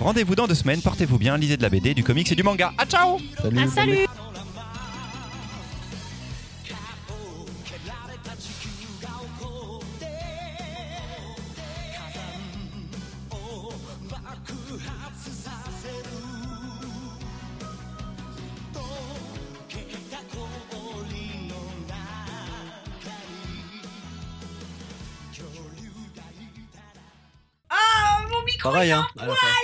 Rendez-vous 0.00 0.34
dans 0.34 0.46
deux 0.46 0.54
semaines. 0.54 0.80
Portez-vous 0.82 1.18
bien. 1.18 1.36
Lisez 1.36 1.56
de 1.56 1.62
la 1.62 1.68
BD, 1.68 1.94
du 1.94 2.04
comics 2.04 2.30
et 2.30 2.34
du 2.34 2.42
manga. 2.42 2.72
À 2.78 2.84
ciao 2.86 3.18
Salut. 3.42 3.58
Ah, 3.60 3.68
salut 3.74 4.31
Pareil, 28.62 28.92
hein. 28.92 29.06
fin. 29.16 29.62